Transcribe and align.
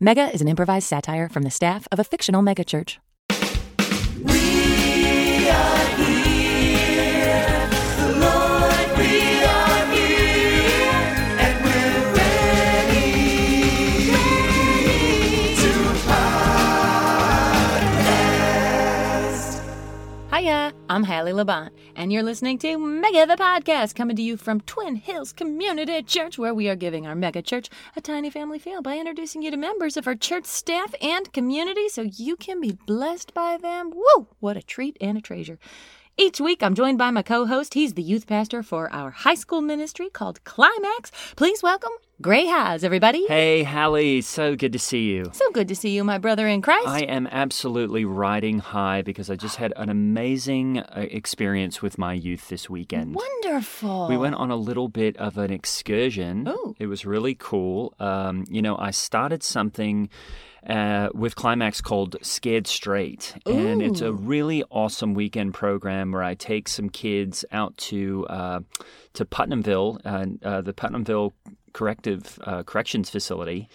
Mega 0.00 0.32
is 0.32 0.40
an 0.40 0.48
improvised 0.48 0.86
satire 0.88 1.28
from 1.28 1.42
the 1.42 1.50
staff 1.50 1.86
of 1.92 1.98
a 1.98 2.04
fictional 2.04 2.42
megachurch. 2.42 2.98
We 4.24 5.48
are 5.48 5.78
here, 5.96 6.41
Hiya, 20.42 20.72
I'm 20.90 21.04
Hallie 21.04 21.32
Laban, 21.32 21.70
and 21.94 22.12
you're 22.12 22.24
listening 22.24 22.58
to 22.58 22.76
Mega 22.76 23.26
the 23.26 23.36
Podcast, 23.36 23.94
coming 23.94 24.16
to 24.16 24.22
you 24.22 24.36
from 24.36 24.60
Twin 24.62 24.96
Hills 24.96 25.32
Community 25.32 26.02
Church, 26.02 26.36
where 26.36 26.52
we 26.52 26.68
are 26.68 26.74
giving 26.74 27.06
our 27.06 27.14
mega 27.14 27.42
church 27.42 27.70
a 27.94 28.00
tiny 28.00 28.28
family 28.28 28.58
feel 28.58 28.82
by 28.82 28.98
introducing 28.98 29.42
you 29.42 29.52
to 29.52 29.56
members 29.56 29.96
of 29.96 30.08
our 30.08 30.16
church 30.16 30.46
staff 30.46 30.96
and 31.00 31.32
community 31.32 31.88
so 31.88 32.02
you 32.02 32.34
can 32.34 32.60
be 32.60 32.76
blessed 32.88 33.32
by 33.32 33.56
them. 33.56 33.92
Woo! 33.94 34.26
What 34.40 34.56
a 34.56 34.62
treat 34.62 34.96
and 35.00 35.16
a 35.16 35.20
treasure. 35.20 35.60
Each 36.16 36.40
week, 36.40 36.60
I'm 36.60 36.74
joined 36.74 36.98
by 36.98 37.12
my 37.12 37.22
co 37.22 37.46
host. 37.46 37.74
He's 37.74 37.94
the 37.94 38.02
youth 38.02 38.26
pastor 38.26 38.64
for 38.64 38.92
our 38.92 39.12
high 39.12 39.36
school 39.36 39.60
ministry 39.60 40.10
called 40.10 40.42
Climax. 40.42 41.12
Please 41.36 41.62
welcome 41.62 41.92
Gray 42.22 42.46
Haas, 42.46 42.84
everybody. 42.84 43.26
Hey, 43.26 43.64
Hallie, 43.64 44.20
so 44.20 44.54
good 44.54 44.72
to 44.74 44.78
see 44.78 45.10
you. 45.10 45.28
So 45.32 45.50
good 45.50 45.66
to 45.66 45.74
see 45.74 45.90
you, 45.90 46.04
my 46.04 46.18
brother 46.18 46.46
in 46.46 46.62
Christ. 46.62 46.86
I 46.86 47.00
am 47.00 47.26
absolutely 47.26 48.04
riding 48.04 48.60
high 48.60 49.02
because 49.02 49.28
I 49.28 49.34
just 49.34 49.56
had 49.56 49.72
an 49.74 49.88
amazing 49.88 50.78
uh, 50.78 51.06
experience 51.10 51.82
with 51.82 51.98
my 51.98 52.12
youth 52.12 52.48
this 52.48 52.70
weekend. 52.70 53.16
Wonderful. 53.16 54.06
We 54.06 54.16
went 54.16 54.36
on 54.36 54.52
a 54.52 54.56
little 54.56 54.86
bit 54.86 55.16
of 55.16 55.36
an 55.36 55.52
excursion. 55.52 56.46
Ooh. 56.46 56.76
It 56.78 56.86
was 56.86 57.04
really 57.04 57.34
cool. 57.34 57.92
Um, 57.98 58.44
you 58.48 58.62
know, 58.62 58.78
I 58.78 58.92
started 58.92 59.42
something 59.42 60.08
uh, 60.64 61.08
with 61.12 61.34
Climax 61.34 61.80
called 61.80 62.14
Scared 62.22 62.68
Straight. 62.68 63.34
And 63.46 63.82
it's 63.82 64.00
a 64.00 64.12
really 64.12 64.62
awesome 64.70 65.14
weekend 65.14 65.54
program 65.54 66.12
where 66.12 66.22
I 66.22 66.34
take 66.34 66.68
some 66.68 66.88
kids 66.88 67.44
out 67.50 67.76
to 67.78 68.26
uh, 68.28 68.60
to 69.14 69.24
Putnamville, 69.24 70.00
uh, 70.04 70.26
uh, 70.42 70.60
the 70.60 70.72
Putnamville 70.72 71.32
Corrective 71.72 72.38
uh, 72.44 72.62
Corrections 72.62 73.10
Facility 73.10 73.68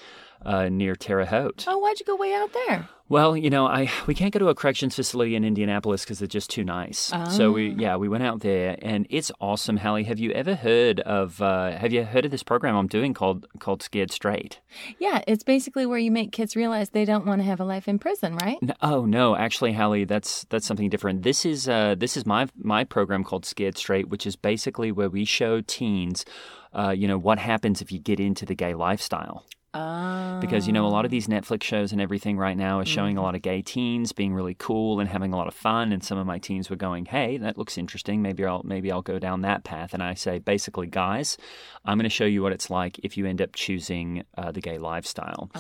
uh, 0.46 0.70
near 0.70 0.96
Terre 0.96 1.26
Haute. 1.26 1.66
Oh, 1.68 1.78
why'd 1.80 2.00
you 2.00 2.06
go 2.06 2.16
way 2.16 2.34
out 2.34 2.54
there? 2.54 2.88
Well, 3.10 3.38
you 3.38 3.50
know, 3.50 3.66
I 3.66 3.90
we 4.06 4.14
can't 4.14 4.34
go 4.34 4.40
to 4.40 4.50
a 4.50 4.56
corrections 4.56 4.96
facility 4.96 5.36
in 5.36 5.46
Indianapolis 5.46 6.04
because 6.04 6.20
they're 6.20 6.28
just 6.28 6.50
too 6.50 6.66
nice. 6.66 7.14
So 7.30 7.52
we 7.54 7.70
yeah 7.70 7.96
we 7.96 8.10
went 8.10 8.24
out 8.24 8.42
there 8.42 8.78
and 8.82 9.08
it's 9.10 9.32
awesome. 9.40 9.78
Hallie, 9.78 10.04
have 10.04 10.20
you 10.20 10.32
ever 10.32 10.56
heard 10.56 11.00
of 11.02 11.42
uh, 11.42 11.72
have 11.78 11.94
you 11.94 12.04
heard 12.04 12.26
of 12.26 12.32
this 12.32 12.44
program 12.44 12.76
I'm 12.76 12.88
doing 12.88 13.14
called 13.14 13.48
called 13.60 13.82
Scared 13.82 14.12
Straight? 14.12 14.60
Yeah, 15.00 15.22
it's 15.26 15.44
basically 15.44 15.86
where 15.86 15.98
you 15.98 16.12
make 16.12 16.34
kids 16.34 16.58
realize 16.58 16.90
they 16.90 17.06
don't 17.06 17.26
want 17.26 17.40
to 17.40 17.46
have 17.46 17.62
a 17.62 17.66
life 17.66 17.88
in 17.88 17.98
prison, 17.98 18.36
right? 18.36 18.62
No, 18.62 18.74
oh 18.82 19.06
no, 19.06 19.38
actually, 19.38 19.72
Hallie, 19.72 20.04
that's 20.04 20.46
that's 20.50 20.66
something 20.66 20.90
different. 20.90 21.24
This 21.24 21.46
is 21.46 21.70
uh, 21.70 21.96
this 21.98 22.18
is 22.18 22.26
my 22.26 22.50
my 22.58 22.84
program 22.84 23.24
called 23.24 23.46
Scared 23.46 23.78
Straight, 23.78 24.10
which 24.10 24.28
is 24.28 24.36
basically 24.36 24.92
where 24.92 25.10
we 25.10 25.24
show 25.24 25.62
teens, 25.62 26.26
uh, 26.74 26.92
you 26.92 27.08
know, 27.08 27.18
what 27.18 27.40
happens 27.40 27.82
if 27.82 27.92
you 27.92 28.00
get 28.00 28.20
into 28.20 28.46
the 28.46 28.56
gay 28.56 28.74
lifestyle. 28.74 29.46
Oh. 29.74 30.40
because 30.40 30.66
you 30.66 30.74
know 30.74 30.88
a 30.88 30.90
lot 30.90 31.06
of 31.06 31.12
these 31.12 31.28
Netflix 31.28 31.64
shows 31.64 31.92
and 31.92 32.02
everything 32.02 32.38
right 32.38 32.58
now 32.58 32.80
is 32.80 32.88
showing 32.88 33.18
a 33.18 33.22
lot 33.22 33.36
of 33.36 33.42
gay 33.42 33.62
teens 33.62 34.12
being 34.12 34.34
really 34.34 34.56
cool 34.58 35.00
and 35.00 35.10
having 35.10 35.34
a 35.34 35.38
lot 35.38 35.48
of 35.48 35.54
fun 35.54 35.92
and 35.92 36.04
some 36.04 36.18
of 36.18 36.26
my 36.26 36.40
teens 36.40 36.70
were 36.70 36.76
going 36.76 37.06
hey 37.06 37.38
that 37.38 37.58
looks 37.58 37.78
interesting. 37.78 38.22
Maybe 38.22 38.46
I'll 38.46 38.62
maybe 38.64 38.92
I'll 38.92 39.02
go 39.02 39.20
down 39.20 39.42
that 39.42 39.64
path. 39.64 39.94
And 39.94 40.02
I 40.02 40.14
say 40.14 40.40
basically 40.40 40.88
guys 40.88 41.38
I'm 41.86 41.98
going 41.98 42.04
to 42.04 42.10
show 42.10 42.26
you 42.26 42.42
what 42.42 42.54
it's 42.54 42.70
like 42.70 43.00
if 43.04 43.18
you 43.18 43.26
end 43.26 43.42
up 43.42 43.54
choosing 43.54 44.24
uh, 44.38 44.52
the 44.52 44.62
gay 44.62 44.78
lifestyle. 44.78 45.52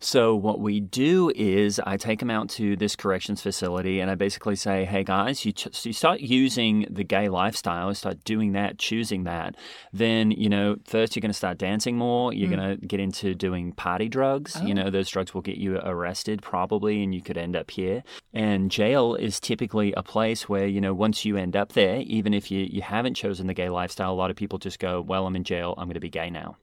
So 0.00 0.34
what 0.34 0.60
we 0.60 0.80
do 0.80 1.32
is 1.34 1.80
I 1.84 1.96
take 1.96 2.20
them 2.20 2.30
out 2.30 2.48
to 2.50 2.76
this 2.76 2.94
corrections 2.94 3.42
facility 3.42 4.00
and 4.00 4.10
I 4.10 4.14
basically 4.16 4.56
say 4.56 4.84
hey 4.84 5.02
guys 5.02 5.44
you, 5.44 5.52
ch- 5.52 5.86
you 5.86 5.92
start 5.92 6.20
using 6.20 6.86
the 6.90 7.04
gay 7.04 7.28
lifestyle 7.28 7.92
start 7.94 8.22
doing 8.24 8.52
that 8.52 8.78
choosing 8.78 9.24
that 9.24 9.56
then 9.92 10.30
you 10.30 10.48
know 10.48 10.76
first 10.84 11.16
you're 11.16 11.22
going 11.22 11.30
to 11.30 11.34
start 11.34 11.58
dancing 11.58 11.96
more 11.96 12.32
you're 12.32 12.50
going 12.50 12.78
to 12.78 12.86
get 12.86 13.00
into 13.00 13.34
doing 13.34 13.55
party 13.72 14.08
drugs 14.08 14.60
you 14.62 14.74
know 14.74 14.90
those 14.90 15.08
drugs 15.08 15.34
will 15.34 15.42
get 15.42 15.56
you 15.56 15.78
arrested 15.78 16.42
probably 16.42 17.02
and 17.02 17.14
you 17.14 17.20
could 17.20 17.38
end 17.38 17.56
up 17.56 17.70
here. 17.70 18.02
And 18.32 18.70
jail 18.70 19.14
is 19.14 19.40
typically 19.40 19.92
a 19.94 20.02
place 20.02 20.48
where 20.48 20.66
you 20.66 20.80
know 20.80 20.94
once 20.94 21.24
you 21.24 21.36
end 21.36 21.56
up 21.56 21.72
there 21.72 22.00
even 22.06 22.34
if 22.34 22.50
you, 22.50 22.66
you 22.70 22.82
haven't 22.82 23.14
chosen 23.14 23.46
the 23.46 23.54
gay 23.54 23.68
lifestyle 23.68 24.12
a 24.12 24.14
lot 24.14 24.30
of 24.30 24.36
people 24.36 24.58
just 24.58 24.78
go 24.78 25.00
well 25.00 25.26
i'm 25.26 25.36
in 25.36 25.44
jail. 25.44 25.74
I'm 25.76 25.86
going 25.86 25.94
to 25.94 26.00
be 26.00 26.10
gay 26.10 26.30
now. 26.30 26.56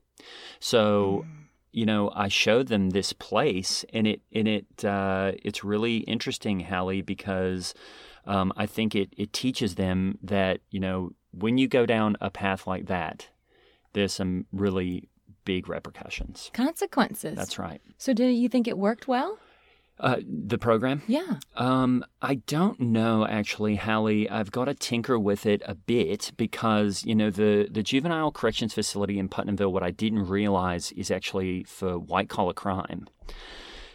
So 0.59 1.25
you 1.73 1.87
know, 1.87 2.11
I 2.15 2.27
showed 2.27 2.67
them 2.67 2.91
this 2.91 3.13
place, 3.13 3.83
and 3.91 4.05
it 4.05 4.21
and 4.31 4.47
it 4.47 4.85
uh, 4.85 5.31
it's 5.43 5.63
really 5.63 5.97
interesting, 5.97 6.59
Hallie, 6.59 7.01
because 7.01 7.73
um, 8.25 8.53
I 8.55 8.67
think 8.67 8.95
it 8.95 9.09
it 9.17 9.33
teaches 9.33 9.75
them 9.75 10.19
that 10.21 10.61
you 10.69 10.79
know 10.79 11.13
when 11.31 11.57
you 11.57 11.67
go 11.67 11.87
down 11.87 12.15
a 12.21 12.29
path 12.29 12.67
like 12.67 12.85
that, 12.85 13.27
there's 13.93 14.13
some 14.13 14.45
really 14.53 15.09
big 15.45 15.67
repercussions. 15.67 16.49
Consequences. 16.53 17.35
That's 17.35 17.59
right. 17.59 17.81
So, 17.97 18.13
did 18.13 18.33
you 18.33 18.49
think 18.49 18.67
it 18.67 18.77
worked 18.77 19.07
well? 19.07 19.37
Uh, 19.99 20.17
the 20.27 20.57
program. 20.57 21.03
Yeah. 21.07 21.37
Um, 21.55 22.03
I 22.21 22.35
don't 22.35 22.79
know 22.79 23.27
actually, 23.27 23.75
Hallie. 23.75 24.27
I've 24.27 24.51
got 24.51 24.65
to 24.65 24.73
tinker 24.73 25.19
with 25.19 25.45
it 25.45 25.61
a 25.65 25.75
bit 25.75 26.31
because 26.35 27.05
you 27.05 27.13
know 27.13 27.29
the 27.29 27.67
the 27.69 27.83
juvenile 27.83 28.31
corrections 28.31 28.73
facility 28.73 29.19
in 29.19 29.29
Putnamville. 29.29 29.71
What 29.71 29.83
I 29.83 29.91
didn't 29.91 30.27
realize 30.27 30.91
is 30.93 31.11
actually 31.11 31.63
for 31.65 31.99
white 31.99 32.27
collar 32.27 32.53
crime. 32.53 33.07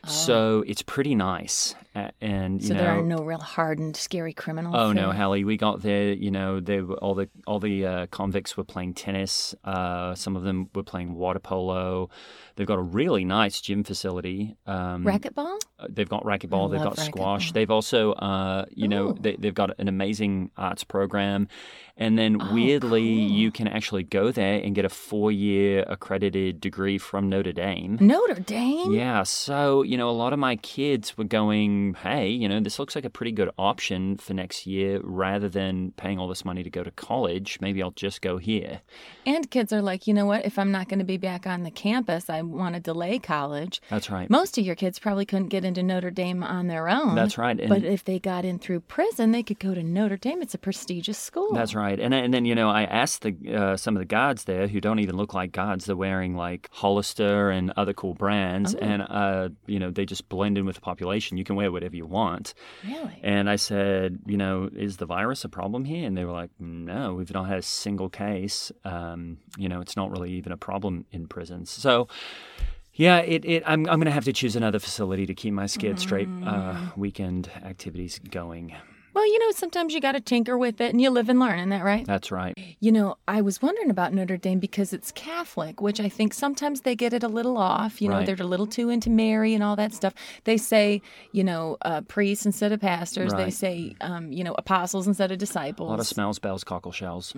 So 0.07 0.65
it's 0.67 0.81
pretty 0.81 1.15
nice, 1.15 1.75
and 2.21 2.61
you 2.61 2.69
So 2.69 2.75
know. 2.75 2.81
there 2.81 2.91
are 2.99 3.03
no 3.03 3.19
real 3.19 3.39
hardened, 3.39 3.97
scary 3.97 4.33
criminals. 4.33 4.75
Oh 4.77 4.93
no? 4.93 5.13
Hallie! 5.13 5.45
We 5.45 5.57
got 5.57 5.83
there. 5.83 6.13
You 6.13 6.31
know, 6.31 6.61
they 6.61 6.81
were, 6.81 6.97
all 6.97 7.15
the 7.15 7.29
all 7.47 7.59
the 7.61 7.87
uh, 7.87 8.07
convicts 8.07 8.57
were 8.57 8.65
playing 8.65 8.95
tennis. 8.95 9.55
Uh, 9.65 10.15
some 10.15 10.37
of 10.37 10.43
them 10.43 10.69
were 10.75 10.83
playing 10.83 11.15
water 11.15 11.39
polo. 11.41 12.11
They've 12.57 12.67
got 12.67 12.79
a 12.79 12.83
really 12.83 13.25
nice 13.25 13.61
gym 13.61 13.85
facility. 13.85 14.57
Um, 14.67 15.05
Racquetball? 15.05 15.59
uh, 15.79 15.87
They've 15.89 16.09
got 16.09 16.25
racquetball. 16.25 16.71
They've 16.73 16.81
love 16.81 16.97
got 16.97 17.05
squash. 17.07 17.53
They've 17.53 17.71
also, 17.71 18.13
uh, 18.15 18.65
you 18.71 18.89
know, 18.89 19.11
Ooh. 19.11 19.17
they, 19.21 19.37
they've 19.37 19.55
got 19.55 19.71
an 19.79 19.87
amazing 19.87 20.51
arts 20.57 20.83
program. 20.83 21.47
And 21.97 22.17
then 22.19 22.39
Oh, 22.41 22.55
weirdly, 22.55 23.01
cool. 23.03 23.31
you 23.31 23.51
can 23.53 23.67
actually 23.69 24.03
go 24.05 24.31
there 24.33 24.61
and 24.61 24.75
get 24.75 24.85
a 24.85 24.89
four-year 24.89 25.85
accredited 25.89 26.61
degree 26.61 26.99
from 26.99 27.29
Notre 27.29 27.53
Dame. 27.53 27.99
Notre 28.01 28.41
Dame? 28.41 28.93
Yeah, 28.93 29.23
so 29.25 29.83
you 29.83 29.97
know, 29.97 30.09
a 30.09 30.13
lot 30.25 30.33
of 30.33 30.39
my 30.39 30.57
kids 30.57 31.17
were 31.19 31.25
going, 31.25 31.88
"Hey, 31.95 32.29
you 32.29 32.49
know, 32.49 32.61
this 32.61 32.79
looks 32.79 32.95
like 32.95 33.05
a 33.05 33.11
pretty 33.11 33.33
good 33.33 33.51
option 33.59 34.17
for 34.17 34.35
next 34.35 34.67
year, 34.67 35.01
rather 35.03 35.49
than 35.49 35.93
paying 35.93 36.19
all 36.19 36.29
this 36.29 36.45
money 36.45 36.63
to 36.63 36.71
go 36.71 36.83
to 36.83 36.91
college. 36.91 37.59
Maybe 37.61 37.83
I'll 37.83 37.91
just 37.91 38.23
go 38.23 38.39
here." 38.39 38.83
And 39.29 39.51
kids 39.51 39.75
are 39.75 39.83
like, 39.83 40.07
you 40.07 40.15
know 40.15 40.25
what? 40.25 40.47
If 40.47 40.59
I'm 40.59 40.73
not 40.73 40.89
going 40.89 41.01
to 41.01 41.05
be 41.05 41.19
back 41.19 41.47
on 41.47 41.63
the 41.63 41.71
campus, 41.71 42.31
I 42.31 42.41
want 42.41 42.77
to 42.77 42.81
delay 42.81 43.19
college. 43.19 43.83
That's 43.91 44.09
right. 44.09 44.31
Most 44.31 44.57
of 44.57 44.65
your 44.65 44.75
kids 44.75 44.99
probably 44.99 45.27
couldn't 45.27 45.49
get 45.49 45.67
into 45.67 45.83
Notre 45.83 46.11
Dame 46.11 46.43
on 46.43 46.67
their 46.67 46.89
own. 46.89 47.15
That's 47.15 47.37
right. 47.37 47.61
And 47.61 47.69
But 47.69 47.85
if 47.85 48.05
they 48.05 48.19
got 48.19 48.47
in 48.47 48.59
through 48.59 48.81
prison, 48.81 49.33
they 49.33 49.43
could 49.43 49.59
go 49.59 49.75
to 49.75 49.83
Notre 49.83 50.17
Dame. 50.17 50.41
It's 50.41 50.55
a 50.55 50.59
prestigious 50.59 51.19
school. 51.19 51.53
That's 51.53 51.75
right. 51.75 52.01
And 52.01 52.15
and 52.15 52.33
then 52.33 52.47
you 52.47 52.55
know 52.55 52.71
I 52.71 52.85
asked 52.85 53.21
the 53.21 53.37
uh, 53.55 53.77
some 53.77 53.97
of 53.97 54.01
the 54.01 54.07
guards 54.07 54.45
there 54.45 54.67
who 54.67 54.81
don't 54.81 54.99
even 55.01 55.17
look 55.19 55.35
like 55.35 55.53
guards. 55.53 55.85
They're 55.85 55.95
wearing 55.97 56.35
like 56.35 56.71
Hollister 56.73 57.51
and 57.51 57.71
other 57.77 57.93
cool 57.93 58.15
brands, 58.15 58.75
Oh. 58.75 58.79
and 58.81 59.03
uh, 59.03 59.49
you 59.67 59.79
know 59.79 59.91
they 59.91 60.07
just 60.07 60.31
blend 60.31 60.57
in 60.57 60.65
with 60.65 60.77
the 60.77 60.81
population. 60.81 61.37
You 61.37 61.45
can 61.45 61.55
wear 61.57 61.71
whatever 61.71 61.97
you 61.97 62.07
want. 62.07 62.55
Really? 62.83 63.21
And 63.23 63.51
I 63.51 63.57
said, 63.57 64.21
you 64.25 64.39
know, 64.39 64.71
is 64.75 64.97
the 64.97 65.07
virus 65.07 65.45
a 65.45 65.51
problem 65.51 65.85
here? 65.85 66.07
And 66.07 66.17
they 66.17 66.25
were 66.25 66.33
like, 66.33 66.51
no, 66.59 67.13
we've 67.13 67.35
not 67.35 67.45
had 67.45 67.59
a 67.59 67.63
single 67.63 68.09
case. 68.09 68.73
Um, 68.85 69.18
you 69.57 69.69
know, 69.69 69.81
it's 69.81 69.97
not 69.97 70.11
really 70.11 70.33
even 70.33 70.53
a 70.53 70.57
problem 70.57 71.05
in 71.13 71.27
prisons. 71.27 71.71
So. 71.71 72.09
Yeah, 72.95 73.19
it, 73.19 73.45
it, 73.45 73.63
I'm, 73.65 73.87
I'm 73.89 74.01
going 74.01 74.07
to 74.07 74.11
have 74.11 74.25
to 74.25 74.33
choose 74.33 74.57
another 74.57 74.81
facility 74.81 75.25
to 75.27 75.33
keep 75.33 75.55
my 75.55 75.67
Skid 75.67 76.01
straight 76.01 76.29
uh, 76.45 76.77
weekend 76.97 77.49
activities 77.63 78.19
going. 78.19 78.75
Well, 79.15 79.27
you 79.27 79.39
know, 79.41 79.51
sometimes 79.53 79.95
you 79.95 80.01
got 80.01 80.13
to 80.13 80.21
tinker 80.21 80.57
with 80.57 80.81
it 80.81 80.91
and 80.91 81.01
you 81.01 81.11
live 81.11 81.29
and 81.29 81.41
learn, 81.41 81.59
isn't 81.59 81.71
that 81.71 81.85
right? 81.85 82.07
That's 82.07 82.31
right. 82.31 82.57
You 82.79 82.93
know, 82.93 83.17
I 83.27 83.41
was 83.41 83.61
wondering 83.61 83.91
about 83.91 84.13
Notre 84.13 84.37
Dame 84.37 84.59
because 84.61 84.93
it's 84.93 85.11
Catholic, 85.13 85.81
which 85.81 85.99
I 85.99 86.09
think 86.09 86.33
sometimes 86.35 86.83
they 86.83 86.95
get 86.95 87.13
it 87.13 87.23
a 87.23 87.29
little 87.29 87.57
off. 87.57 88.01
You 88.01 88.09
know, 88.11 88.17
Right. 88.19 88.27
they're 88.27 88.37
a 88.39 88.45
little 88.47 88.67
too 88.67 88.91
into 88.91 89.11
Mary 89.11 89.55
and 89.55 89.63
all 89.65 89.77
that 89.77 89.93
stuff. 89.95 90.15
They 90.45 90.57
say, 90.57 91.03
you 91.33 91.43
know, 91.43 91.77
uh, 91.83 92.03
priests 92.03 92.47
instead 92.47 92.71
of 92.73 92.81
pastors. 92.81 93.33
They 93.35 93.51
say, 93.51 93.95
um, 94.01 94.31
you 94.31 94.45
know, 94.45 94.55
apostles 94.59 95.07
instead 95.09 95.33
of 95.33 95.39
disciples. 95.39 95.89
A 95.89 95.91
lot 95.91 96.01
of 96.01 96.07
smells, 96.07 96.39
bells, 96.39 96.63
cockle 96.63 96.93
shells. 96.93 97.33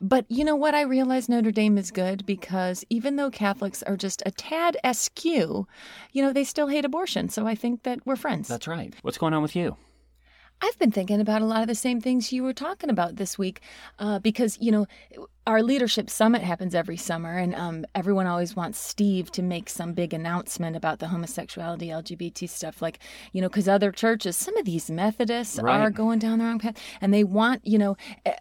But 0.00 0.24
you 0.28 0.44
know 0.44 0.56
what? 0.56 0.74
I 0.74 0.82
realize 0.82 1.28
Notre 1.28 1.50
Dame 1.52 1.76
is 1.78 1.90
good 1.90 2.24
because 2.26 2.84
even 2.90 3.16
though 3.16 3.30
Catholics 3.30 3.82
are 3.82 3.96
just 3.96 4.22
a 4.24 4.30
tad 4.30 4.76
askew, 4.84 5.66
you 6.12 6.22
know, 6.22 6.32
they 6.32 6.44
still 6.44 6.68
hate 6.68 6.84
abortion. 6.84 7.28
So 7.28 7.46
I 7.46 7.54
think 7.54 7.82
that 7.82 8.00
we're 8.06 8.16
friends. 8.16 8.48
That's 8.48 8.66
right. 8.68 8.94
What's 9.02 9.18
going 9.18 9.34
on 9.34 9.42
with 9.42 9.56
you? 9.56 9.76
I've 10.64 10.78
been 10.78 10.90
thinking 10.90 11.20
about 11.20 11.42
a 11.42 11.44
lot 11.44 11.60
of 11.60 11.68
the 11.68 11.74
same 11.74 12.00
things 12.00 12.32
you 12.32 12.42
were 12.42 12.54
talking 12.54 12.88
about 12.88 13.16
this 13.16 13.36
week 13.36 13.60
uh, 13.98 14.18
because, 14.18 14.56
you 14.62 14.72
know, 14.72 14.86
our 15.46 15.62
leadership 15.62 16.08
summit 16.08 16.42
happens 16.42 16.74
every 16.74 16.96
summer, 16.96 17.36
and 17.36 17.54
um, 17.54 17.84
everyone 17.94 18.26
always 18.26 18.56
wants 18.56 18.78
Steve 18.78 19.30
to 19.32 19.42
make 19.42 19.68
some 19.68 19.92
big 19.92 20.14
announcement 20.14 20.74
about 20.74 21.00
the 21.00 21.08
homosexuality, 21.08 21.88
LGBT 21.88 22.48
stuff. 22.48 22.80
Like, 22.80 22.98
you 23.32 23.42
know, 23.42 23.48
because 23.48 23.68
other 23.68 23.92
churches, 23.92 24.36
some 24.36 24.56
of 24.56 24.64
these 24.64 24.90
Methodists 24.90 25.58
Right. 25.60 25.80
are 25.80 25.90
going 25.90 26.18
down 26.18 26.38
the 26.38 26.44
wrong 26.46 26.58
path, 26.58 26.76
and 27.00 27.12
they 27.12 27.24
want, 27.24 27.66
you 27.66 27.78
know, 27.78 27.96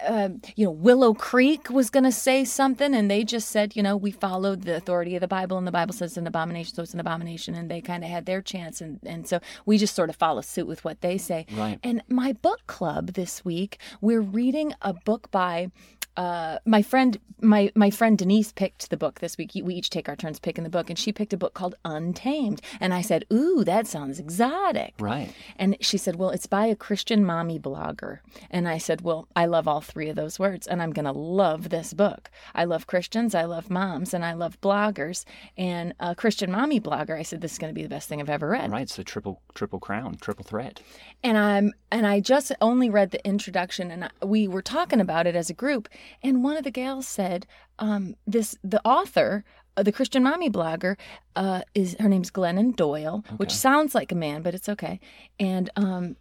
uh, 0.07 0.29
you 0.55 0.65
know, 0.65 0.71
Willow 0.71 1.13
Creek 1.13 1.69
was 1.69 1.89
going 1.89 2.05
to 2.05 2.11
say 2.11 2.45
something, 2.45 2.94
and 2.94 3.11
they 3.11 3.23
just 3.25 3.50
said, 3.50 3.75
you 3.75 3.83
know, 3.83 3.97
we 3.97 4.11
followed 4.11 4.61
the 4.63 4.75
authority 4.75 5.15
of 5.15 5.21
the 5.21 5.27
Bible, 5.27 5.57
and 5.57 5.67
the 5.67 5.71
Bible 5.71 5.94
says 5.94 6.11
it's 6.11 6.17
an 6.17 6.27
abomination, 6.27 6.73
so 6.75 6.83
it's 6.83 6.94
an 6.94 7.00
abomination, 7.01 7.53
and 7.53 7.69
they 7.69 7.81
kind 7.81 8.03
of 8.03 8.09
had 8.09 8.25
their 8.25 8.41
chance, 8.41 8.79
and 8.79 9.00
and 9.05 9.27
so 9.27 9.39
we 9.65 9.77
just 9.77 9.95
sort 9.95 10.09
of 10.09 10.15
follow 10.15 10.41
suit 10.41 10.67
with 10.67 10.85
what 10.85 11.01
they 11.01 11.17
say. 11.17 11.45
Right. 11.53 11.79
And 11.83 12.01
my 12.07 12.31
book 12.33 12.65
club 12.67 13.07
this 13.13 13.44
week, 13.44 13.77
we're 14.00 14.21
reading 14.21 14.73
a 14.81 14.94
book 14.94 15.29
by 15.31 15.69
uh, 16.18 16.60
my 16.65 16.81
friend, 16.81 17.19
my 17.42 17.71
my 17.75 17.89
friend 17.89 18.18
Denise 18.18 18.51
picked 18.51 18.89
the 18.89 18.98
book 18.98 19.19
this 19.19 19.38
week. 19.38 19.51
We 19.62 19.75
each 19.75 19.89
take 19.89 20.10
our 20.10 20.15
turns 20.15 20.39
picking 20.39 20.63
the 20.63 20.70
book, 20.70 20.89
and 20.89 20.98
she 20.98 21.12
picked 21.12 21.34
a 21.34 21.38
book 21.38 21.53
called 21.53 21.75
Untamed. 21.86 22.62
And 22.79 22.93
I 22.93 23.01
said, 23.01 23.25
"Ooh, 23.32 23.63
that 23.63 23.88
sounds 23.88 24.20
exotic." 24.20 24.93
Right. 25.00 25.34
And 25.58 25.77
she 25.82 25.98
said, 25.98 26.15
Well, 26.15 26.29
it's 26.29 26.48
by 26.48 26.65
a 26.65 26.75
Christian 26.75 27.25
mommy 27.25 27.60
blogger. 27.60 28.20
And 28.50 28.67
I 28.67 28.77
said, 28.77 29.01
Well, 29.01 29.27
I 29.36 29.46
love 29.46 29.67
all 29.67 29.82
three 29.82 30.10
of 30.10 30.15
those 30.15 30.39
words, 30.39 30.67
and 30.67 30.82
I'm 30.82 30.91
going 30.91 31.05
to 31.05 31.12
love 31.12 31.70
this 31.70 31.93
book. 31.93 32.29
I 32.55 32.65
love 32.65 32.88
Christians, 32.88 33.36
I 33.36 33.43
love 33.43 33.70
moms, 33.70 34.13
and 34.13 34.25
I 34.25 34.34
love 34.34 34.60
bloggers. 34.62 35.25
And 35.58 35.93
a 36.00 36.15
Christian 36.15 36.51
mommy 36.51 36.79
blogger, 36.79 37.17
I 37.17 37.24
said, 37.24 37.41
This 37.41 37.53
is 37.53 37.58
going 37.58 37.72
to 37.72 37.75
be 37.75 37.84
the 37.84 37.89
best 37.89 38.10
thing 38.10 38.22
I've 38.22 38.29
ever 38.29 38.48
read. 38.48 38.72
Right. 38.72 38.84
It's 38.84 38.96
the 38.96 39.03
triple 39.03 39.41
triple 39.53 39.79
crown, 39.79 40.17
triple 40.20 40.46
threat. 40.46 40.79
And 41.24 41.38
I'm 41.38 41.74
and 41.91 42.05
I 42.08 42.20
just 42.20 42.51
only 42.62 42.89
read 42.89 43.12
the 43.12 43.25
introduction, 43.25 43.91
and 43.91 44.05
I, 44.05 44.25
we 44.25 44.48
were 44.48 44.62
talking 44.62 45.00
about 45.00 45.27
it 45.27 45.36
as 45.36 45.50
a 45.50 45.53
group. 45.53 45.89
And 46.22 46.43
one 46.43 46.57
of 46.57 46.63
the 46.63 46.72
gals 46.72 47.07
said, 47.07 47.45
um, 47.79 48.15
"This 48.27 48.55
the 48.63 48.81
author." 48.86 49.43
uh, 49.77 49.83
The 49.83 49.91
Christian 49.91 50.24
mommy 50.24 50.50
blogger 50.50 50.98
uh, 51.36 51.62
is 51.74 51.95
her 52.00 52.07
name's 52.10 52.29
Glennon 52.31 52.75
Doyle, 52.75 53.24
which 53.38 53.51
sounds 53.51 53.95
like 53.95 54.12
a 54.12 54.15
man, 54.15 54.41
but 54.43 54.53
it's 54.55 54.69
okay. 54.69 55.00
And 55.39 55.69
um, 55.75 56.15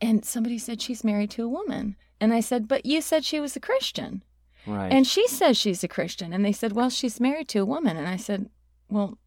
and 0.00 0.24
somebody 0.24 0.58
said 0.58 0.80
she's 0.82 1.02
married 1.04 1.30
to 1.32 1.44
a 1.44 1.48
woman, 1.48 1.96
and 2.20 2.32
I 2.34 2.40
said, 2.40 2.68
"But 2.68 2.84
you 2.86 3.00
said 3.00 3.24
she 3.24 3.40
was 3.40 3.56
a 3.56 3.60
Christian," 3.60 4.22
Right. 4.66 4.92
and 4.92 5.06
she 5.06 5.26
says 5.28 5.56
she's 5.56 5.82
a 5.82 5.88
Christian, 5.88 6.32
and 6.32 6.44
they 6.44 6.52
said, 6.52 6.72
"Well, 6.72 6.90
she's 6.90 7.18
married 7.20 7.48
to 7.48 7.60
a 7.60 7.64
woman," 7.64 7.96
and 7.96 8.06
I 8.06 8.16
said, 8.16 8.50
"Well, 8.90 9.18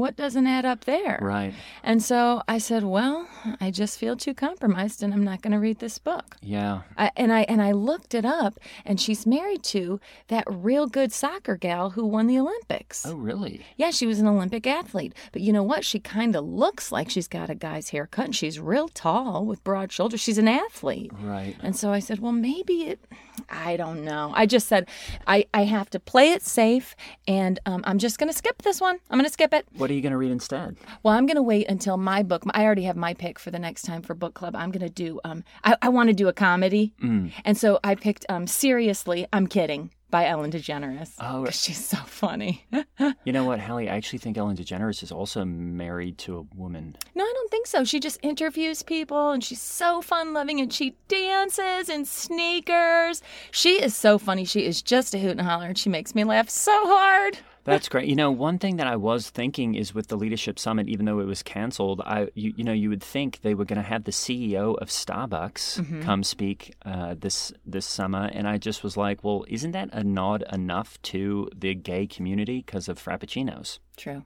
what 0.00 0.16
doesn't 0.16 0.46
add 0.46 0.64
up 0.64 0.84
there? 0.84 1.18
Right. 1.22 1.54
And 1.82 2.02
so 2.02 2.42
I 2.48 2.58
said, 2.58 2.84
well, 2.84 3.28
I 3.60 3.70
just 3.70 3.98
feel 3.98 4.16
too 4.16 4.34
compromised 4.34 5.02
and 5.02 5.12
I'm 5.12 5.24
not 5.24 5.42
going 5.42 5.52
to 5.52 5.58
read 5.58 5.78
this 5.78 5.98
book. 5.98 6.36
Yeah. 6.42 6.82
I, 6.96 7.10
and 7.16 7.32
I 7.32 7.42
and 7.42 7.62
I 7.62 7.72
looked 7.72 8.14
it 8.14 8.24
up 8.24 8.58
and 8.84 9.00
she's 9.00 9.26
married 9.26 9.62
to 9.64 10.00
that 10.28 10.44
real 10.48 10.86
good 10.86 11.12
soccer 11.12 11.56
gal 11.56 11.90
who 11.90 12.06
won 12.06 12.26
the 12.26 12.38
Olympics. 12.38 13.06
Oh, 13.06 13.14
really? 13.14 13.64
Yeah, 13.76 13.90
she 13.90 14.06
was 14.06 14.18
an 14.20 14.26
Olympic 14.26 14.66
athlete. 14.66 15.14
But 15.32 15.42
you 15.42 15.52
know 15.52 15.62
what? 15.62 15.84
She 15.84 16.00
kind 16.00 16.34
of 16.34 16.44
looks 16.44 16.90
like 16.90 17.10
she's 17.10 17.28
got 17.28 17.50
a 17.50 17.54
guy's 17.54 17.90
haircut 17.90 18.26
and 18.26 18.36
she's 18.36 18.58
real 18.58 18.88
tall 18.88 19.44
with 19.44 19.62
broad 19.62 19.92
shoulders. 19.92 20.20
She's 20.20 20.38
an 20.38 20.48
athlete. 20.48 21.12
Right. 21.20 21.56
And 21.62 21.76
so 21.76 21.92
I 21.92 21.98
said, 21.98 22.20
well, 22.20 22.32
maybe 22.32 22.84
it, 22.84 23.00
I 23.48 23.76
don't 23.76 24.04
know. 24.04 24.32
I 24.34 24.46
just 24.46 24.68
said, 24.68 24.88
I, 25.26 25.46
I 25.52 25.64
have 25.64 25.90
to 25.90 26.00
play 26.00 26.32
it 26.32 26.42
safe 26.42 26.96
and 27.26 27.58
um, 27.66 27.82
I'm 27.84 27.98
just 27.98 28.18
going 28.18 28.30
to 28.30 28.36
skip 28.36 28.62
this 28.62 28.80
one. 28.80 28.98
I'm 29.10 29.18
going 29.18 29.26
to 29.26 29.32
skip 29.32 29.52
it. 29.52 29.66
What 29.76 29.89
are 29.90 29.94
you 29.94 30.00
going 30.00 30.12
to 30.12 30.18
read 30.18 30.30
instead? 30.32 30.76
Well, 31.02 31.14
I'm 31.14 31.26
going 31.26 31.36
to 31.36 31.42
wait 31.42 31.68
until 31.68 31.96
my 31.96 32.22
book, 32.22 32.42
I 32.52 32.64
already 32.64 32.84
have 32.84 32.96
my 32.96 33.14
pick 33.14 33.38
for 33.38 33.50
the 33.50 33.58
next 33.58 33.82
time 33.82 34.02
for 34.02 34.14
book 34.14 34.34
club. 34.34 34.54
I'm 34.56 34.70
going 34.70 34.86
to 34.86 34.92
do, 34.92 35.20
um, 35.24 35.44
I, 35.64 35.76
I 35.82 35.88
want 35.88 36.08
to 36.08 36.14
do 36.14 36.28
a 36.28 36.32
comedy. 36.32 36.94
Mm. 37.02 37.32
And 37.44 37.56
so 37.56 37.78
I 37.84 37.94
picked 37.94 38.26
um, 38.28 38.46
Seriously, 38.46 39.26
I'm 39.32 39.46
Kidding 39.46 39.90
by 40.10 40.26
Ellen 40.26 40.50
DeGeneres. 40.50 41.14
Oh. 41.20 41.48
she's 41.50 41.84
so 41.84 41.96
funny. 41.98 42.66
You 43.24 43.32
know 43.32 43.44
what, 43.44 43.60
Hallie? 43.60 43.88
I 43.88 43.96
actually 43.96 44.18
think 44.18 44.36
Ellen 44.36 44.56
DeGeneres 44.56 45.02
is 45.02 45.12
also 45.12 45.44
married 45.44 46.18
to 46.18 46.38
a 46.38 46.42
woman. 46.54 46.96
No, 47.14 47.24
I 47.24 47.32
don't 47.34 47.50
think 47.50 47.66
so. 47.66 47.84
She 47.84 47.98
just 47.98 48.18
interviews 48.22 48.82
people 48.82 49.30
and 49.30 49.42
she's 49.42 49.60
so 49.60 50.02
fun 50.02 50.34
loving 50.34 50.60
and 50.60 50.72
she 50.72 50.96
dances 51.08 51.88
in 51.88 52.04
sneakers. 52.04 53.22
She 53.52 53.82
is 53.82 53.94
so 53.94 54.18
funny. 54.18 54.44
She 54.44 54.66
is 54.66 54.82
just 54.82 55.14
a 55.14 55.18
hoot 55.18 55.32
and 55.32 55.40
holler 55.42 55.66
and 55.66 55.78
she 55.78 55.88
makes 55.88 56.14
me 56.14 56.24
laugh 56.24 56.50
so 56.50 56.72
hard. 56.86 57.38
That's 57.70 57.88
great. 57.88 58.08
You 58.08 58.16
know, 58.16 58.30
one 58.30 58.58
thing 58.58 58.76
that 58.76 58.86
I 58.86 58.96
was 58.96 59.30
thinking 59.30 59.74
is 59.74 59.94
with 59.94 60.08
the 60.08 60.16
leadership 60.16 60.58
summit, 60.58 60.88
even 60.88 61.06
though 61.06 61.20
it 61.20 61.26
was 61.26 61.42
canceled, 61.42 62.00
I 62.04 62.28
you, 62.34 62.52
you 62.56 62.64
know 62.64 62.72
you 62.72 62.88
would 62.88 63.02
think 63.02 63.40
they 63.42 63.54
were 63.54 63.64
going 63.64 63.80
to 63.80 63.88
have 63.88 64.04
the 64.04 64.10
CEO 64.10 64.76
of 64.78 64.88
Starbucks 64.88 66.02
come 66.02 66.22
speak 66.24 66.74
uh, 66.84 67.14
this 67.18 67.52
this 67.64 67.86
summer, 67.86 68.30
and 68.32 68.48
I 68.48 68.58
just 68.58 68.82
was 68.82 68.96
like, 68.96 69.22
well, 69.22 69.44
isn't 69.48 69.72
that 69.72 69.90
a 69.92 70.02
nod 70.02 70.44
enough 70.52 71.00
to 71.02 71.48
the 71.54 71.74
gay 71.74 72.06
community 72.06 72.62
because 72.64 72.88
of 72.88 73.02
frappuccinos? 73.02 73.78
True. 73.96 74.24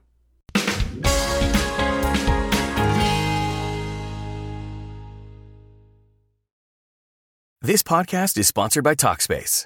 This 7.61 7.81
podcast 7.81 8.37
is 8.37 8.47
sponsored 8.47 8.83
by 8.83 8.93
Talkspace. 8.93 9.65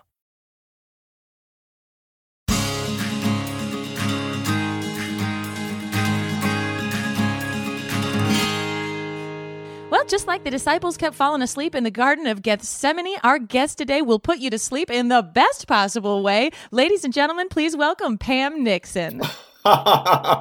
Well, 10.01 10.07
just 10.07 10.25
like 10.25 10.43
the 10.43 10.49
disciples 10.49 10.97
kept 10.97 11.15
falling 11.15 11.43
asleep 11.43 11.75
in 11.75 11.83
the 11.83 11.91
Garden 11.91 12.25
of 12.25 12.41
Gethsemane, 12.41 13.17
our 13.23 13.37
guest 13.37 13.77
today 13.77 14.01
will 14.01 14.17
put 14.17 14.39
you 14.39 14.49
to 14.49 14.57
sleep 14.57 14.89
in 14.89 15.09
the 15.09 15.21
best 15.21 15.67
possible 15.67 16.23
way. 16.23 16.49
Ladies 16.71 17.03
and 17.03 17.13
gentlemen, 17.13 17.49
please 17.49 17.77
welcome 17.77 18.17
Pam 18.17 18.63
Nixon. 18.63 19.21
Hello, 19.63 20.39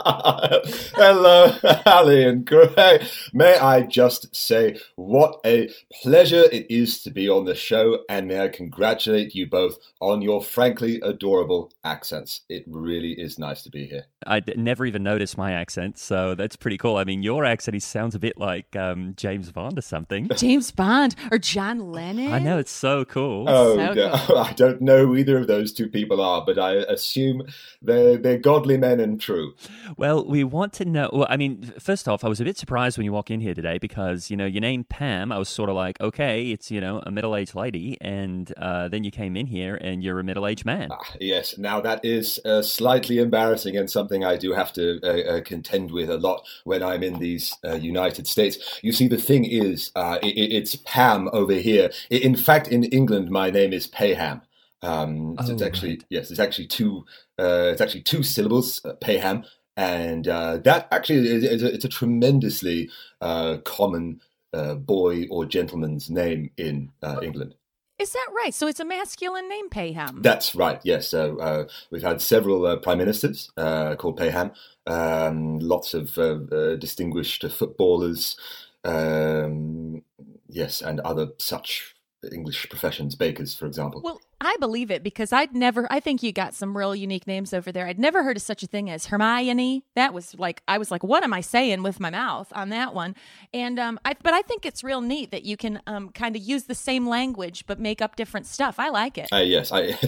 Ali 1.85 2.25
and 2.25 2.47
Greg. 2.47 3.03
May 3.35 3.59
I 3.59 3.83
just 3.83 4.35
say 4.35 4.81
what 4.97 5.39
a 5.45 5.69
pleasure 6.01 6.45
it 6.51 6.71
is 6.71 7.03
to 7.03 7.11
be 7.11 7.29
on 7.29 7.45
the 7.45 7.55
show, 7.55 7.99
and 8.09 8.29
may 8.29 8.41
I 8.41 8.49
congratulate 8.49 9.35
you 9.35 9.47
both 9.47 9.77
on 10.01 10.23
your 10.23 10.43
frankly 10.43 11.03
adorable 11.03 11.71
accents. 11.85 12.41
It 12.49 12.65
really 12.67 13.13
is 13.13 13.39
nice 13.39 13.63
to 13.65 13.71
be 13.71 13.85
here. 13.85 14.07
I 14.27 14.41
d- 14.41 14.55
never 14.57 14.85
even 14.87 15.03
noticed 15.03 15.39
my 15.39 15.53
accent, 15.53 15.99
so 15.99 16.35
that's 16.35 16.57
pretty 16.57 16.77
cool. 16.79 16.97
I 16.97 17.05
mean, 17.05 17.23
your 17.23 17.45
accent 17.45 17.75
he 17.75 17.81
sounds 17.81 18.15
a 18.15 18.19
bit 18.19 18.37
like 18.39 18.75
um, 18.77 19.15
James 19.17 19.51
Bond 19.51 19.79
or 19.79 19.83
something. 19.83 20.29
James 20.37 20.71
Bond 20.71 21.15
or 21.31 21.39
John 21.39 21.93
Lennon? 21.93 22.33
I 22.33 22.39
know 22.39 22.59
it's 22.59 22.71
so 22.71 23.05
cool. 23.05 23.47
Oh, 23.49 23.77
So 23.77 23.95
no, 23.95 24.17
cool. 24.27 24.37
I 24.39 24.53
don't 24.53 24.81
know 24.83 25.07
who 25.07 25.17
either 25.17 25.39
of 25.39 25.47
those 25.47 25.73
two 25.73 25.89
people 25.89 26.21
are, 26.21 26.45
but 26.45 26.59
I 26.59 26.75
assume 26.75 27.43
they're, 27.81 28.17
they're 28.17 28.39
godly 28.39 28.77
men 28.77 29.01
and 29.01 29.21
true. 29.21 29.55
Well, 29.97 30.25
we 30.27 30.45
want 30.45 30.73
to 30.75 30.85
know. 30.85 31.09
Well, 31.13 31.27
I 31.31 31.37
mean, 31.37 31.73
first 31.79 32.09
off, 32.09 32.25
I 32.25 32.29
was 32.29 32.41
a 32.41 32.45
bit 32.45 32.59
surprised 32.59 32.99
when 32.99 33.05
you 33.05 33.13
walk 33.13 33.31
in 33.31 33.41
here 33.41 33.55
today 33.55 33.79
because 33.79 34.31
you 34.31 34.37
know 34.37 34.47
your 34.47 34.61
name 34.61 34.85
Pam. 34.85 35.33
I 35.33 35.39
was 35.39 35.49
sort 35.49 35.71
of 35.71 35.77
like, 35.77 36.01
okay, 36.01 36.51
it's 36.51 36.71
you 36.71 36.81
know 36.81 37.01
a 37.07 37.11
middle-aged 37.11 37.55
lady, 37.55 37.97
and 38.01 38.53
uh, 38.59 38.89
then 38.89 39.05
you 39.05 39.11
came 39.11 39.37
in 39.37 39.47
here 39.47 39.77
and 39.77 40.03
you're 40.03 40.19
a 40.21 40.25
middle-aged 40.25 40.65
man. 40.67 40.89
Ah, 40.91 40.99
yes, 41.21 41.57
now 41.57 41.81
that 41.81 42.05
is 42.05 42.39
uh, 42.45 42.61
slightly 42.63 43.19
embarrassing 43.19 43.77
and 43.77 43.89
something 43.91 44.10
I 44.11 44.37
do 44.37 44.53
have 44.53 44.73
to 44.75 45.01
uh, 45.03 45.37
uh, 45.37 45.41
contend 45.43 45.91
with 45.93 46.11
a 46.11 46.19
lot 46.19 46.47
when 46.65 46.83
I'm 46.83 47.03
in 47.03 47.19
these 47.19 47.57
uh, 47.65 47.75
United 47.75 48.27
States. 48.27 48.81
You 48.83 48.93
see, 48.93 49.09
the 49.09 49.17
thing 49.17 49.45
is, 49.45 49.91
uh, 49.97 50.19
i 50.23 50.27
i- 50.27 50.53
it's 50.59 50.77
Pam 50.77 51.29
over 51.33 51.55
here. 51.55 51.91
In 52.11 52.37
fact, 52.37 52.69
in 52.69 52.85
England, 52.85 53.31
my 53.31 53.51
name 53.51 53.73
is 53.73 53.87
Paham. 53.89 54.43
Um, 54.83 55.39
so 55.45 55.53
it's 55.53 55.63
Oh, 55.63 55.67
actually 55.67 55.91
right. 55.91 56.05
yes, 56.11 56.31
it's 56.31 56.41
actually 56.41 56.67
two. 56.67 57.05
Uh, 57.39 57.71
it's 57.73 57.81
actually 57.81 58.03
two 58.03 58.23
syllables, 58.23 58.81
uh, 58.85 58.95
Paham, 58.95 59.45
and 59.77 60.27
uh, 60.29 60.59
that 60.59 60.89
actually 60.91 61.29
is, 61.29 61.45
is 61.45 61.63
a, 61.63 61.73
it's 61.75 61.85
a 61.85 61.89
tremendously 61.89 62.91
uh, 63.21 63.59
common 63.65 64.21
uh, 64.53 64.75
boy 64.75 65.27
or 65.31 65.45
gentleman's 65.47 66.11
name 66.11 66.51
in 66.57 66.91
uh, 67.03 67.21
England. 67.23 67.55
Is 68.01 68.13
that 68.13 68.29
right? 68.35 68.55
So 68.55 68.67
it's 68.67 68.81
a 68.81 68.85
masculine 68.85 69.47
name, 69.47 69.69
Paham. 69.69 70.23
That's 70.23 70.55
right. 70.55 70.81
Yes. 70.85 71.09
So 71.09 71.39
uh, 71.39 71.67
we've 71.91 72.03
had 72.03 72.23
several 72.23 72.65
uh, 72.65 72.77
prime 72.77 72.97
ministers 72.97 73.53
uh, 73.59 73.95
called 73.97 74.19
Paham. 74.19 74.55
Um, 74.87 75.59
lots 75.59 75.93
of 75.93 76.17
uh, 76.17 76.39
uh, 76.51 76.77
distinguished 76.77 77.45
footballers. 77.51 78.37
Um, 78.85 80.03
yes, 80.49 80.81
and 80.81 81.01
other 81.01 81.29
such 81.37 81.95
English 82.33 82.69
professions, 82.69 83.15
bakers, 83.15 83.55
for 83.55 83.67
example. 83.67 84.01
well, 84.03 84.21
I 84.43 84.57
believe 84.59 84.91
it 84.91 85.03
because 85.03 85.33
I'd 85.33 85.55
never, 85.55 85.87
I 85.91 86.01
think 86.01 86.23
you 86.23 86.33
got 86.33 86.55
some 86.55 86.77
real 86.77 86.95
unique 86.95 87.27
names 87.27 87.53
over 87.53 87.71
there. 87.71 87.87
I'd 87.87 87.99
never 87.99 88.23
heard 88.23 88.37
of 88.37 88.43
such 88.43 88.63
a 88.63 88.67
thing 88.67 88.89
as 88.89 89.07
Hermione. 89.07 89.85
That 89.97 90.15
was 90.15 90.39
like, 90.39 90.63
I 90.67 90.79
was 90.79 90.91
like, 90.91 91.03
what 91.03 91.23
am 91.23 91.35
I 91.35 91.43
saying 91.43 91.83
with 91.83 92.01
my 92.01 92.09
mouth 92.09 92.51
on 92.55 92.71
that 92.71 92.95
one? 92.95 93.17
And, 93.53 93.79
um, 93.79 94.01
I, 94.05 94.15
but 94.23 94.33
I 94.33 94.41
think 94.43 94.65
it's 94.65 94.83
real 94.83 95.03
neat 95.03 95.31
that 95.31 95.45
you 95.45 95.57
can, 95.57 95.81
um, 95.87 96.09
kind 96.11 96.37
of 96.37 96.43
use 96.43 96.65
the 96.65 96.75
same 96.75 97.07
language 97.07 97.65
but 97.67 97.79
make 97.79 98.01
up 98.01 98.17
different 98.17 98.47
stuff. 98.47 98.79
I 98.79 98.89
like 98.89 99.19
it. 99.19 99.29
Uh, 99.31 99.39
yes, 99.39 99.73
I, 99.73 99.81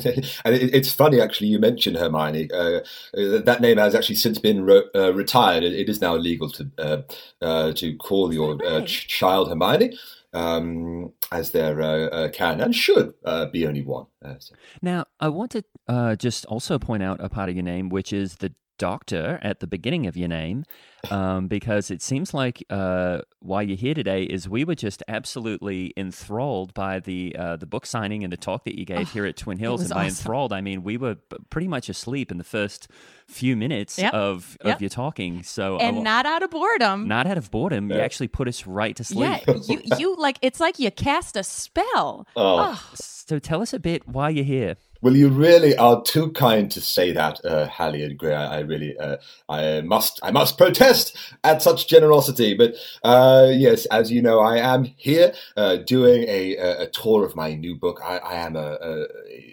and 0.45 0.55
it, 0.55 0.75
it's 0.75 0.93
funny 0.93 1.21
actually. 1.21 1.49
You 1.49 1.59
mentioned 1.59 1.97
Hermione. 1.97 2.51
Uh, 2.51 2.81
uh, 3.17 3.39
that 3.43 3.61
name 3.61 3.77
has 3.77 3.95
actually 3.95 4.17
since 4.17 4.39
been 4.39 4.65
re- 4.65 4.89
uh, 4.95 5.13
retired. 5.13 5.63
It, 5.63 5.75
it 5.75 5.89
is 5.89 6.01
now 6.01 6.15
illegal 6.15 6.51
to 6.51 6.71
uh, 6.79 7.03
uh, 7.43 7.73
to 7.73 7.97
call 7.97 8.33
your 8.33 8.53
uh, 8.65 8.79
right? 8.79 8.87
ch- 8.87 9.09
child 9.09 9.49
Hermione, 9.49 9.99
um, 10.33 11.13
as 11.31 11.51
there 11.51 11.81
uh, 11.81 12.07
uh, 12.07 12.29
can 12.31 12.61
and 12.61 12.75
should 12.75 13.15
uh, 13.25 13.47
be 13.47 13.67
only 13.67 13.83
one. 13.83 14.07
Uh, 14.25 14.35
so. 14.39 14.55
Now, 14.81 15.07
I 15.21 15.29
want 15.29 15.51
to 15.53 15.65
uh, 15.89 16.17
just 16.17 16.47
also 16.47 16.79
point 16.79 17.03
out 17.03 17.21
a 17.21 17.29
part 17.29 17.49
of 17.49 17.55
your 17.55 17.65
name, 17.65 17.89
which 17.89 18.13
is 18.13 18.37
the 18.37 18.55
doctor 18.83 19.39
at 19.43 19.61
the 19.61 19.67
beginning 19.69 20.07
of 20.09 20.17
your 20.17 20.27
name 20.29 20.65
um, 21.11 21.47
because 21.47 21.89
it 21.91 22.03
seems 22.03 22.35
like 22.35 22.65
uh, 22.69 23.21
why 23.39 23.63
you're 23.63 23.77
here 23.77 23.95
today 23.95 24.25
is 24.25 24.49
we 24.49 24.65
were 24.65 24.75
just 24.75 25.05
absolutely 25.07 25.93
enthralled 25.97 26.75
by 26.75 26.99
the 26.99 27.37
uh, 27.39 27.55
the 27.57 27.67
book 27.67 27.87
signing 27.87 28.25
and 28.25 28.33
the 28.33 28.37
talk 28.37 28.65
that 28.65 28.77
you 28.77 28.85
gave 28.85 29.09
here 29.13 29.25
at 29.25 29.37
Twin 29.37 29.59
Hills. 29.59 29.83
And 29.83 29.91
by 29.91 30.07
awesome. 30.07 30.09
enthralled, 30.09 30.53
I 30.53 30.61
mean 30.61 30.83
we 30.83 30.97
were 30.97 31.17
pretty 31.51 31.69
much 31.69 31.89
asleep 31.89 32.31
in 32.33 32.39
the 32.39 32.45
first 32.59 32.89
few 33.29 33.57
minutes 33.57 33.99
Yep. 33.99 34.15
of, 34.15 34.59
Yep. 34.65 34.75
of 34.77 34.81
your 34.83 34.91
talking. 34.91 35.43
So 35.45 35.79
and 35.79 35.99
wa- 35.99 36.03
not 36.03 36.27
out 36.27 36.43
of 36.43 36.51
boredom. 36.51 37.07
not 37.07 37.27
out 37.29 37.39
of 37.39 37.51
boredom, 37.53 37.89
you 37.91 38.01
actually 38.01 38.29
put 38.29 38.49
us 38.49 38.67
right 38.67 38.97
to 38.97 39.05
sleep. 39.05 39.41
yeah, 39.47 39.55
you 39.69 39.81
you 39.99 40.17
like 40.17 40.39
it's 40.43 40.59
like 40.59 40.79
you 40.81 40.91
cast 40.91 41.37
a 41.37 41.45
spell. 41.45 42.27
Oh. 42.35 42.83
So 42.95 43.39
tell 43.39 43.63
us 43.63 43.73
a 43.73 43.79
bit 43.79 44.09
why 44.09 44.31
you're 44.31 44.45
here. 44.45 44.75
Well, 45.03 45.17
you 45.17 45.31
really 45.31 45.77
are 45.77 46.01
too 46.01 46.31
kind 46.31 46.71
to 46.71 46.81
say 46.81 47.11
that, 47.11 47.45
uh, 47.45 47.67
Hallie 47.67 48.05
and 48.05 48.17
Gray. 48.17 48.35
I, 48.37 48.61
really, 48.61 48.97
uh, 48.99 49.17
I 49.49 49.81
must, 49.81 50.21
I 50.23 50.31
must 50.31 50.57
protest 50.57 51.17
at 51.43 51.61
such 51.61 51.89
generosity. 51.89 52.55
But 52.55 52.77
uh, 53.03 53.51
yes, 53.53 53.85
as 53.87 54.13
you 54.13 54.23
know, 54.23 54.39
I 54.39 54.59
am 54.59 54.85
here 54.85 55.35
uh, 55.57 55.79
doing 55.79 56.23
a, 56.29 56.57
a, 56.57 56.83
a 56.83 56.87
tour 56.87 57.25
of 57.25 57.35
my 57.35 57.53
new 57.55 57.75
book. 57.75 58.01
I, 58.05 58.19
I 58.19 58.35
am 58.37 58.55
a, 58.55 58.79
a, 58.81 59.07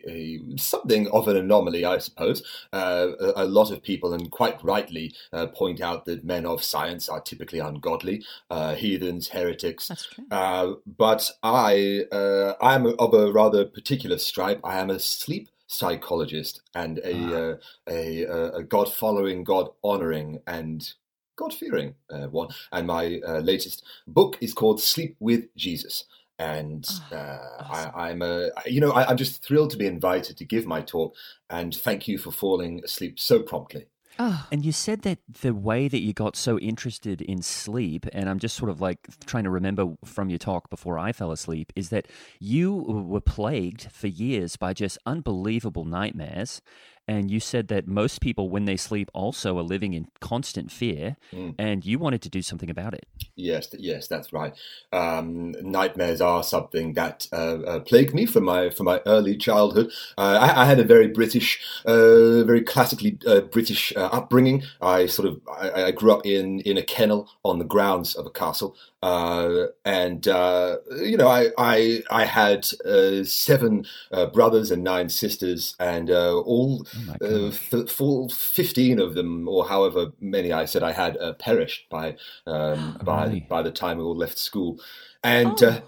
a 0.08 0.40
something 0.58 1.08
of 1.10 1.28
an 1.28 1.38
anomaly, 1.38 1.86
I 1.86 1.98
suppose. 2.00 2.44
Uh, 2.72 3.08
a, 3.20 3.44
a 3.44 3.46
lot 3.46 3.72
of 3.72 3.84
people, 3.84 4.14
and 4.14 4.32
quite 4.32 4.64
rightly, 4.64 5.14
uh, 5.34 5.48
point 5.48 5.82
out 5.82 6.06
that 6.06 6.24
men 6.24 6.46
of 6.46 6.64
science 6.64 7.10
are 7.10 7.22
typically 7.22 7.60
ungodly, 7.60 8.24
uh, 8.50 8.76
heathens, 8.76 9.30
heretics. 9.30 9.92
Uh, 10.32 10.74
but 10.86 11.32
I, 11.44 12.06
uh, 12.12 12.54
I 12.62 12.76
am 12.76 12.94
of 13.00 13.14
a 13.14 13.32
rather 13.32 13.66
particular 13.66 14.18
stripe. 14.18 14.60
I 14.64 14.80
am 14.80 14.90
a 14.90 15.00
sleep 15.00 15.50
psychologist 15.68 16.62
and 16.74 17.00
a 17.04 17.52
uh, 17.52 17.56
a, 17.88 18.24
a 18.58 18.64
God 18.64 18.92
following, 18.92 19.44
God 19.44 19.70
honoring, 19.84 20.40
and 20.48 20.94
God 21.40 21.54
fearing 21.54 21.96
uh, 22.12 22.28
one. 22.28 22.50
And 22.72 22.86
my 22.88 23.22
uh, 23.26 23.40
latest 23.40 23.84
book 24.06 24.38
is 24.42 24.54
called 24.54 24.82
Sleep 24.82 25.16
with 25.20 25.56
Jesus. 25.56 26.04
And 26.40 26.90
uh, 27.12 27.38
I, 27.60 27.92
I'm 27.94 28.22
a, 28.22 28.50
you 28.66 28.80
know, 28.80 28.92
I, 28.92 29.10
I'm 29.10 29.18
just 29.18 29.44
thrilled 29.44 29.72
to 29.72 29.78
be 29.78 29.86
invited 29.86 30.38
to 30.38 30.46
give 30.46 30.66
my 30.66 30.82
talk. 30.82 31.16
And 31.50 31.76
thank 31.76 32.08
you 32.08 32.18
for 32.18 32.32
falling 32.32 32.82
asleep 32.84 33.20
so 33.20 33.42
promptly. 33.44 33.88
Oh, 34.22 34.46
And 34.52 34.66
you 34.66 34.74
said 34.74 35.04
that 35.04 35.20
the 35.42 35.54
way 35.54 35.88
that 35.88 36.02
you 36.02 36.12
got 36.12 36.36
so 36.36 36.60
interested 36.60 37.22
in 37.22 37.42
sleep, 37.42 38.06
and 38.12 38.30
I'm 38.30 38.40
just 38.40 38.58
sort 38.58 38.70
of 38.70 38.82
like 38.82 39.08
trying 39.26 39.46
to 39.46 39.50
remember 39.50 39.96
from 40.04 40.30
your 40.30 40.40
talk 40.40 40.70
before 40.70 41.00
I 41.00 41.14
fell 41.14 41.32
asleep, 41.32 41.72
is 41.74 41.88
that 41.90 42.08
you 42.38 42.74
were 42.74 43.22
plagued 43.22 43.90
for 43.92 44.08
years 44.08 44.58
by 44.58 44.74
just 44.74 44.98
unbelievable 45.06 45.86
nightmares. 45.86 46.62
And 47.10 47.32
you 47.32 47.40
said 47.40 47.70
that 47.70 47.88
most 47.88 48.22
people, 48.22 48.46
when 48.56 48.66
they 48.66 48.78
sleep, 48.78 49.10
also 49.16 49.58
are 49.58 49.64
living 49.76 49.94
in 49.94 50.04
constant 50.20 50.72
fear, 50.72 51.18
Mm. 51.34 51.56
and 51.58 51.78
you 51.90 51.98
wanted 52.06 52.22
to 52.22 52.30
do 52.30 52.42
something 52.50 52.70
about 52.70 52.94
it. 52.94 53.06
Yes, 53.36 53.64
yes, 53.80 54.08
that's 54.08 54.32
right. 54.32 54.54
Um, 54.94 55.56
nightmares 55.78 56.22
are 56.22 56.44
something 56.44 56.94
that 56.94 57.28
uh, 57.32 57.58
uh, 57.72 57.80
plagued 57.80 58.14
me 58.14 58.26
from 58.28 58.44
my 58.44 58.70
from 58.70 58.86
my 58.86 59.02
early 59.06 59.36
childhood. 59.38 59.88
Uh, 60.18 60.38
I, 60.46 60.62
I 60.62 60.66
had 60.66 60.80
a 60.80 60.84
very 60.84 61.08
British, 61.08 61.50
uh, 61.86 62.44
very 62.52 62.62
classically 62.62 63.18
uh, 63.26 63.42
British 63.56 63.82
uh, 63.96 64.10
upbringing. 64.20 64.64
I 64.82 65.08
sort 65.08 65.28
of 65.30 65.42
I, 65.64 65.86
I 65.86 65.92
grew 65.92 66.12
up 66.12 66.26
in 66.26 66.60
in 66.70 66.78
a 66.78 66.84
kennel 66.84 67.22
on 67.44 67.58
the 67.60 67.66
grounds 67.76 68.16
of 68.20 68.26
a 68.26 68.34
castle, 68.42 68.76
uh, 69.02 69.68
and 69.84 70.28
uh, 70.28 70.78
you 71.12 71.18
know 71.18 71.28
I 71.28 71.42
I 71.58 72.04
I 72.12 72.26
had 72.26 72.68
uh, 72.86 73.24
seven 73.24 73.86
uh, 74.12 74.28
brothers 74.28 74.70
and 74.72 74.84
nine 74.84 75.10
sisters, 75.10 75.76
and 75.80 76.12
uh, 76.12 76.38
all 76.54 76.86
uh, 77.22 77.48
f- 77.48 77.90
full 77.90 78.30
fifteen 78.30 79.00
of 79.00 79.14
them, 79.16 79.48
or 79.48 79.68
however 79.68 80.12
many 80.20 80.52
I 80.52 80.66
said 80.66 80.84
I 80.84 80.92
had, 80.92 81.18
uh, 81.18 81.34
perished 81.34 81.90
by 81.90 82.16
um, 82.46 82.98
by 83.04 83.26
Really? 83.26 83.46
by 83.50 83.62
the 83.62 83.72
time 83.72 83.98
we 83.98 84.04
all 84.04 84.16
left 84.18 84.38
school, 84.38 84.80
and 85.24 85.62
Oh. 85.64 85.68
uh, 85.68 85.82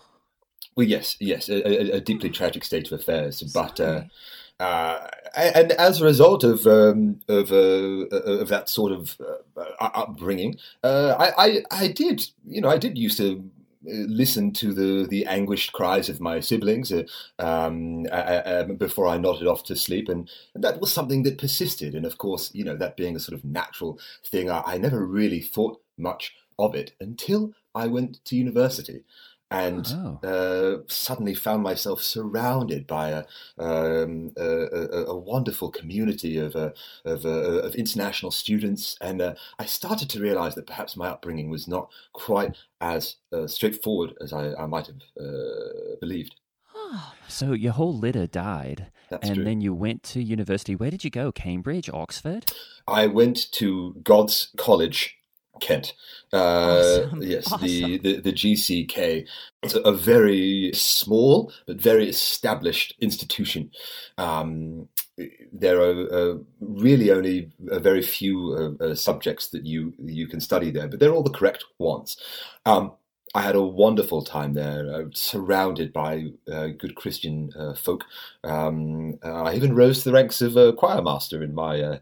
well, 0.75 0.88
yes, 0.88 1.18
yes, 1.20 1.50
a, 1.50 1.68
a, 1.68 1.98
a 1.98 2.00
deeply 2.01 2.30
tragic 2.30 2.63
state 2.63 2.88
of 2.91 3.00
affairs. 3.00 3.41
But 3.53 3.80
uh, 3.80 4.03
uh, 4.60 5.08
and 5.36 5.72
as 5.74 6.00
a 6.01 6.06
result 6.06 6.44
of 6.44 6.65
um, 6.65 7.20
of 7.27 7.51
uh, 7.51 8.08
of 8.41 8.48
that 8.50 8.70
sort 8.70 8.91
of 8.91 9.18
uh, 9.60 9.63
upbringing, 9.80 10.58
uh, 10.84 11.15
I, 11.20 11.46
I 11.48 11.63
I 11.72 11.88
did 11.88 12.24
you 12.48 12.62
know 12.62 12.70
I 12.70 12.77
did 12.77 12.98
used 12.98 13.18
to 13.18 13.44
uh, 13.88 14.05
listen 14.07 14.51
to 14.53 14.73
the 14.73 15.07
the 15.07 15.25
anguished 15.25 15.73
cries 15.73 16.09
of 16.09 16.21
my 16.21 16.39
siblings 16.39 16.91
uh, 16.91 17.03
um, 17.39 18.05
uh, 18.11 18.41
um, 18.45 18.75
before 18.75 19.07
I 19.07 19.17
nodded 19.17 19.47
off 19.47 19.63
to 19.65 19.75
sleep, 19.75 20.09
and, 20.09 20.29
and 20.53 20.63
that 20.63 20.79
was 20.79 20.93
something 20.93 21.23
that 21.23 21.38
persisted. 21.38 21.95
And 21.95 22.05
of 22.05 22.17
course, 22.17 22.53
you 22.53 22.63
know 22.63 22.75
that 22.77 22.97
being 22.97 23.15
a 23.15 23.19
sort 23.19 23.38
of 23.38 23.45
natural 23.45 24.00
thing, 24.25 24.50
I, 24.50 24.61
I 24.65 24.77
never 24.77 25.05
really 25.05 25.41
thought 25.41 25.81
much 25.97 26.35
of 26.59 26.75
it 26.75 26.93
until 27.00 27.53
I 27.73 27.88
went 27.88 28.23
to 28.25 28.35
university. 28.35 29.03
And 29.51 29.86
Oh. 29.91 30.20
uh, 30.27 30.84
suddenly 30.88 31.36
found 31.36 31.62
myself 31.62 32.01
surrounded 32.01 32.88
by 32.88 33.10
a, 33.10 33.24
um, 33.58 34.31
a, 34.38 34.48
a, 34.48 35.05
a 35.08 35.15
wonderful 35.17 35.70
community 35.72 36.38
of, 36.38 36.55
uh, 36.55 36.72
of, 37.03 37.25
uh, 37.25 37.60
of 37.67 37.75
international 37.75 38.31
students, 38.31 38.96
and 39.01 39.22
uh, 39.22 39.34
I 39.60 39.65
started 39.65 40.10
to 40.12 40.22
realize 40.22 40.55
that 40.55 40.67
perhaps 40.67 40.96
my 40.96 41.10
upbringing 41.10 41.50
was 41.50 41.67
not 41.67 41.89
quite 42.13 42.55
as 42.79 43.17
uh, 43.34 43.46
straightforward 43.46 44.13
as 44.22 44.31
I, 44.31 44.53
I 44.53 44.65
might 44.67 44.88
have 44.88 45.01
uh, 45.20 45.96
believed. 46.00 46.36
So 47.27 47.53
your 47.53 47.72
whole 47.74 47.98
litter 47.98 48.27
died, 48.27 48.88
That's 49.10 49.25
and 49.27 49.36
true. 49.36 49.43
then 49.46 49.62
you 49.62 49.74
went 49.74 50.03
to 50.03 50.22
university. 50.22 50.75
Where 50.75 50.91
did 50.91 51.03
you 51.03 51.10
go? 51.10 51.31
Cambridge, 51.31 51.89
Oxford? 51.89 52.51
I 52.88 53.08
went 53.08 53.51
to 53.53 53.96
God's 54.03 54.50
College, 54.58 55.17
Kent. 55.62 55.94
Uh, 56.34 57.03
Awesome. 57.06 57.24
Yes, 57.24 57.46
the, 57.46 57.53
Awesome. 57.53 58.01
the, 58.01 58.22
the 58.22 58.34
GCK. 58.34 59.27
It's 59.64 59.75
a, 59.75 59.92
very 59.92 60.72
small 60.74 61.51
but 61.68 61.77
very 61.77 62.09
established 62.09 62.96
institution. 63.00 63.72
Um, 64.18 64.90
there 65.53 65.79
are 65.79 66.14
uh, 66.14 66.38
really 66.59 67.12
only 67.12 67.51
a 67.70 67.79
very 67.79 68.01
few 68.01 68.77
uh, 68.81 68.83
uh, 68.83 68.96
subjects 68.96 69.50
that 69.50 69.66
you 69.66 69.94
you 70.00 70.27
can 70.27 70.40
study 70.40 70.72
there, 70.72 70.88
but 70.88 71.00
they're 71.00 71.14
all 71.14 71.24
the 71.24 71.29
correct 71.29 71.64
ones. 71.77 72.18
Um, 72.66 72.94
I 73.33 73.42
had 73.42 73.55
a 73.55 73.62
wonderful 73.62 74.24
time 74.24 74.53
there, 74.53 74.94
uh, 74.94 75.03
surrounded 75.14 75.94
by 75.94 76.31
uh, 76.51 76.68
good 76.68 76.96
Christian 76.96 77.51
uh, 77.57 77.74
folk. 77.75 78.03
Um, 78.44 79.20
I 79.24 79.53
even 79.53 79.75
rose 79.75 80.00
to 80.00 80.09
the 80.09 80.14
ranks 80.14 80.42
of 80.42 80.57
a 80.57 80.74
choir 80.74 81.01
master 81.01 81.44
in 81.44 81.53
my. 81.53 82.00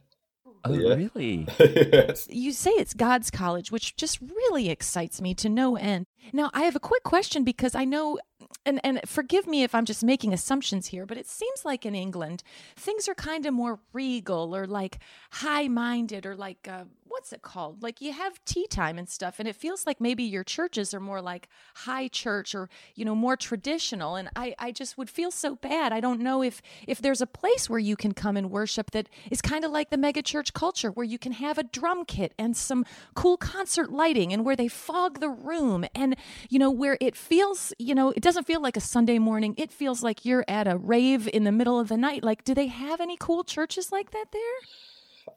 Oh, 0.66 0.74
Yeah. 0.74 0.94
really? 0.96 1.48
yes. 1.60 2.28
you 2.30 2.52
say 2.52 2.72
it's 2.72 2.94
God's 2.94 3.32
college, 3.32 3.72
which 3.72 3.96
just 3.96 4.20
really 4.22 4.70
excites 4.70 5.22
me 5.22 5.34
to 5.36 5.50
no 5.50 5.76
end. 5.76 6.06
Now, 6.34 6.50
I 6.54 6.64
have 6.64 6.76
a 6.76 6.80
quick 6.80 7.04
question 7.04 7.44
because 7.44 7.76
I 7.76 7.86
know, 7.86 8.20
and, 8.66 8.80
and 8.84 9.00
forgive 9.06 9.48
me 9.48 9.64
if 9.64 9.74
I'm 9.74 9.86
just 9.86 10.04
making 10.04 10.34
assumptions 10.34 10.88
here, 10.88 11.06
but 11.06 11.18
it 11.18 11.28
seems 11.28 11.64
like 11.64 11.86
in 11.86 11.96
England, 11.96 12.44
things 12.76 13.08
are 13.08 13.16
kind 13.16 13.46
of 13.46 13.54
more 13.54 13.80
regal 13.94 14.56
or 14.56 14.68
like 14.68 15.00
high 15.32 15.68
minded 15.68 16.26
or 16.26 16.36
like, 16.36 16.68
uh, 16.70 16.84
what's 17.10 17.34
it 17.34 17.42
called? 17.42 17.84
Like 17.84 18.02
you 18.02 18.14
have 18.14 18.44
tea 18.46 18.68
time 18.68 18.98
and 18.98 19.10
stuff, 19.10 19.40
and 19.40 19.48
it 19.48 19.56
feels 19.56 19.86
like 19.86 20.00
maybe 20.00 20.24
your 20.24 20.44
churches 20.44 20.94
are 20.94 21.00
more 21.00 21.22
like 21.22 21.50
high 21.76 22.08
church 22.08 22.56
or, 22.56 22.70
you 22.96 23.04
know, 23.04 23.16
more 23.16 23.36
traditional. 23.36 24.16
And 24.16 24.30
I, 24.36 24.56
I 24.58 24.72
just 24.72 24.98
would 24.98 25.10
feel 25.10 25.32
so 25.32 25.56
bad. 25.56 25.92
I 25.92 26.00
don't 26.00 26.22
know 26.22 26.42
if, 26.42 26.62
if 26.88 27.02
there's 27.02 27.22
a 27.22 27.28
place 27.28 27.70
where 27.70 27.80
you 27.80 27.96
can 27.96 28.14
come 28.14 28.38
and 28.38 28.50
worship 28.50 28.92
that 28.92 29.10
is 29.30 29.42
kind 29.42 29.66
of 29.66 29.72
like 29.72 29.90
the 29.90 29.98
mega 29.98 30.22
church 30.22 30.54
culture 30.54 30.92
where 30.92 31.06
you 31.06 31.18
can 31.18 31.34
have 31.34 31.58
a 31.58 31.64
drum 31.64 32.06
kit 32.06 32.34
and 32.38 32.56
some 32.56 32.86
cool 33.16 33.38
concert 33.38 33.92
lighting 33.92 34.32
and 34.32 34.46
where 34.46 34.56
they 34.56 34.68
fog 34.68 35.20
the 35.20 35.30
room 35.30 35.86
and 35.96 36.16
you 36.50 36.60
know 36.60 36.72
where 36.72 36.98
it 37.02 37.16
feels 37.16 37.74
you 37.80 37.96
know 37.96 38.12
it 38.12 38.22
doesn't 38.22 38.46
feel 38.46 38.62
like 38.62 38.78
a 38.78 38.82
sunday 38.82 39.20
morning 39.20 39.54
it 39.58 39.72
feels 39.72 40.04
like 40.04 40.26
you're 40.26 40.46
at 40.48 40.68
a 40.68 40.78
rave 40.78 41.28
in 41.34 41.44
the 41.44 41.52
middle 41.52 41.80
of 41.80 41.88
the 41.88 41.98
night 41.98 42.24
like 42.24 42.44
do 42.44 42.54
they 42.54 42.68
have 42.68 43.00
any 43.02 43.18
cool 43.18 43.44
churches 43.44 43.92
like 43.92 44.12
that 44.12 44.26
there 44.32 44.42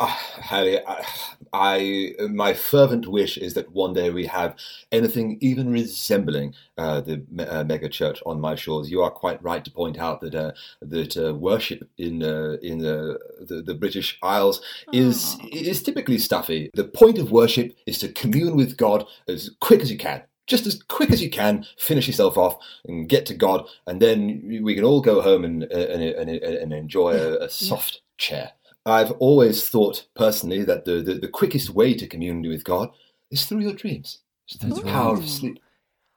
Ah, 0.00 0.20
Harry, 0.42 0.78
I, 0.86 1.04
I, 1.52 2.14
my 2.30 2.54
fervent 2.54 3.06
wish 3.06 3.36
is 3.36 3.54
that 3.54 3.72
one 3.72 3.92
day 3.92 4.10
we 4.10 4.26
have 4.26 4.56
anything 4.90 5.38
even 5.40 5.70
resembling 5.70 6.54
uh, 6.78 7.00
the 7.00 7.24
me- 7.30 7.44
uh, 7.44 7.64
mega 7.64 7.88
church 7.88 8.22
on 8.24 8.40
my 8.40 8.54
shores. 8.54 8.90
You 8.90 9.02
are 9.02 9.10
quite 9.10 9.42
right 9.42 9.64
to 9.64 9.70
point 9.70 9.98
out 9.98 10.20
that 10.20 10.34
uh, 10.34 10.52
that 10.80 11.16
uh, 11.16 11.34
worship 11.34 11.88
in 11.98 12.22
uh, 12.22 12.56
in 12.62 12.84
uh, 12.84 13.14
the 13.40 13.62
the 13.64 13.74
British 13.74 14.18
Isles 14.22 14.62
is 14.92 15.36
Aw. 15.40 15.48
is 15.52 15.82
typically 15.82 16.18
stuffy. 16.18 16.70
The 16.74 16.84
point 16.84 17.18
of 17.18 17.30
worship 17.30 17.76
is 17.86 17.98
to 17.98 18.12
commune 18.12 18.56
with 18.56 18.76
God 18.76 19.06
as 19.28 19.50
quick 19.60 19.80
as 19.80 19.90
you 19.90 19.98
can. 19.98 20.22
Just 20.46 20.66
as 20.66 20.82
quick 20.82 21.10
as 21.12 21.22
you 21.22 21.30
can, 21.30 21.64
finish 21.78 22.06
yourself 22.06 22.36
off 22.36 22.56
and 22.84 23.08
get 23.08 23.26
to 23.26 23.34
God, 23.34 23.66
and 23.86 24.00
then 24.02 24.60
we 24.62 24.74
can 24.74 24.84
all 24.84 25.00
go 25.00 25.20
home 25.20 25.44
and 25.44 25.64
uh, 25.64 25.76
and, 25.76 26.02
and, 26.02 26.30
and 26.30 26.72
enjoy 26.72 27.12
a, 27.12 27.44
a 27.44 27.48
soft 27.50 28.00
chair. 28.18 28.52
I've 28.84 29.12
always 29.12 29.68
thought 29.68 30.06
personally 30.14 30.64
that 30.64 30.84
the, 30.84 31.02
the, 31.02 31.14
the 31.14 31.28
quickest 31.28 31.70
way 31.70 31.94
to 31.94 32.06
commune 32.06 32.42
with 32.42 32.64
God 32.64 32.90
is 33.30 33.46
through 33.46 33.60
your 33.60 33.74
dreams. 33.74 34.18
It's 34.48 34.56
through 34.56 34.74
the 34.74 34.82
power 34.82 35.16
of 35.16 35.28
sleep. 35.28 35.60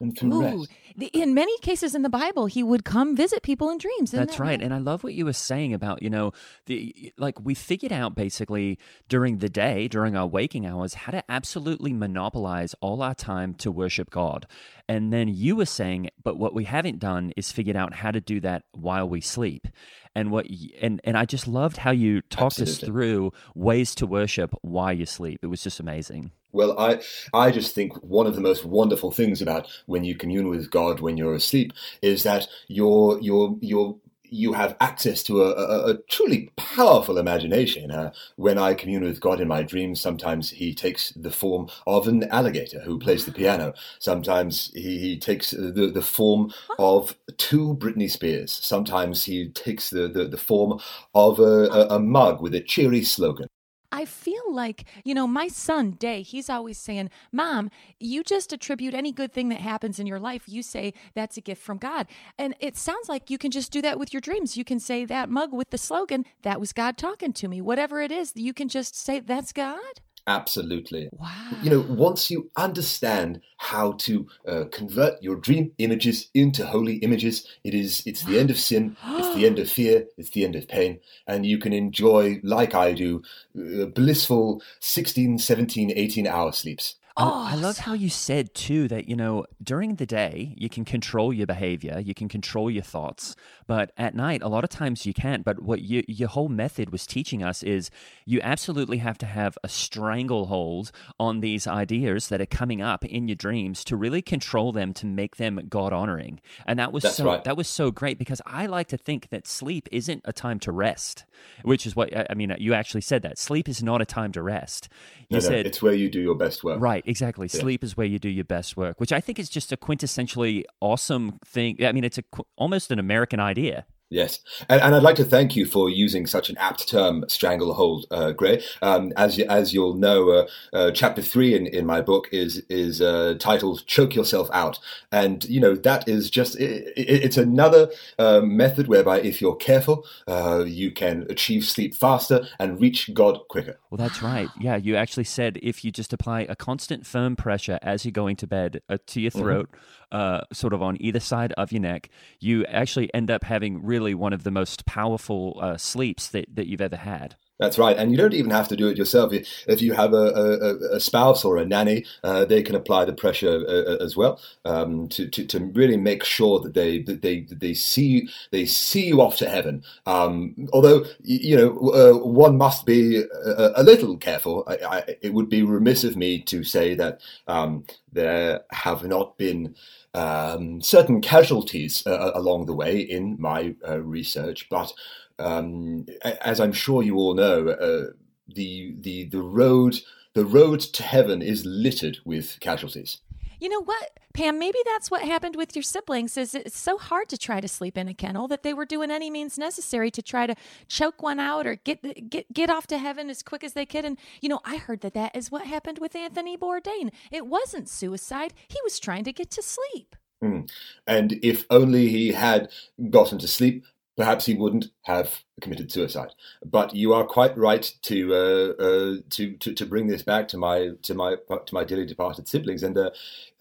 and 0.01 0.15
can 0.15 0.33
Ooh, 0.33 0.41
rest. 0.41 0.71
in 1.13 1.33
many 1.33 1.57
cases 1.59 1.93
in 1.93 2.01
the 2.01 2.09
Bible, 2.09 2.47
he 2.47 2.63
would 2.63 2.83
come 2.83 3.15
visit 3.15 3.43
people 3.43 3.69
in 3.69 3.77
dreams. 3.77 4.11
That's 4.11 4.37
that 4.37 4.43
right. 4.43 4.61
And 4.61 4.73
I 4.73 4.79
love 4.79 5.03
what 5.03 5.13
you 5.13 5.25
were 5.25 5.33
saying 5.33 5.73
about, 5.73 6.01
you 6.01 6.09
know, 6.09 6.33
the 6.65 7.13
like 7.17 7.39
we 7.39 7.53
figured 7.53 7.93
out 7.93 8.15
basically 8.15 8.79
during 9.07 9.37
the 9.37 9.49
day, 9.49 9.87
during 9.87 10.17
our 10.17 10.27
waking 10.27 10.65
hours, 10.65 10.95
how 10.95 11.11
to 11.11 11.23
absolutely 11.29 11.93
monopolize 11.93 12.73
all 12.81 13.03
our 13.03 13.15
time 13.15 13.53
to 13.55 13.71
worship 13.71 14.09
God. 14.09 14.47
And 14.89 15.13
then 15.13 15.27
you 15.27 15.55
were 15.55 15.65
saying, 15.65 16.09
but 16.23 16.37
what 16.37 16.53
we 16.53 16.65
haven't 16.65 16.99
done 16.99 17.31
is 17.37 17.51
figured 17.51 17.75
out 17.75 17.93
how 17.93 18.11
to 18.11 18.19
do 18.19 18.39
that 18.41 18.63
while 18.73 19.07
we 19.07 19.21
sleep. 19.21 19.67
And 20.15 20.31
what 20.31 20.47
and 20.81 21.01
and 21.03 21.17
I 21.17 21.25
just 21.25 21.47
loved 21.47 21.77
how 21.77 21.91
you 21.91 22.21
talked 22.21 22.61
us 22.61 22.77
through 22.77 23.33
ways 23.53 23.93
to 23.95 24.07
worship 24.07 24.53
while 24.61 24.93
you 24.93 25.05
sleep. 25.05 25.39
It 25.43 25.47
was 25.47 25.61
just 25.61 25.79
amazing. 25.79 26.31
Well, 26.55 26.79
I, 26.79 27.01
I 27.33 27.51
just 27.51 27.75
think 27.75 28.01
one 28.01 28.27
of 28.27 28.35
the 28.35 28.41
most 28.41 28.63
wonderful 28.63 29.11
things 29.11 29.41
about 29.41 29.67
when 29.87 30.05
you 30.05 30.15
commune 30.15 30.47
with 30.47 30.71
God 30.71 31.01
when 31.01 31.17
you're 31.17 31.35
asleep 31.35 31.73
is 32.01 32.23
that 32.23 32.47
you're, 32.69 33.19
you're, 33.19 33.57
you're, 33.59 33.97
you 34.35 34.53
have 34.53 34.75
access 34.81 35.23
to 35.23 35.43
a, 35.43 35.51
a, 35.51 35.91
a 35.91 35.97
truly 36.09 36.51
powerful 36.57 37.17
imagination. 37.17 37.91
Uh, 37.91 38.11
when 38.35 38.57
I 38.57 38.73
commune 38.73 39.03
with 39.03 39.19
God 39.19 39.39
in 39.39 39.47
my 39.47 39.63
dreams, 39.63 40.01
sometimes 40.01 40.49
He 40.49 40.73
takes 40.73 41.11
the 41.11 41.31
form 41.31 41.69
of 41.87 42.07
an 42.07 42.25
alligator 42.25 42.81
who 42.81 42.99
plays 42.99 43.25
the 43.25 43.31
piano. 43.31 43.73
Sometimes 43.99 44.71
He, 44.73 44.99
he 44.99 45.17
takes 45.17 45.51
the, 45.51 45.91
the 45.93 46.01
form 46.01 46.53
of 46.77 47.15
two 47.37 47.75
Britney 47.75 48.09
Spears. 48.09 48.51
Sometimes 48.51 49.23
He 49.23 49.49
takes 49.49 49.89
the, 49.89 50.07
the, 50.07 50.25
the 50.25 50.37
form 50.37 50.79
of 51.13 51.39
a, 51.39 51.87
a, 51.89 51.99
mug 51.99 52.41
with 52.41 52.53
a 52.53 52.61
cheery 52.61 53.03
slogan. 53.03 53.47
I 53.91 54.05
feel 54.05 54.34
like, 54.55 54.85
you 55.03 55.13
know, 55.13 55.27
my 55.27 55.47
son, 55.47 55.91
Day, 55.91 56.21
he's 56.23 56.49
always 56.49 56.77
saying, 56.77 57.09
Mom, 57.31 57.69
you 57.99 58.23
just 58.23 58.51
attribute 58.51 58.93
any 58.93 59.11
good 59.11 59.31
thing 59.31 59.49
that 59.49 59.61
happens 59.61 59.99
in 59.99 60.07
your 60.07 60.19
life, 60.19 60.43
you 60.47 60.63
say 60.63 60.93
that's 61.13 61.37
a 61.37 61.41
gift 61.41 61.61
from 61.61 61.77
God. 61.77 62.07
And 62.37 62.55
it 62.59 62.77
sounds 62.77 63.07
like 63.07 63.29
you 63.29 63.37
can 63.37 63.51
just 63.51 63.71
do 63.71 63.81
that 63.81 63.99
with 63.99 64.13
your 64.13 64.21
dreams. 64.21 64.57
You 64.57 64.63
can 64.63 64.79
say 64.79 65.05
that 65.05 65.29
mug 65.29 65.53
with 65.53 65.69
the 65.69 65.77
slogan, 65.77 66.25
that 66.41 66.59
was 66.59 66.73
God 66.73 66.97
talking 66.97 67.33
to 67.33 67.47
me. 67.47 67.61
Whatever 67.61 68.01
it 68.01 68.11
is, 68.11 68.31
you 68.35 68.53
can 68.53 68.69
just 68.69 68.95
say, 68.95 69.19
that's 69.19 69.53
God. 69.53 70.01
Absolutely. 70.27 71.09
Wow. 71.11 71.51
You 71.61 71.69
know, 71.69 71.81
once 71.81 72.31
you 72.31 72.49
understand 72.55 73.41
how 73.57 73.91
to 73.93 74.27
uh, 74.47 74.63
convert 74.71 75.21
your 75.21 75.35
dream 75.35 75.71
images 75.77 76.29
into 76.33 76.65
holy 76.65 76.95
images, 76.97 77.47
it 77.63 77.75
is 77.75 78.01
it's 78.07 78.23
the 78.23 78.39
end 78.39 78.49
of 78.49 78.57
sin, 78.57 78.97
it's 79.07 79.35
the 79.35 79.45
end 79.45 79.59
of 79.59 79.69
fear, 79.77 80.05
it's 80.17 80.31
the 80.31 80.43
end 80.43 80.55
of 80.55 80.67
pain, 80.67 80.99
and 81.27 81.45
you 81.45 81.59
can 81.59 81.73
enjoy, 81.73 82.39
like 82.43 82.73
I 82.73 82.93
do, 82.93 83.21
uh, 83.55 83.85
blissful 83.85 84.63
16, 84.79 85.37
17, 85.37 85.91
18 85.95 86.25
hour 86.27 86.51
sleeps. 86.51 86.95
I- 87.17 87.45
I 87.55 87.57
oh, 87.57 87.57
love 87.57 87.77
how 87.77 87.93
you 87.93 88.09
said 88.09 88.53
too 88.53 88.89
that 88.89 89.07
you 89.07 89.15
know 89.15 89.45
during 89.63 89.95
the 89.95 90.05
day 90.05 90.53
you 90.57 90.67
can 90.67 90.83
control 90.83 91.31
your 91.31 91.47
behavior, 91.47 91.99
you 92.03 92.13
can 92.13 92.27
control 92.27 92.69
your 92.69 92.83
thoughts, 92.83 93.35
but 93.67 93.91
at 93.97 94.15
night 94.15 94.41
a 94.43 94.49
lot 94.49 94.65
of 94.65 94.69
times 94.69 95.05
you 95.05 95.13
can't. 95.13 95.45
But 95.45 95.61
what 95.61 95.81
you, 95.81 96.03
your 96.07 96.27
whole 96.27 96.49
method 96.49 96.91
was 96.91 97.07
teaching 97.07 97.41
us 97.41 97.63
is 97.63 97.89
you 98.25 98.41
absolutely 98.41 98.97
have 98.97 99.17
to 99.19 99.25
have 99.25 99.57
a 99.63 99.69
stranglehold 99.69 100.91
on 101.17 101.39
these 101.39 101.67
ideas 101.67 102.27
that 102.27 102.41
are 102.41 102.45
coming 102.45 102.81
up 102.81 103.05
in 103.05 103.29
your 103.29 103.35
dreams 103.35 103.85
to 103.85 103.95
really 103.95 104.21
control 104.21 104.73
them 104.73 104.93
to 104.95 105.05
make 105.05 105.37
them 105.37 105.61
God 105.69 105.93
honoring. 105.93 106.41
And 106.67 106.77
that 106.79 106.91
was 106.91 107.03
That's 107.03 107.15
so 107.15 107.25
right. 107.27 107.43
that 107.45 107.55
was 107.55 107.69
so 107.69 107.91
great 107.91 108.19
because 108.19 108.41
I 108.45 108.65
like 108.65 108.87
to 108.89 108.97
think 108.97 109.29
that 109.29 109.47
sleep 109.47 109.87
isn't 109.91 110.21
a 110.25 110.33
time 110.33 110.59
to 110.59 110.71
rest, 110.73 111.23
which 111.63 111.85
is 111.87 111.95
what 111.95 112.15
I 112.15 112.25
I 112.29 112.33
mean. 112.33 112.53
You 112.59 112.73
actually 112.73 113.01
said 113.01 113.21
that 113.21 113.37
sleep 113.37 113.69
is 113.69 113.81
not 113.81 114.01
a 114.01 114.05
time 114.05 114.33
to 114.33 114.41
rest. 114.41 114.89
You 115.29 115.37
No, 115.37 115.43
no, 115.43 115.47
said 115.49 115.65
it's 115.65 115.81
where 115.81 115.93
you 115.93 116.09
do 116.09 116.19
your 116.19 116.35
best 116.35 116.63
work. 116.63 116.79
Right, 116.81 117.04
exactly. 117.05 117.47
Sleep 117.47 117.83
is 117.83 117.95
where 117.95 118.05
you 118.05 118.19
do 118.19 118.29
your 118.29 118.45
best 118.45 118.75
work, 118.77 118.99
which 118.99 119.11
I 119.11 119.19
think 119.19 119.39
is 119.39 119.49
just 119.49 119.71
a 119.71 119.77
quintessentially 119.77 120.63
awesome 120.81 121.39
thing. 121.45 121.83
I 121.83 121.91
mean, 121.91 122.03
it's 122.03 122.17
a 122.17 122.23
qu- 122.23 122.45
almost 122.57 122.91
an 122.91 122.99
American 122.99 123.39
idea. 123.39 123.85
Yes, 124.15 124.39
and, 124.69 124.81
and 124.81 124.95
I'd 124.95 125.03
like 125.03 125.17
to 125.17 125.25
thank 125.25 125.57
you 125.57 125.65
for 125.65 125.89
using 125.89 126.25
such 126.25 126.49
an 126.49 126.57
apt 126.57 126.87
term, 126.87 127.25
stranglehold, 127.27 128.05
uh, 128.09 128.31
Gray. 128.31 128.63
Um, 128.81 129.11
as 129.17 129.37
as 129.39 129.73
you'll 129.73 129.95
know, 129.95 130.29
uh, 130.29 130.47
uh, 130.71 130.91
chapter 130.91 131.21
three 131.21 131.53
in, 131.53 131.67
in 131.67 131.85
my 131.85 131.99
book 131.99 132.29
is 132.31 132.63
is 132.69 133.01
uh, 133.01 133.35
titled 133.39 133.85
"Choke 133.87 134.15
Yourself 134.15 134.49
Out," 134.53 134.79
and 135.11 135.43
you 135.43 135.59
know 135.59 135.75
that 135.75 136.07
is 136.07 136.29
just 136.29 136.57
it, 136.57 136.93
it, 136.95 137.25
it's 137.25 137.35
another 137.35 137.89
uh, 138.17 138.39
method 138.39 138.87
whereby, 138.87 139.19
if 139.19 139.41
you're 139.41 139.57
careful, 139.57 140.05
uh, 140.29 140.63
you 140.65 140.91
can 140.91 141.25
achieve 141.29 141.65
sleep 141.65 141.93
faster 141.93 142.47
and 142.57 142.79
reach 142.79 143.13
God 143.13 143.41
quicker. 143.49 143.77
Well, 143.89 143.97
that's 143.97 144.21
right. 144.21 144.47
Yeah, 144.65 144.77
you 144.77 144.95
actually 144.95 145.25
said 145.25 145.59
if 145.61 145.83
you 145.83 145.91
just 145.91 146.11
apply 146.11 146.41
a 146.41 146.55
constant 146.55 147.05
firm 147.05 147.35
pressure 147.35 147.77
as 147.83 148.03
you're 148.03 148.11
going 148.11 148.35
to 148.37 148.47
bed 148.47 148.81
uh, 148.89 148.97
to 149.07 149.21
your 149.21 149.29
throat, 149.29 149.69
uh, 150.11 150.41
sort 150.53 150.73
of 150.73 150.81
on 150.81 150.97
either 150.99 151.19
side 151.19 151.51
of 151.53 151.71
your 151.71 151.81
neck, 151.81 152.09
you 152.39 152.65
actually 152.65 153.13
end 153.13 153.29
up 153.29 153.43
having 153.43 153.83
really 153.83 154.04
one 154.13 154.33
of 154.33 154.43
the 154.43 154.51
most 154.51 154.85
powerful 154.85 155.57
uh, 155.61 155.77
sleeps 155.77 156.27
that, 156.29 156.55
that 156.55 156.67
you've 156.67 156.81
ever 156.81 156.97
had. 156.97 157.35
That's 157.57 157.77
right, 157.77 157.95
and 157.95 158.11
you 158.11 158.17
don't 158.17 158.33
even 158.33 158.51
have 158.51 158.67
to 158.67 158.75
do 158.75 158.89
it 158.89 158.97
yourself. 158.97 159.31
If 159.31 159.81
you 159.81 159.93
have 159.93 160.13
a, 160.13 160.17
a, 160.17 160.95
a 160.95 160.99
spouse 160.99 161.45
or 161.45 161.55
a 161.55 161.65
nanny, 161.65 162.05
uh, 162.21 162.43
they 162.43 162.61
can 162.61 162.75
apply 162.75 163.05
the 163.05 163.13
pressure 163.13 163.63
uh, 163.65 164.03
as 164.03 164.17
well 164.17 164.41
um, 164.65 165.07
to, 165.09 165.29
to 165.29 165.45
to 165.47 165.59
really 165.67 165.95
make 165.95 166.25
sure 166.25 166.59
that 166.59 166.73
they 166.73 167.01
that 167.03 167.21
they 167.21 167.41
that 167.41 167.61
they 167.61 167.73
see 167.73 168.27
they 168.51 168.65
see 168.65 169.05
you 169.07 169.21
off 169.21 169.37
to 169.37 169.49
heaven. 169.49 169.85
Um, 170.05 170.67
although 170.73 171.05
you 171.23 171.55
know 171.55 171.69
uh, 171.91 172.27
one 172.27 172.57
must 172.57 172.85
be 172.85 173.19
a, 173.19 173.71
a 173.77 173.83
little 173.83 174.17
careful. 174.17 174.65
I, 174.67 174.75
I, 174.75 175.15
it 175.21 175.33
would 175.33 175.47
be 175.47 175.63
remiss 175.63 176.03
of 176.03 176.17
me 176.17 176.41
to 176.41 176.65
say 176.65 176.93
that 176.95 177.21
um, 177.47 177.85
there 178.11 178.65
have 178.71 179.05
not 179.05 179.37
been 179.37 179.75
um, 180.15 180.81
certain 180.81 181.21
casualties 181.21 182.05
uh, 182.07 182.31
along 182.33 182.65
the 182.65 182.73
way 182.73 182.99
in 182.99 183.35
my 183.39 183.75
uh, 183.87 184.01
research, 184.01 184.67
but 184.69 184.93
um, 185.39 186.05
as 186.23 186.59
I'm 186.59 186.71
sure 186.71 187.03
you 187.03 187.17
all 187.17 187.33
know, 187.33 187.69
uh, 187.69 188.11
the 188.47 188.95
the 188.99 189.25
the 189.25 189.41
road 189.41 189.99
the 190.33 190.45
road 190.45 190.79
to 190.79 191.03
heaven 191.03 191.41
is 191.41 191.65
littered 191.65 192.19
with 192.25 192.57
casualties. 192.61 193.19
You 193.65 193.69
know 193.69 193.81
what, 193.81 194.19
Pam? 194.35 194.59
Maybe 194.59 194.77
that's 194.85 195.09
what 195.09 195.23
happened 195.23 195.55
with 195.55 195.75
your 195.75 195.81
siblings. 195.81 196.37
Is 196.37 196.53
it's 196.53 196.77
so 196.77 196.99
hard 196.99 197.29
to 197.29 197.37
try 197.37 197.59
to 197.59 197.67
sleep 197.67 197.97
in 197.97 198.07
a 198.07 198.13
kennel 198.13 198.47
that 198.47 198.61
they 198.61 198.75
were 198.75 198.85
doing 198.85 199.09
any 199.09 199.31
means 199.31 199.57
necessary 199.57 200.11
to 200.11 200.21
try 200.21 200.45
to 200.45 200.53
choke 200.87 201.23
one 201.23 201.39
out 201.39 201.65
or 201.65 201.73
get 201.77 202.29
get 202.29 202.53
get 202.53 202.69
off 202.69 202.85
to 202.85 202.99
heaven 202.99 203.27
as 203.27 203.41
quick 203.41 203.63
as 203.63 203.73
they 203.73 203.87
could. 203.87 204.05
And 204.05 204.19
you 204.39 204.49
know, 204.49 204.59
I 204.63 204.77
heard 204.77 205.01
that 205.01 205.15
that 205.15 205.35
is 205.35 205.49
what 205.49 205.65
happened 205.65 205.97
with 205.97 206.15
Anthony 206.15 206.55
Bourdain. 206.55 207.09
It 207.31 207.47
wasn't 207.47 207.89
suicide; 207.89 208.53
he 208.67 208.77
was 208.83 208.99
trying 208.99 209.23
to 209.23 209.33
get 209.33 209.49
to 209.49 209.63
sleep. 209.63 210.15
Mm. 210.43 210.69
And 211.07 211.39
if 211.41 211.65
only 211.71 212.09
he 212.09 212.33
had 212.33 212.69
gotten 213.09 213.39
to 213.39 213.47
sleep, 213.47 213.83
perhaps 214.15 214.45
he 214.45 214.53
wouldn't 214.53 214.87
have 215.03 215.43
committed 215.61 215.91
suicide. 215.91 216.31
But 216.65 216.95
you 216.95 217.13
are 217.13 217.25
quite 217.25 217.57
right 217.57 217.91
to 218.03 218.33
uh, 218.33 218.83
uh, 218.83 219.15
to, 219.31 219.53
to 219.57 219.73
to 219.73 219.85
bring 219.85 220.07
this 220.07 220.23
back 220.23 220.47
to 220.49 220.57
my 220.57 220.91
to 221.03 221.13
my 221.13 221.35
to 221.49 221.73
my 221.73 221.83
dearly 221.83 222.05
departed 222.05 222.47
siblings. 222.47 222.83
And 222.83 222.97
uh, 222.97 223.11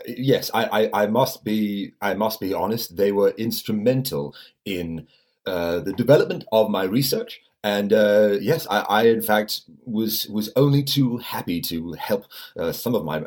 yes, 0.07 0.51
I, 0.55 0.65
I, 0.65 1.03
I 1.05 1.07
must 1.07 1.45
be 1.45 1.93
I 2.01 2.15
must 2.15 2.41
be 2.41 2.55
honest. 2.55 2.97
They 2.97 3.13
were 3.13 3.31
instrumental 3.31 4.35
in 4.65 5.07
uh, 5.47 5.81
the 5.81 5.93
development 5.93 6.45
of 6.53 6.71
my 6.71 6.85
research. 6.85 7.41
And 7.63 7.95
uh, 7.95 8.37
yes, 8.41 8.67
I, 8.69 8.81
I 8.81 9.03
in 9.05 9.23
fact 9.23 9.63
was 9.87 10.27
was 10.29 10.53
only 10.55 10.83
too 10.83 11.17
happy 11.17 11.61
to 11.63 11.93
help 11.93 12.27
uh, 12.59 12.73
some 12.73 12.95
of 12.95 13.05
my 13.05 13.21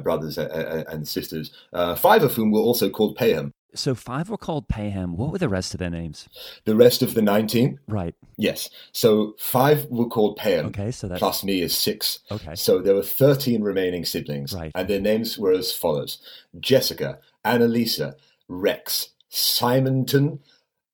brothers 0.00 0.38
and 0.38 1.06
sisters, 1.06 1.50
five 1.96 2.22
of 2.22 2.34
whom 2.34 2.52
were 2.52 2.60
also 2.60 2.88
called 2.88 3.18
Paham. 3.18 3.52
So 3.74 3.94
five 3.94 4.28
were 4.28 4.36
called 4.36 4.68
Paham. 4.68 5.14
What 5.16 5.30
were 5.32 5.38
the 5.38 5.48
rest 5.48 5.74
of 5.74 5.78
their 5.80 5.90
names? 5.90 6.28
The 6.64 6.74
rest 6.76 7.02
of 7.02 7.14
the 7.14 7.22
nineteen, 7.22 7.78
Right. 7.86 8.14
yes. 8.36 8.68
So 8.92 9.34
five 9.38 9.86
were 9.90 10.08
called 10.08 10.38
Paham. 10.38 10.66
Okay. 10.66 10.90
So 10.90 11.06
that's 11.08 11.20
Plus 11.20 11.44
me 11.44 11.62
is 11.62 11.76
six. 11.76 12.20
okay. 12.30 12.54
So 12.56 12.80
there 12.82 12.94
were 12.94 13.02
13 13.02 13.62
remaining 13.62 14.04
siblings. 14.04 14.52
Right. 14.52 14.72
And 14.74 14.88
their 14.88 15.00
names 15.00 15.38
were 15.38 15.52
as 15.52 15.72
follows 15.72 16.18
Jessica, 16.58 17.18
Annalisa, 17.44 18.14
Rex, 18.48 19.10
Simonton, 19.28 20.40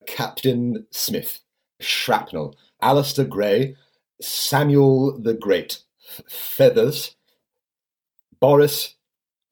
Captain 0.07 0.87
Smith, 0.91 1.41
Shrapnel, 1.81 2.55
Alistair 2.83 3.25
Gray, 3.25 3.75
Samuel 4.21 5.19
the 5.19 5.35
Great, 5.35 5.81
Feathers, 6.29 7.17
Boris, 8.41 8.95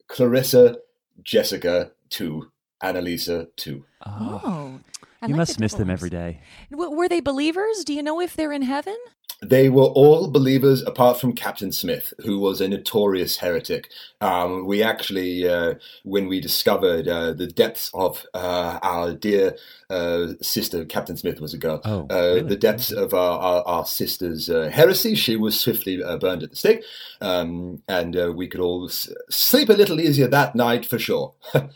Clarissa, 0.07 0.77
Jessica, 1.23 1.91
two, 2.09 2.51
Annalisa, 2.93 3.47
too. 3.55 3.85
Oh, 4.05 4.41
Oh, 4.45 5.27
you 5.27 5.29
like 5.29 5.37
must 5.37 5.59
miss 5.59 5.73
them 5.73 5.87
double 5.87 5.93
every 5.93 6.09
names. 6.09 6.35
day. 6.35 6.41
W- 6.71 6.91
Were 6.95 7.09
they 7.09 7.19
believers? 7.21 7.83
Do 7.83 7.93
you 7.93 8.03
know 8.03 8.19
if 8.21 8.35
they're 8.35 8.51
in 8.53 8.61
heaven? 8.61 8.97
They 9.41 9.67
were 9.69 9.83
all 10.01 10.29
believers 10.29 10.81
apart 10.83 11.19
from 11.19 11.33
Captain 11.33 11.71
Smith, 11.71 12.13
who 12.23 12.39
was 12.39 12.61
a 12.61 12.67
notorious 12.69 13.37
heretic. 13.37 13.89
Um, 14.21 14.65
we 14.65 14.81
actually, 14.81 15.47
uh, 15.47 15.75
when 16.03 16.27
we 16.27 16.39
discovered 16.39 17.07
uh, 17.07 17.33
the 17.33 17.45
depths 17.47 17.91
of 17.93 18.25
uh, 18.33 18.79
our 18.81 19.13
dear 19.13 19.57
uh, 19.89 20.27
sister, 20.41 20.85
Captain 20.85 21.17
Smith 21.17 21.41
was 21.41 21.53
a 21.53 21.57
girl, 21.57 21.81
Oh, 21.83 22.07
uh, 22.09 22.35
really? 22.35 22.41
the 22.43 22.55
depths 22.55 22.91
of 22.91 23.13
our, 23.13 23.39
our, 23.39 23.63
our 23.67 23.85
sister's 23.85 24.49
uh, 24.49 24.69
heresy, 24.71 25.15
she 25.15 25.35
was 25.35 25.59
swiftly 25.59 26.01
uh, 26.01 26.17
burned 26.17 26.41
at 26.43 26.51
the 26.51 26.55
stake. 26.55 26.83
Um, 27.19 27.81
and 27.89 28.15
uh, 28.15 28.31
we 28.33 28.47
could 28.47 28.61
all 28.61 28.87
s- 28.87 29.09
sleep 29.29 29.69
a 29.69 29.73
little 29.73 29.99
easier 29.99 30.27
that 30.27 30.55
night 30.55 30.85
for 30.85 30.97
sure. 30.97 31.33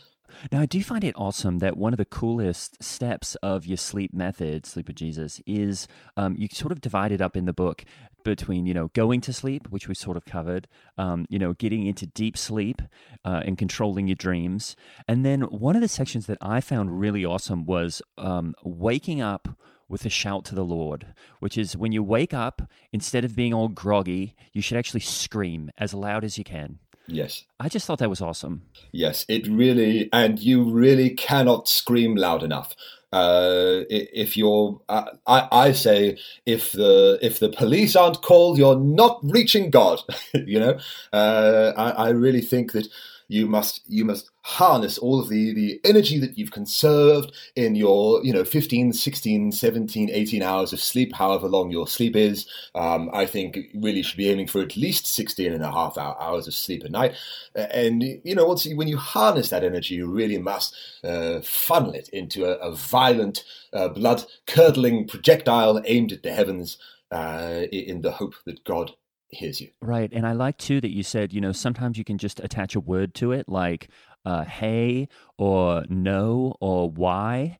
Now, 0.50 0.60
I 0.60 0.66
do 0.66 0.82
find 0.82 1.04
it 1.04 1.14
awesome 1.16 1.58
that 1.58 1.76
one 1.76 1.92
of 1.92 1.98
the 1.98 2.04
coolest 2.04 2.82
steps 2.82 3.34
of 3.36 3.66
your 3.66 3.76
sleep 3.76 4.14
method, 4.14 4.66
Sleep 4.66 4.88
with 4.88 4.96
Jesus, 4.96 5.40
is 5.46 5.86
um, 6.16 6.34
you 6.38 6.48
sort 6.52 6.72
of 6.72 6.80
divide 6.80 7.12
it 7.12 7.20
up 7.20 7.36
in 7.36 7.44
the 7.44 7.52
book 7.52 7.84
between, 8.24 8.66
you 8.66 8.74
know, 8.74 8.88
going 8.88 9.20
to 9.22 9.32
sleep, 9.32 9.68
which 9.70 9.88
we 9.88 9.94
sort 9.94 10.16
of 10.16 10.24
covered, 10.24 10.68
um, 10.98 11.26
you 11.28 11.38
know, 11.38 11.52
getting 11.54 11.86
into 11.86 12.06
deep 12.06 12.36
sleep 12.36 12.82
uh, 13.24 13.42
and 13.44 13.58
controlling 13.58 14.08
your 14.08 14.16
dreams. 14.16 14.76
And 15.06 15.24
then 15.24 15.42
one 15.42 15.76
of 15.76 15.82
the 15.82 15.88
sections 15.88 16.26
that 16.26 16.38
I 16.40 16.60
found 16.60 17.00
really 17.00 17.24
awesome 17.24 17.64
was 17.64 18.02
um, 18.18 18.54
waking 18.62 19.20
up 19.20 19.48
with 19.88 20.04
a 20.04 20.10
shout 20.10 20.44
to 20.46 20.54
the 20.54 20.64
Lord, 20.64 21.14
which 21.40 21.58
is 21.58 21.76
when 21.76 21.92
you 21.92 22.02
wake 22.02 22.32
up, 22.32 22.62
instead 22.92 23.24
of 23.24 23.34
being 23.34 23.52
all 23.52 23.68
groggy, 23.68 24.36
you 24.52 24.62
should 24.62 24.78
actually 24.78 25.00
scream 25.00 25.70
as 25.76 25.92
loud 25.92 26.24
as 26.24 26.38
you 26.38 26.44
can. 26.44 26.78
Yes. 27.10 27.44
I 27.58 27.68
just 27.68 27.86
thought 27.86 27.98
that 27.98 28.10
was 28.10 28.20
awesome. 28.20 28.62
Yes, 28.92 29.24
it 29.28 29.46
really, 29.46 30.08
and 30.12 30.38
you 30.38 30.64
really 30.64 31.10
cannot 31.10 31.68
scream 31.68 32.14
loud 32.14 32.42
enough. 32.42 32.74
Uh, 33.12 33.82
if 33.90 34.36
you're, 34.36 34.80
uh, 34.88 35.10
I, 35.26 35.48
I 35.50 35.72
say, 35.72 36.16
if 36.46 36.72
the 36.72 37.18
if 37.20 37.40
the 37.40 37.48
police 37.48 37.96
aren't 37.96 38.22
called, 38.22 38.56
you're 38.56 38.78
not 38.78 39.18
reaching 39.24 39.70
God. 39.70 40.00
you 40.34 40.60
know, 40.60 40.78
uh, 41.12 41.72
I, 41.76 41.90
I 41.90 42.08
really 42.10 42.40
think 42.40 42.72
that 42.72 42.86
you 43.30 43.46
must 43.46 43.82
you 43.86 44.04
must 44.04 44.28
harness 44.42 44.98
all 44.98 45.20
of 45.20 45.28
the 45.28 45.54
the 45.54 45.80
energy 45.84 46.18
that 46.18 46.36
you've 46.36 46.50
conserved 46.50 47.32
in 47.54 47.76
your 47.76 48.22
you 48.24 48.32
know 48.32 48.44
15 48.44 48.92
16 48.92 49.52
17 49.52 50.10
18 50.10 50.42
hours 50.42 50.72
of 50.72 50.80
sleep 50.80 51.14
however 51.14 51.46
long 51.46 51.70
your 51.70 51.86
sleep 51.86 52.16
is. 52.16 52.46
Um, 52.74 53.08
i 53.12 53.24
think 53.26 53.56
really 53.74 54.02
should 54.02 54.16
be 54.16 54.28
aiming 54.28 54.48
for 54.48 54.60
at 54.60 54.76
least 54.76 55.06
16 55.06 55.52
and 55.52 55.62
a 55.62 55.70
half 55.70 55.96
hour, 55.96 56.20
hours 56.20 56.48
of 56.48 56.54
sleep 56.54 56.82
a 56.82 56.88
night. 56.88 57.14
And 57.54 58.02
you 58.24 58.34
know 58.34 58.46
once 58.46 58.66
you, 58.66 58.76
when 58.76 58.88
you 58.88 58.96
harness 58.96 59.50
that 59.50 59.62
energy 59.62 59.94
you 59.94 60.10
really 60.10 60.38
must 60.38 60.74
uh, 61.04 61.40
funnel 61.40 61.92
it 61.92 62.08
into 62.08 62.44
a, 62.44 62.54
a 62.58 62.74
violent 62.74 63.44
uh, 63.72 63.88
blood 63.88 64.24
curdling 64.48 65.06
projectile 65.06 65.80
aimed 65.84 66.10
at 66.10 66.24
the 66.24 66.32
heavens 66.32 66.78
uh, 67.12 67.62
in 67.70 68.02
the 68.02 68.12
hope 68.12 68.34
that 68.44 68.64
god 68.64 68.92
hears 69.32 69.60
you 69.60 69.68
Right. 69.80 70.10
And 70.12 70.26
I 70.26 70.32
like 70.32 70.58
too 70.58 70.80
that 70.80 70.90
you 70.90 71.02
said, 71.02 71.32
you 71.32 71.40
know, 71.40 71.52
sometimes 71.52 71.96
you 71.98 72.04
can 72.04 72.18
just 72.18 72.40
attach 72.40 72.74
a 72.74 72.80
word 72.80 73.14
to 73.14 73.32
it 73.32 73.48
like 73.48 73.88
uh, 74.24 74.44
hey 74.44 75.08
or 75.38 75.84
no 75.88 76.54
or 76.60 76.90
why. 76.90 77.58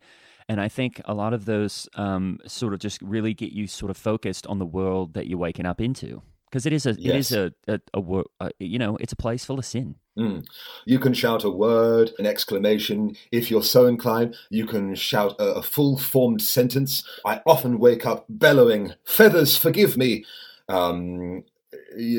And 0.49 0.61
I 0.61 0.69
think 0.69 1.01
a 1.05 1.15
lot 1.15 1.33
of 1.33 1.45
those 1.45 1.89
um, 1.95 2.39
sort 2.47 2.75
of 2.75 2.81
just 2.81 3.01
really 3.03 3.35
get 3.35 3.53
you 3.53 3.67
sort 3.69 3.91
of 3.91 3.97
focused 3.97 4.47
on 4.49 4.59
the 4.59 4.67
world 4.67 5.15
that 5.15 5.29
you're 5.29 5.39
waking 5.39 5.65
up 5.65 5.81
into. 5.81 6.23
Because 6.51 6.67
it 6.67 6.73
is 6.73 6.85
a, 6.85 6.91
it 6.91 7.07
is 7.15 7.31
Yes. 7.31 7.53
a, 7.69 7.75
a, 7.75 7.81
a, 7.95 8.23
uh, 8.41 8.49
you 8.59 8.77
know, 8.81 8.97
it's 8.97 9.13
a 9.13 9.17
place 9.17 9.45
full 9.45 9.61
of 9.61 9.65
sin. 9.65 9.95
Mm. 10.19 10.45
You 10.85 10.99
can 10.99 11.15
shout 11.15 11.45
a 11.45 11.51
word, 11.51 12.11
an 12.19 12.27
exclamation. 12.27 13.15
If 13.31 13.49
you're 13.53 13.63
so 13.63 13.87
inclined, 13.87 14.35
you 14.51 14.67
can 14.67 14.97
shout 14.97 15.37
a, 15.39 15.55
a 15.55 15.63
full 15.63 15.97
formed 15.97 16.43
sentence. 16.43 17.05
I 17.25 17.41
often 17.47 17.79
wake 17.79 18.05
up 18.05 18.27
bellowing, 18.29 18.95
"Feathers, 19.05 19.57
forgive 19.57 19.97
me!" 19.97 20.25
Um, 20.69 21.45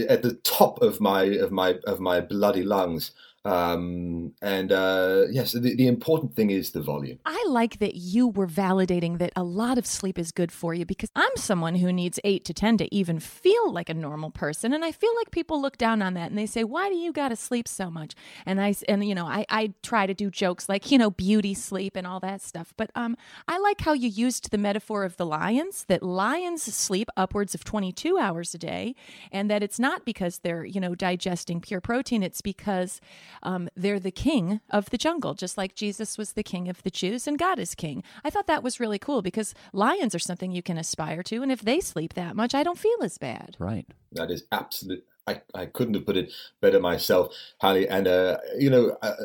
at 0.10 0.21
the 0.21 0.39
top 0.43 0.81
of 0.81 0.99
my 0.99 1.23
of 1.23 1.51
my 1.51 1.79
of 1.86 1.99
my 1.99 2.21
bloody 2.21 2.63
lungs. 2.63 3.12
Um, 3.43 4.34
and 4.41 4.71
uh, 4.71 5.23
yes, 5.32 5.54
the, 5.54 5.75
the 5.75 5.88
important 5.88 6.36
thing 6.36 6.51
is 6.51 6.71
the 6.71 6.82
volume. 6.82 7.17
I 7.25 7.43
like 7.47 7.80
that 7.80 7.95
you 7.95 8.27
were 8.27 8.47
validating 8.47 9.17
that 9.17 9.34
a 9.36 9.43
lot 9.43 9.77
of 9.77 9.86
sleep 9.86 10.19
is 10.19 10.32
good 10.32 10.51
for 10.51 10.73
you 10.75 10.86
because 10.86 11.10
I'm 11.15 11.36
someone 11.36 11.75
who 11.75 11.91
needs 11.91 12.19
eight 12.23 12.45
to 12.45 12.54
10 12.54 12.77
to 12.77 12.95
even 12.95 13.19
feel 13.19 13.71
like 13.71 13.89
a 13.89 13.95
normal 13.95 14.30
person. 14.30 14.73
And 14.73 14.86
I 14.86 14.91
feel 14.91 15.15
like 15.15 15.32
people 15.32 15.60
look 15.60 15.77
down 15.77 16.01
on 16.04 16.13
that 16.13 16.30
and 16.30 16.38
they 16.38 16.45
say, 16.45 16.63
why 16.63 16.89
do 16.89 16.95
you 16.95 17.12
got 17.12 17.30
to 17.30 17.36
sleep 17.36 17.67
so 17.67 17.89
much? 17.89 18.13
And 18.45 18.62
I, 18.62 18.75
and 18.88 19.08
you 19.08 19.15
know, 19.15 19.25
I, 19.25 19.45
I 19.49 19.73
try 19.82 20.06
to 20.06 20.13
do 20.13 20.30
jokes 20.30 20.69
like, 20.69 20.91
you 20.91 20.99
know, 20.99 21.10
beauty 21.10 21.56
sleep 21.56 21.95
and 21.95 22.06
all 22.06 22.19
that 22.19 22.41
stuff. 22.41 22.73
But 22.77 22.91
um, 22.93 23.17
I 23.47 23.58
like 23.58 23.82
how 23.82 23.93
you 23.93 24.10
used 24.10 24.51
the 24.51 24.58
metaphor 24.60 25.04
of 25.04 25.17
the 25.17 25.25
lions, 25.25 25.86
that 25.86 26.04
lions 26.04 26.62
sleep 26.62 27.10
upwards 27.17 27.56
of 27.56 27.63
22 27.63 28.19
hours 28.19 28.54
a 28.54 28.60
day 28.60 28.93
and 29.32 29.49
that 29.49 29.63
it's 29.63 29.80
not 29.80 30.06
because 30.06 30.39
they're, 30.39 30.63
you 30.63 30.80
know, 30.80 30.93
digesting 30.93 31.60
pure 31.60 31.82
protein. 31.82 32.21
It's 32.21 32.41
because 32.41 33.01
um, 33.44 33.70
they're 33.76 34.00
the 34.00 34.12
king 34.12 34.62
of 34.70 34.89
the 34.89 34.98
jungle, 34.98 35.34
just 35.34 35.58
like 35.58 35.76
Jesus 35.76 36.17
was 36.17 36.34
the 36.34 36.44
king 36.44 36.67
of 36.70 36.84
the 36.84 36.91
Jews 36.91 37.28
and 37.28 37.38
God 37.38 37.60
is 37.60 37.76
king. 37.76 38.04
I 38.24 38.30
thought 38.30 38.48
that 38.48 38.63
was 38.63 38.80
really 38.80 39.00
cool 39.00 39.22
because 39.22 39.54
lions 39.74 40.15
are 40.15 40.20
something 40.20 40.52
you 40.52 40.63
can 40.63 40.78
aspire 40.78 41.24
to. 41.24 41.41
And 41.41 41.52
if 41.52 41.62
they 41.62 41.80
sleep 41.80 42.13
that 42.13 42.36
much, 42.36 42.54
I 42.54 42.63
don't 42.63 42.78
feel 42.78 43.04
as 43.04 43.17
bad. 43.17 43.56
Right. 43.60 43.88
That 44.12 44.32
is 44.32 44.44
absolute. 44.52 45.06
I, 45.27 45.41
I 45.53 45.65
couldn't 45.67 45.93
have 45.93 46.05
put 46.05 46.17
it 46.17 46.31
better 46.62 46.79
myself, 46.79 47.34
Hallie. 47.60 47.88
And 47.88 48.07
uh, 48.07 48.38
you 48.57 48.69
know, 48.69 48.97
uh, 49.01 49.15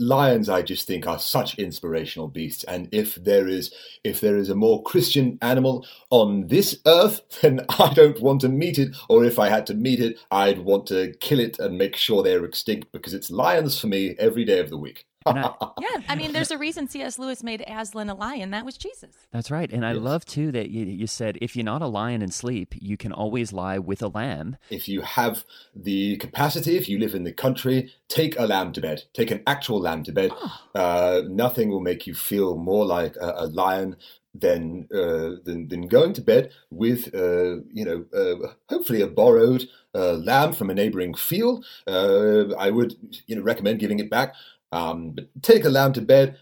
lions, 0.00 0.48
I 0.48 0.62
just 0.62 0.86
think 0.86 1.06
are 1.06 1.18
such 1.18 1.58
inspirational 1.58 2.28
beasts. 2.28 2.64
And 2.64 2.88
if 2.92 3.14
there 3.16 3.46
is, 3.46 3.72
if 4.02 4.20
there 4.20 4.36
is 4.36 4.50
a 4.50 4.54
more 4.54 4.82
Christian 4.82 5.38
animal 5.42 5.86
on 6.10 6.48
this 6.48 6.78
earth, 6.86 7.20
then 7.42 7.64
I 7.78 7.92
don't 7.94 8.20
want 8.20 8.40
to 8.42 8.48
meet 8.48 8.78
it. 8.78 8.96
Or 9.08 9.24
if 9.24 9.38
I 9.38 9.48
had 9.48 9.66
to 9.68 9.74
meet 9.74 10.00
it, 10.00 10.18
I'd 10.30 10.58
want 10.58 10.86
to 10.88 11.14
kill 11.20 11.40
it 11.40 11.58
and 11.58 11.78
make 11.78 11.96
sure 11.96 12.22
they're 12.22 12.44
extinct 12.44 12.90
because 12.92 13.14
it's 13.14 13.30
lions 13.30 13.78
for 13.78 13.86
me 13.86 14.16
every 14.18 14.44
day 14.44 14.58
of 14.58 14.70
the 14.70 14.78
week. 14.78 15.06
And 15.26 15.38
I, 15.38 15.54
Yeah, 15.80 16.02
I 16.08 16.14
mean, 16.16 16.32
there's 16.32 16.50
a 16.50 16.58
reason 16.58 16.88
C.S. 16.88 17.18
Lewis 17.18 17.42
made 17.42 17.62
Aslan 17.66 18.08
a 18.10 18.14
lion. 18.14 18.50
That 18.50 18.64
was 18.64 18.76
Jesus. 18.76 19.14
That's 19.32 19.50
right. 19.50 19.70
And 19.72 19.84
I 19.84 19.92
Yes. 19.92 20.02
love 20.02 20.24
too 20.24 20.52
that 20.52 20.70
you, 20.70 20.84
you 20.86 21.06
said 21.06 21.38
if 21.40 21.56
you're 21.56 21.64
not 21.64 21.82
a 21.82 21.86
lion 21.86 22.22
in 22.22 22.30
sleep, 22.30 22.74
you 22.78 22.96
can 22.96 23.12
always 23.12 23.52
lie 23.52 23.78
with 23.78 24.02
a 24.02 24.08
lamb. 24.08 24.56
if 24.70 24.88
you 24.88 25.00
have 25.02 25.44
the 25.74 26.16
capacity, 26.18 26.76
if 26.76 26.88
you 26.88 26.98
live 26.98 27.14
in 27.14 27.24
the 27.24 27.32
country, 27.32 27.92
take 28.08 28.38
a 28.38 28.46
lamb 28.46 28.72
to 28.72 28.80
bed. 28.80 29.04
Take 29.12 29.30
an 29.30 29.42
actual 29.46 29.80
lamb 29.80 30.02
to 30.04 30.12
bed. 30.12 30.30
Uh, 30.74 31.22
nothing 31.28 31.70
will 31.70 31.80
make 31.80 32.06
you 32.06 32.14
feel 32.14 32.56
more 32.56 32.84
like 32.84 33.16
a, 33.16 33.32
a 33.38 33.46
lion 33.46 33.96
than, 34.34 34.88
uh, 34.92 35.36
than 35.44 35.68
than 35.68 35.86
going 35.86 36.12
to 36.12 36.20
bed 36.20 36.50
with, 36.70 37.14
uh, 37.14 37.60
you 37.72 37.84
know, 37.84 38.04
uh, 38.12 38.48
hopefully 38.68 39.00
a 39.00 39.06
borrowed 39.06 39.64
uh, 39.94 40.14
lamb 40.14 40.52
from 40.52 40.70
a 40.70 40.74
neighboring 40.74 41.14
field. 41.14 41.64
Uh, 41.86 42.52
I 42.56 42.70
would, 42.70 42.96
you 43.28 43.36
know, 43.36 43.42
recommend 43.42 43.78
giving 43.78 44.00
it 44.00 44.10
back. 44.10 44.34
Um, 44.74 45.10
but 45.12 45.26
take 45.42 45.64
a 45.64 45.68
lamb 45.70 45.92
to 45.94 46.00
bed, 46.02 46.36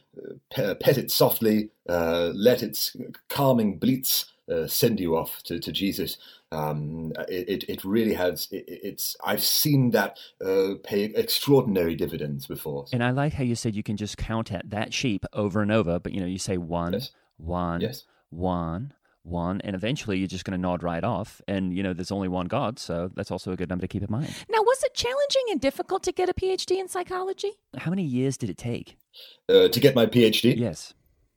uh, 0.57 0.75
pet 0.77 0.99
it 0.99 1.11
softly, 1.11 1.71
uh, 1.89 2.31
let 2.35 2.63
its 2.63 2.97
calming 3.29 3.79
bleats 3.79 4.27
uh, 4.51 4.67
send 4.67 4.99
you 5.01 5.17
off 5.17 5.43
to, 5.45 5.59
to 5.61 5.71
Jesus. 5.73 6.19
Um, 6.51 7.13
it, 7.29 7.49
it- 7.49 7.65
it 7.69 7.85
really 7.85 8.15
has. 8.15 8.49
It, 8.51 8.65
it's 8.67 9.17
I've 9.25 9.43
seen 9.43 9.91
that 9.93 10.19
uh, 10.45 10.75
pay 10.83 11.05
extraordinary 11.05 11.95
dividends 11.95 12.47
before. 12.47 12.87
And 12.93 13.03
I 13.03 13.11
like 13.11 13.33
how 13.33 13.45
you 13.45 13.55
said 13.55 13.75
you 13.75 13.83
can 13.83 13.97
just 13.97 14.17
count 14.19 14.53
at 14.53 14.69
that 14.71 14.93
sheep 14.93 15.25
over 15.33 15.63
and 15.63 15.73
over, 15.73 15.99
but 15.99 16.13
you 16.13 16.21
know, 16.21 16.27
you 16.27 16.39
say 16.39 16.57
one, 16.59 16.93
Yes. 16.95 17.11
one, 17.39 17.81
Yes. 17.81 18.05
one, 18.31 18.93
one, 19.23 19.61
and 19.63 19.75
eventually 19.77 20.19
you're 20.19 20.27
just 20.29 20.45
going 20.45 20.57
to 20.59 20.61
nod 20.61 20.83
right 20.83 21.05
off. 21.05 21.41
And 21.47 21.75
you 21.77 21.83
know, 21.83 21.93
there's 21.93 22.11
only 22.13 22.29
one 22.29 22.47
God, 22.47 22.79
so 22.79 23.11
that's 23.15 23.31
also 23.31 23.53
a 23.53 23.57
good 23.57 23.69
number 23.69 23.83
to 23.83 23.89
keep 23.89 24.03
in 24.03 24.11
mind. 24.11 24.35
Now, 24.51 24.61
was 24.63 24.83
it 24.83 24.95
challenging 24.95 25.43
and 25.51 25.61
difficult 25.61 26.03
to 26.05 26.13
get 26.13 26.29
a 26.29 26.35
PhD 26.35 26.79
in 26.79 26.89
psychology? 26.89 27.53
How 27.79 27.91
many 27.91 28.03
years 28.05 28.37
did 28.37 28.51
it 28.51 28.59
take? 28.59 28.97
Uh, 29.49 29.69
to 29.69 29.81
get 29.81 29.95
my 29.95 30.07
PhD, 30.07 30.57
Yes. 30.57 30.95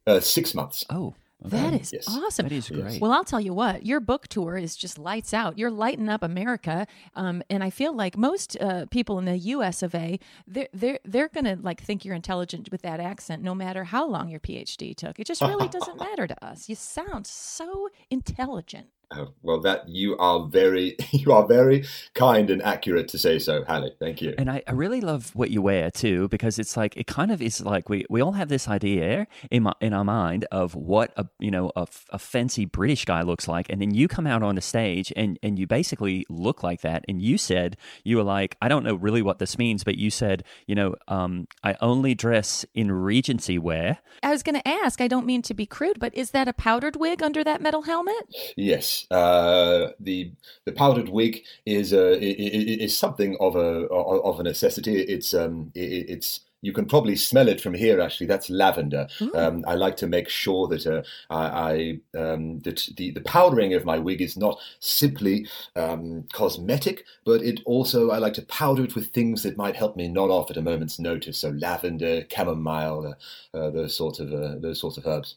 uh, 0.08 0.20
six 0.20 0.54
months. 0.56 0.86
Oh, 0.90 1.16
okay. 1.46 1.58
That 1.58 1.74
is 1.82 1.92
Yes. 1.94 2.06
awesome. 2.08 2.48
that 2.48 2.52
is 2.56 2.70
great. 2.70 3.02
Well, 3.02 3.12
I'll 3.12 3.24
tell 3.24 3.42
you 3.42 3.54
what, 3.54 3.86
your 3.86 4.00
book 4.00 4.28
tour 4.28 4.58
is 4.58 4.76
just 4.76 4.98
lights 5.00 5.34
out. 5.34 5.58
You're 5.58 5.72
lighting 5.72 6.10
up 6.10 6.22
America, 6.24 6.86
um, 7.16 7.42
and 7.50 7.64
I 7.64 7.70
feel 7.70 7.94
like 7.96 8.18
most 8.18 8.56
uh, 8.62 8.86
people 8.92 9.18
in 9.20 9.26
the 9.26 9.38
U.S. 9.38 9.82
of 9.84 9.96
A. 9.96 10.20
They're 10.48 10.68
they're 10.74 11.00
they're 11.04 11.30
gonna 11.30 11.58
like 11.62 11.82
think 11.82 12.06
you're 12.06 12.16
intelligent 12.16 12.70
with 12.72 12.82
that 12.84 13.00
accent, 13.00 13.42
no 13.44 13.56
matter 13.56 13.84
how 13.86 14.08
long 14.08 14.30
your 14.30 14.40
PhD 14.40 14.96
took. 14.96 15.20
It 15.20 15.28
just 15.28 15.42
really 15.42 15.68
doesn't 15.68 16.00
matter 16.10 16.28
to 16.28 16.46
us. 16.46 16.70
You 16.70 16.76
sound 16.76 17.28
so 17.28 17.90
intelligent. 18.10 18.88
Oh, 19.12 19.30
well, 19.42 19.62
that 19.62 19.88
you 19.88 20.18
are 20.18 20.46
very 20.48 20.98
you 21.12 21.32
are 21.32 21.46
very 21.46 21.86
kind 22.14 22.50
and 22.50 22.62
accurate 22.64 23.08
to 23.10 23.18
say 23.18 23.40
so, 23.40 23.64
Hallie. 23.66 23.94
Thank 24.00 24.22
you. 24.22 24.34
And 24.38 24.50
I, 24.50 24.64
I 24.68 24.72
really 24.72 25.02
love 25.02 25.32
what 25.36 25.52
you 25.52 25.62
wear 25.62 25.92
too, 25.92 26.28
because 26.30 26.60
it's 26.60 26.78
like 26.78 26.96
it 26.98 27.08
kind 27.08 27.32
of 27.32 27.42
is 27.42 27.62
like 27.62 27.90
we, 27.90 28.06
we 28.10 28.22
all 28.22 28.34
have 28.34 28.50
this 28.50 28.68
idea 28.68 29.28
in 29.52 29.64
my, 29.64 29.74
in 29.82 29.94
our 29.94 30.04
mind 30.04 30.46
of 30.52 30.76
what 30.76 31.12
a 31.18 31.28
you 31.40 31.52
know 31.52 31.72
a, 31.76 31.82
f- 31.82 32.06
a 32.12 32.20
fancy 32.20 32.66
British 32.66 33.06
guy 33.06 33.22
looks 33.22 33.48
like, 33.48 33.70
and 33.70 33.82
then 33.82 33.94
you 33.94 34.08
come 34.08 34.28
out 34.28 34.44
on 34.44 34.56
the 34.56 34.62
stage 34.62 35.12
and 35.16 35.38
and 35.44 35.60
you 35.60 35.68
basically 35.68 36.26
look 36.30 36.64
like 36.64 36.82
that. 36.82 37.04
And 37.08 37.22
you 37.22 37.38
said 37.38 37.78
you 38.04 38.18
were 38.18 38.24
like, 38.24 38.56
I 38.62 38.68
don't 38.68 38.84
know 38.84 38.96
really 38.96 39.22
what 39.22 39.40
this 39.40 39.58
means, 39.58 39.84
but 39.84 39.98
you 39.98 40.10
said 40.10 40.44
you 40.68 40.76
know 40.76 40.96
um, 41.08 41.48
I 41.64 41.76
only 41.82 42.16
dress 42.16 42.66
in 42.74 42.92
Regency 42.92 43.58
wear. 43.58 44.00
I 44.24 44.32
was 44.32 44.44
gonna 44.44 44.62
ask. 44.66 45.02
I 45.02 45.08
don't 45.08 45.26
mean 45.26 45.42
to 45.44 45.54
be 45.54 45.66
crude, 45.66 46.00
but 46.00 46.16
is 46.16 46.32
that 46.32 46.48
a 46.48 46.54
powdered 46.54 46.96
wig 46.96 47.22
under 47.22 47.44
that 47.44 47.62
metal 47.62 47.84
helmet? 47.84 48.16
Yes, 48.56 48.95
uh, 49.12 49.92
the 50.00 50.32
the 50.66 50.72
powdered 50.72 51.10
wig 51.10 51.44
is 51.66 51.94
uh, 51.94 52.18
is 52.20 52.98
something 52.98 53.38
of 53.40 53.56
a 53.56 53.88
of 53.88 54.40
a 54.40 54.44
necessity. 54.44 55.02
It's 55.02 55.34
um 55.34 55.72
it's 55.76 56.42
you 56.66 56.74
can 56.74 56.86
probably 56.86 57.16
smell 57.16 57.48
it 57.48 57.62
from 57.62 57.76
here. 57.76 58.02
Actually, 58.02 58.26
that's 58.26 58.50
lavender. 58.50 59.08
Um, 59.36 59.64
I 59.68 59.76
like 59.76 59.98
to 59.98 60.08
make 60.08 60.28
sure 60.28 60.68
that 60.68 60.88
uh, 60.88 61.04
I, 61.30 62.00
I 62.16 62.20
um, 62.20 62.60
that 62.62 62.90
the, 62.98 63.12
the 63.12 63.22
powdering 63.22 63.76
of 63.76 63.86
my 63.86 64.00
wig 64.00 64.22
is 64.22 64.36
not 64.36 64.60
simply 64.80 65.48
um, 65.76 66.26
cosmetic, 66.34 67.06
but 67.24 67.42
it 67.44 67.60
also 67.66 68.10
I 68.10 68.18
like 68.18 68.34
to 68.34 68.42
powder 68.44 68.84
it 68.84 68.96
with 68.96 69.14
things 69.14 69.44
that 69.44 69.58
might 69.58 69.76
help 69.76 69.96
me 69.96 70.08
nod 70.08 70.32
off 70.32 70.50
at 70.50 70.58
a 70.58 70.62
moment's 70.62 70.98
notice. 70.98 71.38
So 71.38 71.50
lavender, 71.50 72.24
chamomile, 72.36 73.16
uh, 73.54 73.58
uh, 73.58 73.70
those 73.70 73.96
sorts 73.96 74.20
of 74.20 74.34
uh, 74.34 74.56
those 74.58 74.80
sorts 74.80 74.98
of 74.98 75.06
herbs. 75.06 75.36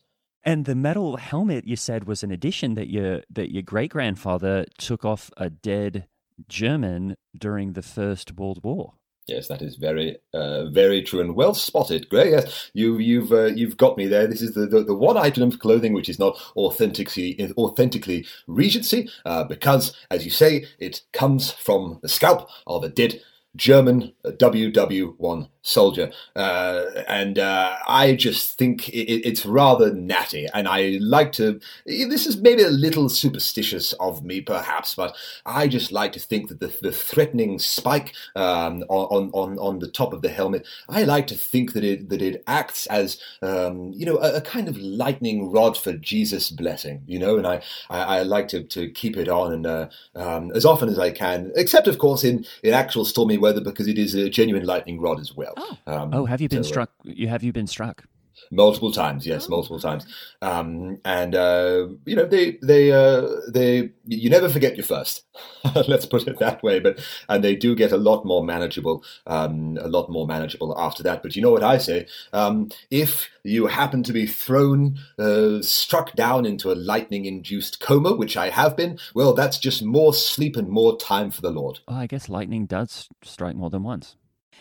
And 0.49 0.65
the 0.65 0.75
metal 0.75 1.19
helmet 1.19 1.67
you 1.67 1.77
said 1.77 2.05
was 2.05 2.23
an 2.23 2.31
addition 2.31 2.73
that 2.73 2.89
your 2.89 3.21
that 3.29 3.53
your 3.53 3.61
great 3.63 3.91
grandfather 3.91 4.65
took 4.79 5.05
off 5.05 5.31
a 5.37 5.51
dead 5.51 6.07
German 6.49 7.19
during 7.37 7.75
the 7.75 7.83
First 7.83 8.33
World 8.35 8.61
War. 8.65 8.95
Yes, 9.27 9.49
that 9.49 9.61
is 9.61 9.77
very, 9.77 10.17
uh, 10.33 10.71
very 10.71 11.03
true 11.03 11.21
and 11.21 11.37
well 11.37 11.53
spotted, 11.53 12.09
Great, 12.09 12.31
Yes, 12.31 12.71
you, 12.73 12.97
you've, 12.97 13.31
uh, 13.31 13.49
you've 13.49 13.77
got 13.77 13.99
me 13.99 14.07
there. 14.07 14.27
This 14.27 14.41
is 14.41 14.55
the, 14.55 14.67
the, 14.67 14.83
the 14.83 14.95
one 14.95 15.19
item 15.19 15.43
of 15.43 15.59
clothing 15.59 15.93
which 15.93 16.09
is 16.09 16.19
not 16.19 16.41
authentically, 16.57 17.39
authentically 17.59 18.27
Regency, 18.47 19.11
uh, 19.27 19.45
because, 19.45 19.95
as 20.11 20.25
you 20.25 20.31
say, 20.31 20.65
it 20.79 21.03
comes 21.13 21.51
from 21.51 21.99
the 22.01 22.09
scalp 22.09 22.49
of 22.67 22.85
a 22.85 22.89
dead 22.89 23.21
German 23.55 24.15
WW1 24.25 25.49
soldier, 25.69 26.11
uh, 26.35 26.85
and 27.07 27.39
uh, 27.39 27.77
I 27.87 28.15
just 28.15 28.57
think 28.59 28.89
it, 28.89 29.27
it's 29.29 29.45
rather 29.47 29.93
natty, 29.93 30.47
and 30.55 30.67
I 30.67 30.99
like 31.01 31.33
to. 31.33 31.61
This 31.87 32.27
is 32.27 32.39
maybe 32.39 32.63
a 32.63 32.71
little 32.71 33.09
superstitious 33.09 33.93
of 33.95 34.25
me, 34.25 34.41
perhaps, 34.41 34.95
but 34.95 35.17
I 35.45 35.69
just 35.69 35.93
like 35.93 36.13
to 36.13 36.21
think 36.21 36.49
that 36.49 36.61
the, 36.61 36.75
the 36.81 36.93
threatening 36.93 37.59
spike 37.59 38.15
um, 38.35 38.83
on 38.89 39.31
on 39.33 39.59
on 39.59 39.79
the 39.79 39.89
top 39.89 40.13
of 40.13 40.23
the 40.23 40.29
helmet, 40.29 40.67
I 40.89 41.05
like 41.05 41.27
to 41.29 41.35
think 41.35 41.73
that 41.75 41.85
it 41.85 42.09
that 42.09 42.23
it 42.23 42.43
acts 42.47 42.87
as 42.87 43.21
um, 43.43 43.93
you 43.95 44.07
know 44.07 44.19
a, 44.19 44.37
a 44.37 44.41
kind 44.41 44.69
of 44.69 44.77
lightning 44.79 45.51
rod 45.51 45.77
for 45.77 45.93
Jesus' 45.93 46.51
blessing, 46.51 47.03
you 47.07 47.19
know, 47.19 47.37
and 47.37 47.47
I 47.47 47.63
I, 47.91 48.19
I 48.19 48.23
like 48.23 48.49
to, 48.49 48.63
to 48.63 48.91
keep 48.91 49.17
it 49.17 49.29
on 49.29 49.53
and 49.53 49.67
uh, 49.67 49.89
um, 50.15 50.51
as 50.55 50.65
often 50.65 50.89
as 50.89 50.99
I 50.99 51.11
can, 51.11 51.53
except 51.57 51.87
of 51.87 51.99
course 51.99 52.25
in 52.25 52.47
in 52.63 52.73
actual 52.75 53.05
stormy 53.05 53.39
weather 53.39 53.61
because 53.61 53.89
it 53.89 53.99
is 53.99 54.15
a 54.15 54.31
genuine 54.31 54.65
lightning 54.65 55.01
rod 55.01 55.21
as 55.21 55.35
well. 55.35 55.58
Oh. 55.59 55.77
Um, 55.87 56.15
Oh, 56.15 56.25
have 56.25 56.41
you 56.41 56.49
been 56.49 56.63
so, 56.65 56.69
uh, 56.69 56.73
struck? 56.73 56.91
You 57.05 57.29
have 57.29 57.43
you 57.43 57.53
been 57.53 57.67
struck? 57.67 58.05
multiple 58.53 58.93
times 58.93 59.27
yes 59.27 59.49
multiple 59.49 59.81
times 59.81 60.07
um 60.43 60.97
and 61.05 61.35
uh 61.35 61.89
you 62.07 62.15
know 62.15 62.25
they 62.25 62.57
they 62.63 62.93
uh 62.93 63.27
they 63.53 63.91
you 64.07 64.31
never 64.31 64.49
forget 64.49 64.77
your 64.77 64.85
first 64.85 65.25
let's 65.89 66.07
put 66.07 66.27
it 66.29 66.39
that 66.39 66.63
way 66.63 66.79
but 66.79 67.01
and 67.29 67.43
they 67.43 67.57
do 67.57 67.75
get 67.75 67.91
a 67.91 67.97
lot 67.97 68.25
more 68.25 68.45
manageable 68.45 69.03
um 69.27 69.77
a 69.81 69.89
lot 69.89 70.09
more 70.09 70.25
manageable 70.25 70.73
after 70.79 71.03
that 71.03 71.21
but 71.21 71.35
you 71.35 71.43
know 71.43 71.51
what 71.51 71.65
i 71.65 71.77
say 71.77 72.07
um 72.33 72.71
if 72.93 73.29
you 73.43 73.67
happen 73.67 74.05
to 74.05 74.13
be 74.13 74.25
thrown 74.25 74.97
uh 75.19 75.61
struck 75.61 76.15
down 76.15 76.47
into 76.47 76.71
a 76.71 76.77
lightning 76.77 77.25
induced 77.25 77.81
coma 77.81 78.15
which 78.15 78.37
i 78.37 78.51
have 78.51 78.77
been 78.77 78.97
well 79.15 79.35
that's 79.35 79.59
just 79.59 79.83
more 79.83 80.15
sleep 80.15 80.55
and 80.57 80.69
more 80.69 80.97
time 80.97 81.29
for 81.33 81.43
the 81.43 81.51
lord 81.51 81.81
Well, 81.89 81.99
I 81.99 82.07
guess 82.07 82.29
lightning 82.29 82.67
does 82.67 83.09
strike 83.25 83.57
more 83.57 83.69
than 83.71 83.83
once. 83.83 84.15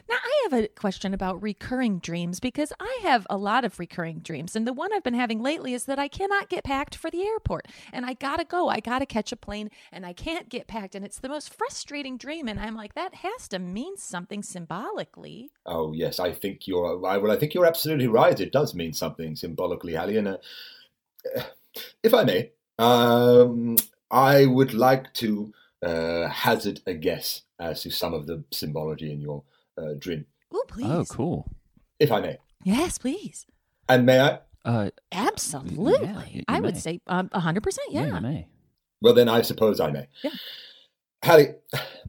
Now, 0.10 0.16
I 0.24 0.42
have 0.44 0.54
a 0.54 0.68
question 0.70 1.14
about 1.14 1.42
recurring 1.42 2.00
dreams 2.00 2.40
because 2.40 2.72
I 2.80 3.00
have 3.02 3.28
a 3.30 3.38
lot 3.38 3.66
of 3.66 3.78
recurring 3.78 4.20
dreams. 4.20 4.56
And 4.56 4.66
the 4.66 4.74
one 4.74 4.94
I've 4.94 5.04
been 5.04 5.14
having 5.14 5.42
lately 5.42 5.74
is 5.74 5.86
that 5.86 6.00
I 6.00 6.08
cannot 6.08 6.50
get 6.50 6.64
packed 6.64 6.96
for 6.96 7.12
the 7.12 7.24
airport. 7.24 7.68
And 7.92 8.06
I 8.06 8.14
gotta 8.14 8.46
go. 8.46 8.70
I 8.70 8.80
gotta 8.80 9.06
catch 9.06 9.32
a 9.32 9.36
plane 9.36 9.70
and 9.92 10.06
I 10.06 10.14
can't 10.14 10.48
get 10.48 10.68
packed. 10.68 10.96
And 10.96 11.04
it's 11.04 11.20
the 11.20 11.30
most 11.30 11.54
frustrating 11.54 12.18
dream. 12.18 12.48
And 12.48 12.60
I'm 12.60 12.76
like, 12.76 12.96
that 12.96 13.16
has 13.16 13.48
to 13.50 13.60
mean 13.60 13.98
something 13.98 14.44
symbolically. 14.44 15.52
Oh 15.66 15.92
yes, 15.92 16.20
I 16.20 16.32
think 16.32 16.68
you're. 16.68 17.06
I, 17.06 17.18
well, 17.18 17.32
I 17.32 17.38
think 17.38 17.54
you're 17.54 17.66
absolutely 17.66 18.08
right. 18.08 18.40
It 18.40 18.54
does 18.54 18.74
mean 18.74 18.94
something 18.94 19.36
symbolically, 19.36 19.96
Hallie. 19.96 20.18
And 20.18 20.28
uh, 20.30 20.38
if 22.04 22.14
I 22.14 22.24
may, 22.24 22.52
um, 22.80 23.76
I 24.10 24.46
would 24.46 24.74
like 24.74 25.14
to 25.16 25.54
uh, 25.82 26.28
hazard 26.28 26.82
a 26.86 26.94
guess 26.94 27.42
as 27.60 27.84
to 27.84 27.92
some 27.92 28.14
of 28.14 28.28
the 28.28 28.44
symbology 28.52 29.12
in 29.12 29.20
your 29.20 29.44
uh, 29.78 29.94
dream, 29.98 30.26
Oh, 30.52 30.64
please. 30.68 30.88
Oh, 30.90 31.06
cool. 31.10 31.52
if 32.00 32.12
I 32.12 32.20
may. 32.22 32.38
Yes, 32.64 32.98
please. 32.98 33.46
And 33.90 34.06
may 34.06 34.20
I? 34.20 34.40
Uh, 34.66 34.90
Absolutely. 35.12 35.94
Yeah, 36.08 36.24
you- 36.32 36.44
I 36.48 36.58
you 36.58 36.64
would 36.64 36.78
say 36.78 37.00
um, 37.08 37.30
100%. 37.30 37.78
yeah, 37.90 38.06
Yeah. 38.08 38.16
you 38.16 38.22
may. 38.22 38.48
Well, 39.02 39.14
then 39.14 39.30
I 39.30 39.42
suppose 39.44 39.80
I 39.80 39.92
may. 39.92 40.08
Yeah. 40.24 40.32
Hallie, 41.24 41.54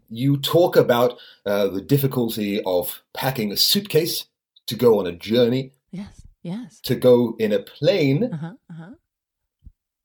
you 0.09 0.37
talk 0.39 0.77
about 0.77 1.19
uh, 1.47 1.69
the 1.69 1.81
difficulty 1.83 2.61
of 2.65 3.03
packing 3.15 3.53
a 3.53 3.57
suitcase 3.57 4.27
to 4.67 4.75
go 4.77 4.99
on 4.99 5.07
a 5.07 5.13
journey, 5.13 5.73
Yes. 5.91 6.27
Yes. 6.43 6.81
to 6.83 6.95
go 6.95 7.35
in 7.39 7.53
a 7.53 7.59
plane 7.59 8.25
Uh 8.33 8.37
huh. 8.37 8.53
Uh 8.71 8.75
huh. 8.75 8.91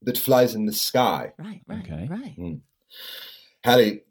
that 0.02 0.17
flies 0.17 0.56
in 0.56 0.65
the 0.65 0.73
sky. 0.73 1.34
Right. 1.38 1.62
Right. 1.67 1.84
Okay. 1.84 2.08
Right. 2.10 2.60
Harry, 3.63 4.02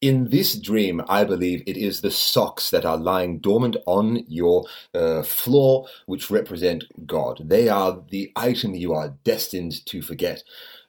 in 0.00 0.30
this 0.30 0.54
dream, 0.56 1.02
I 1.08 1.24
believe 1.24 1.62
it 1.66 1.76
is 1.76 2.00
the 2.00 2.10
socks 2.10 2.70
that 2.70 2.84
are 2.84 2.96
lying 2.96 3.38
dormant 3.38 3.76
on 3.86 4.24
your 4.28 4.64
uh, 4.94 5.22
floor, 5.22 5.86
which 6.06 6.30
represent 6.30 6.84
God. 7.06 7.42
They 7.44 7.68
are 7.68 8.00
the 8.10 8.30
item 8.36 8.74
you 8.74 8.92
are 8.94 9.14
destined 9.24 9.84
to 9.86 10.02
forget. 10.02 10.44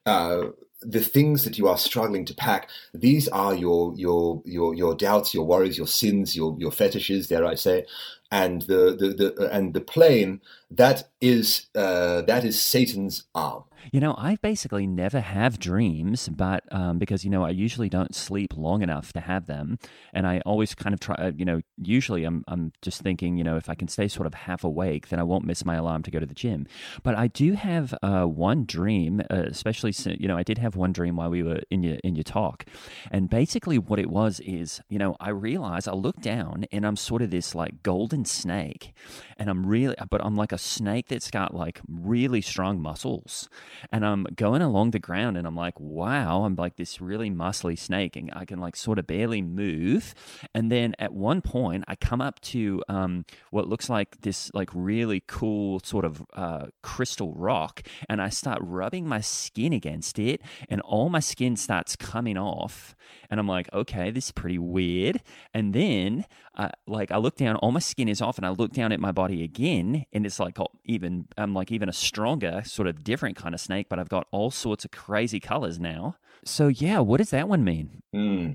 Uh, 0.05 0.49
the 0.81 1.01
things 1.01 1.43
that 1.43 1.57
you 1.57 1.67
are 1.67 1.77
struggling 1.77 2.23
to 2.25 2.33
pack, 2.33 2.69
these 2.93 3.27
are 3.29 3.53
your 3.53 3.93
your 3.95 4.41
your 4.45 4.73
your 4.75 4.95
doubts, 4.95 5.33
your 5.33 5.45
worries, 5.45 5.77
your 5.77 5.87
sins, 5.87 6.35
your 6.35 6.55
your 6.57 6.71
fetishes, 6.71 7.27
dare 7.27 7.45
I 7.45 7.55
say, 7.55 7.85
and 8.31 8.61
the 8.63 8.95
the, 8.97 9.33
the 9.35 9.49
and 9.51 9.73
the 9.73 9.81
plane 9.81 10.39
that 10.71 11.09
is 11.19 11.67
uh, 11.75 12.21
that 12.21 12.45
is 12.45 12.61
Satan's 12.61 13.23
arm. 13.35 13.63
You 13.91 13.99
know, 13.99 14.15
I 14.17 14.35
basically 14.41 14.85
never 14.85 15.19
have 15.19 15.59
dreams, 15.59 16.29
but 16.29 16.63
um, 16.71 16.99
because 16.99 17.23
you 17.23 17.29
know 17.29 17.43
I 17.43 17.49
usually 17.49 17.89
don't 17.89 18.13
sleep 18.13 18.55
long 18.57 18.81
enough 18.81 19.13
to 19.13 19.19
have 19.19 19.45
them, 19.47 19.79
and 20.13 20.27
I 20.27 20.41
always 20.45 20.75
kind 20.75 20.93
of 20.93 20.99
try. 20.99 21.15
uh, 21.15 21.31
You 21.35 21.45
know, 21.45 21.61
usually 21.77 22.23
I'm 22.23 22.43
I'm 22.47 22.71
just 22.81 23.01
thinking, 23.01 23.37
you 23.37 23.43
know, 23.43 23.57
if 23.57 23.69
I 23.69 23.75
can 23.75 23.87
stay 23.87 24.07
sort 24.07 24.27
of 24.27 24.33
half 24.33 24.63
awake, 24.63 25.09
then 25.09 25.19
I 25.19 25.23
won't 25.23 25.45
miss 25.45 25.65
my 25.65 25.75
alarm 25.75 26.03
to 26.03 26.11
go 26.11 26.19
to 26.19 26.25
the 26.25 26.33
gym. 26.33 26.67
But 27.03 27.15
I 27.15 27.27
do 27.27 27.53
have 27.53 27.93
uh, 28.03 28.25
one 28.25 28.65
dream, 28.65 29.21
uh, 29.29 29.43
especially 29.47 29.93
you 30.19 30.27
know, 30.27 30.37
I 30.37 30.43
did 30.43 30.57
have 30.57 30.75
one 30.75 30.91
dream 30.91 31.15
while 31.15 31.29
we 31.29 31.43
were 31.43 31.61
in 31.71 31.83
your 31.83 31.97
in 32.03 32.15
your 32.15 32.23
talk, 32.23 32.65
and 33.11 33.29
basically 33.29 33.77
what 33.79 33.99
it 33.99 34.09
was 34.09 34.39
is, 34.41 34.81
you 34.89 34.99
know, 34.99 35.15
I 35.19 35.29
realized 35.29 35.87
I 35.87 35.93
look 35.93 36.21
down 36.21 36.65
and 36.71 36.85
I'm 36.85 36.95
sort 36.95 37.21
of 37.21 37.31
this 37.31 37.55
like 37.55 37.81
golden 37.81 38.25
snake, 38.25 38.93
and 39.37 39.49
I'm 39.49 39.65
really, 39.65 39.95
but 40.09 40.23
I'm 40.23 40.35
like 40.35 40.51
a 40.51 40.57
snake 40.57 41.07
that's 41.07 41.31
got 41.31 41.55
like 41.55 41.79
really 41.87 42.41
strong 42.41 42.81
muscles 42.81 43.49
and 43.91 44.05
I'm 44.05 44.25
going 44.35 44.61
along 44.61 44.91
the 44.91 44.99
ground 44.99 45.37
and 45.37 45.47
I'm 45.47 45.55
like, 45.55 45.79
wow, 45.79 46.43
I'm 46.43 46.55
like 46.55 46.75
this 46.75 47.01
really 47.01 47.29
muscly 47.29 47.77
snake 47.77 48.15
and 48.15 48.31
I 48.33 48.45
can 48.45 48.59
like 48.59 48.75
sort 48.75 48.99
of 48.99 49.07
barely 49.07 49.41
move. 49.41 50.13
And 50.53 50.71
then 50.71 50.95
at 50.99 51.13
one 51.13 51.41
point, 51.41 51.83
I 51.87 51.95
come 51.95 52.21
up 52.21 52.39
to 52.41 52.83
um, 52.89 53.25
what 53.51 53.67
looks 53.67 53.89
like 53.89 54.21
this 54.21 54.51
like 54.53 54.69
really 54.73 55.23
cool 55.27 55.79
sort 55.83 56.05
of 56.05 56.25
uh, 56.33 56.67
crystal 56.81 57.33
rock 57.33 57.83
and 58.07 58.21
I 58.21 58.29
start 58.29 58.59
rubbing 58.61 59.07
my 59.07 59.21
skin 59.21 59.73
against 59.73 60.19
it 60.19 60.41
and 60.69 60.81
all 60.81 61.09
my 61.09 61.19
skin 61.19 61.55
starts 61.55 61.95
coming 61.95 62.37
off. 62.37 62.95
And 63.29 63.39
I'm 63.39 63.47
like, 63.47 63.71
okay, 63.73 64.11
this 64.11 64.25
is 64.25 64.31
pretty 64.31 64.57
weird. 64.57 65.21
And 65.53 65.73
then, 65.73 66.25
uh, 66.55 66.69
like, 66.87 67.11
I 67.11 67.17
look 67.17 67.35
down, 67.35 67.55
all 67.57 67.71
my 67.71 67.79
skin 67.79 68.09
is 68.09 68.21
off, 68.21 68.37
and 68.37 68.45
I 68.45 68.49
look 68.49 68.73
down 68.73 68.91
at 68.91 68.99
my 68.99 69.11
body 69.11 69.43
again, 69.43 70.05
and 70.11 70.25
it's 70.25 70.39
like 70.39 70.57
even, 70.85 71.27
I'm 71.37 71.53
like 71.53 71.71
even 71.71 71.89
a 71.89 71.93
stronger, 71.93 72.63
sort 72.65 72.87
of 72.87 73.03
different 73.03 73.37
kind 73.37 73.53
of 73.53 73.61
snake, 73.61 73.87
but 73.89 73.99
I've 73.99 74.09
got 74.09 74.27
all 74.31 74.51
sorts 74.51 74.85
of 74.85 74.91
crazy 74.91 75.39
colors 75.39 75.79
now. 75.79 76.15
So 76.43 76.67
yeah, 76.67 76.99
what 76.99 77.17
does 77.17 77.29
that 77.31 77.47
one 77.47 77.63
mean? 77.63 78.01
Hmm. 78.13 78.51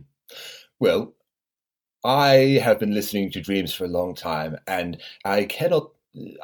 Well, 0.80 1.14
I 2.04 2.60
have 2.62 2.78
been 2.78 2.92
listening 2.92 3.30
to 3.30 3.40
dreams 3.40 3.72
for 3.72 3.84
a 3.84 3.88
long 3.88 4.14
time, 4.14 4.58
and 4.66 5.00
I 5.24 5.44
cannot. 5.44 5.90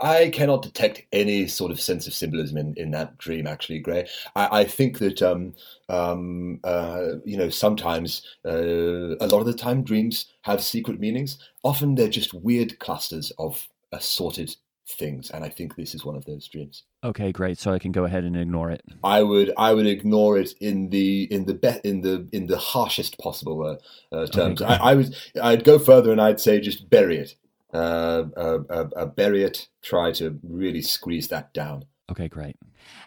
I 0.02 0.30
cannot 0.30 0.62
detect 0.62 1.02
any 1.12 1.46
sort 1.46 1.70
of 1.70 1.80
sense 1.80 2.06
of 2.06 2.14
symbolism 2.14 2.56
in, 2.56 2.74
in 2.76 2.90
that 2.90 3.18
dream. 3.18 3.46
Actually, 3.46 3.78
Gray, 3.78 4.08
I, 4.34 4.60
I 4.60 4.64
think 4.64 4.98
that 4.98 5.22
um, 5.22 5.54
um, 5.88 6.60
uh, 6.64 7.16
you 7.24 7.36
know 7.36 7.48
sometimes 7.48 8.22
uh, 8.44 9.16
a 9.16 9.26
lot 9.26 9.40
of 9.40 9.46
the 9.46 9.54
time 9.54 9.82
dreams 9.82 10.26
have 10.42 10.62
secret 10.62 10.98
meanings. 10.98 11.38
Often 11.62 11.94
they're 11.94 12.08
just 12.08 12.34
weird 12.34 12.78
clusters 12.80 13.30
of 13.38 13.68
assorted 13.92 14.56
things, 14.88 15.30
and 15.30 15.44
I 15.44 15.48
think 15.48 15.76
this 15.76 15.94
is 15.94 16.04
one 16.04 16.16
of 16.16 16.24
those 16.24 16.48
dreams. 16.48 16.82
Okay, 17.04 17.30
great. 17.30 17.58
So 17.58 17.72
I 17.72 17.78
can 17.78 17.92
go 17.92 18.04
ahead 18.04 18.24
and 18.24 18.36
ignore 18.36 18.70
it. 18.70 18.82
I 19.04 19.22
would 19.22 19.52
I 19.56 19.72
would 19.72 19.86
ignore 19.86 20.36
it 20.36 20.52
in 20.60 20.90
the 20.90 21.24
in 21.32 21.44
the 21.44 21.54
be- 21.54 21.80
in 21.84 22.00
the 22.00 22.28
in 22.32 22.46
the 22.46 22.58
harshest 22.58 23.18
possible 23.18 23.64
uh, 24.12 24.14
uh, 24.14 24.26
terms. 24.26 24.58
great. 24.58 24.70
I, 24.70 24.90
I 24.90 24.94
would 24.94 25.16
I'd 25.40 25.64
go 25.64 25.78
further 25.78 26.10
and 26.10 26.20
I'd 26.20 26.40
say 26.40 26.60
just 26.60 26.90
bury 26.90 27.18
it, 27.18 27.36
uh, 27.72 28.24
uh, 28.36 28.88
uh, 28.96 29.06
bury 29.06 29.42
it. 29.42 29.68
Try 29.82 30.12
to 30.12 30.38
really 30.42 30.82
squeeze 30.82 31.28
that 31.28 31.52
down. 31.52 31.84
Okay, 32.10 32.28
great. 32.28 32.56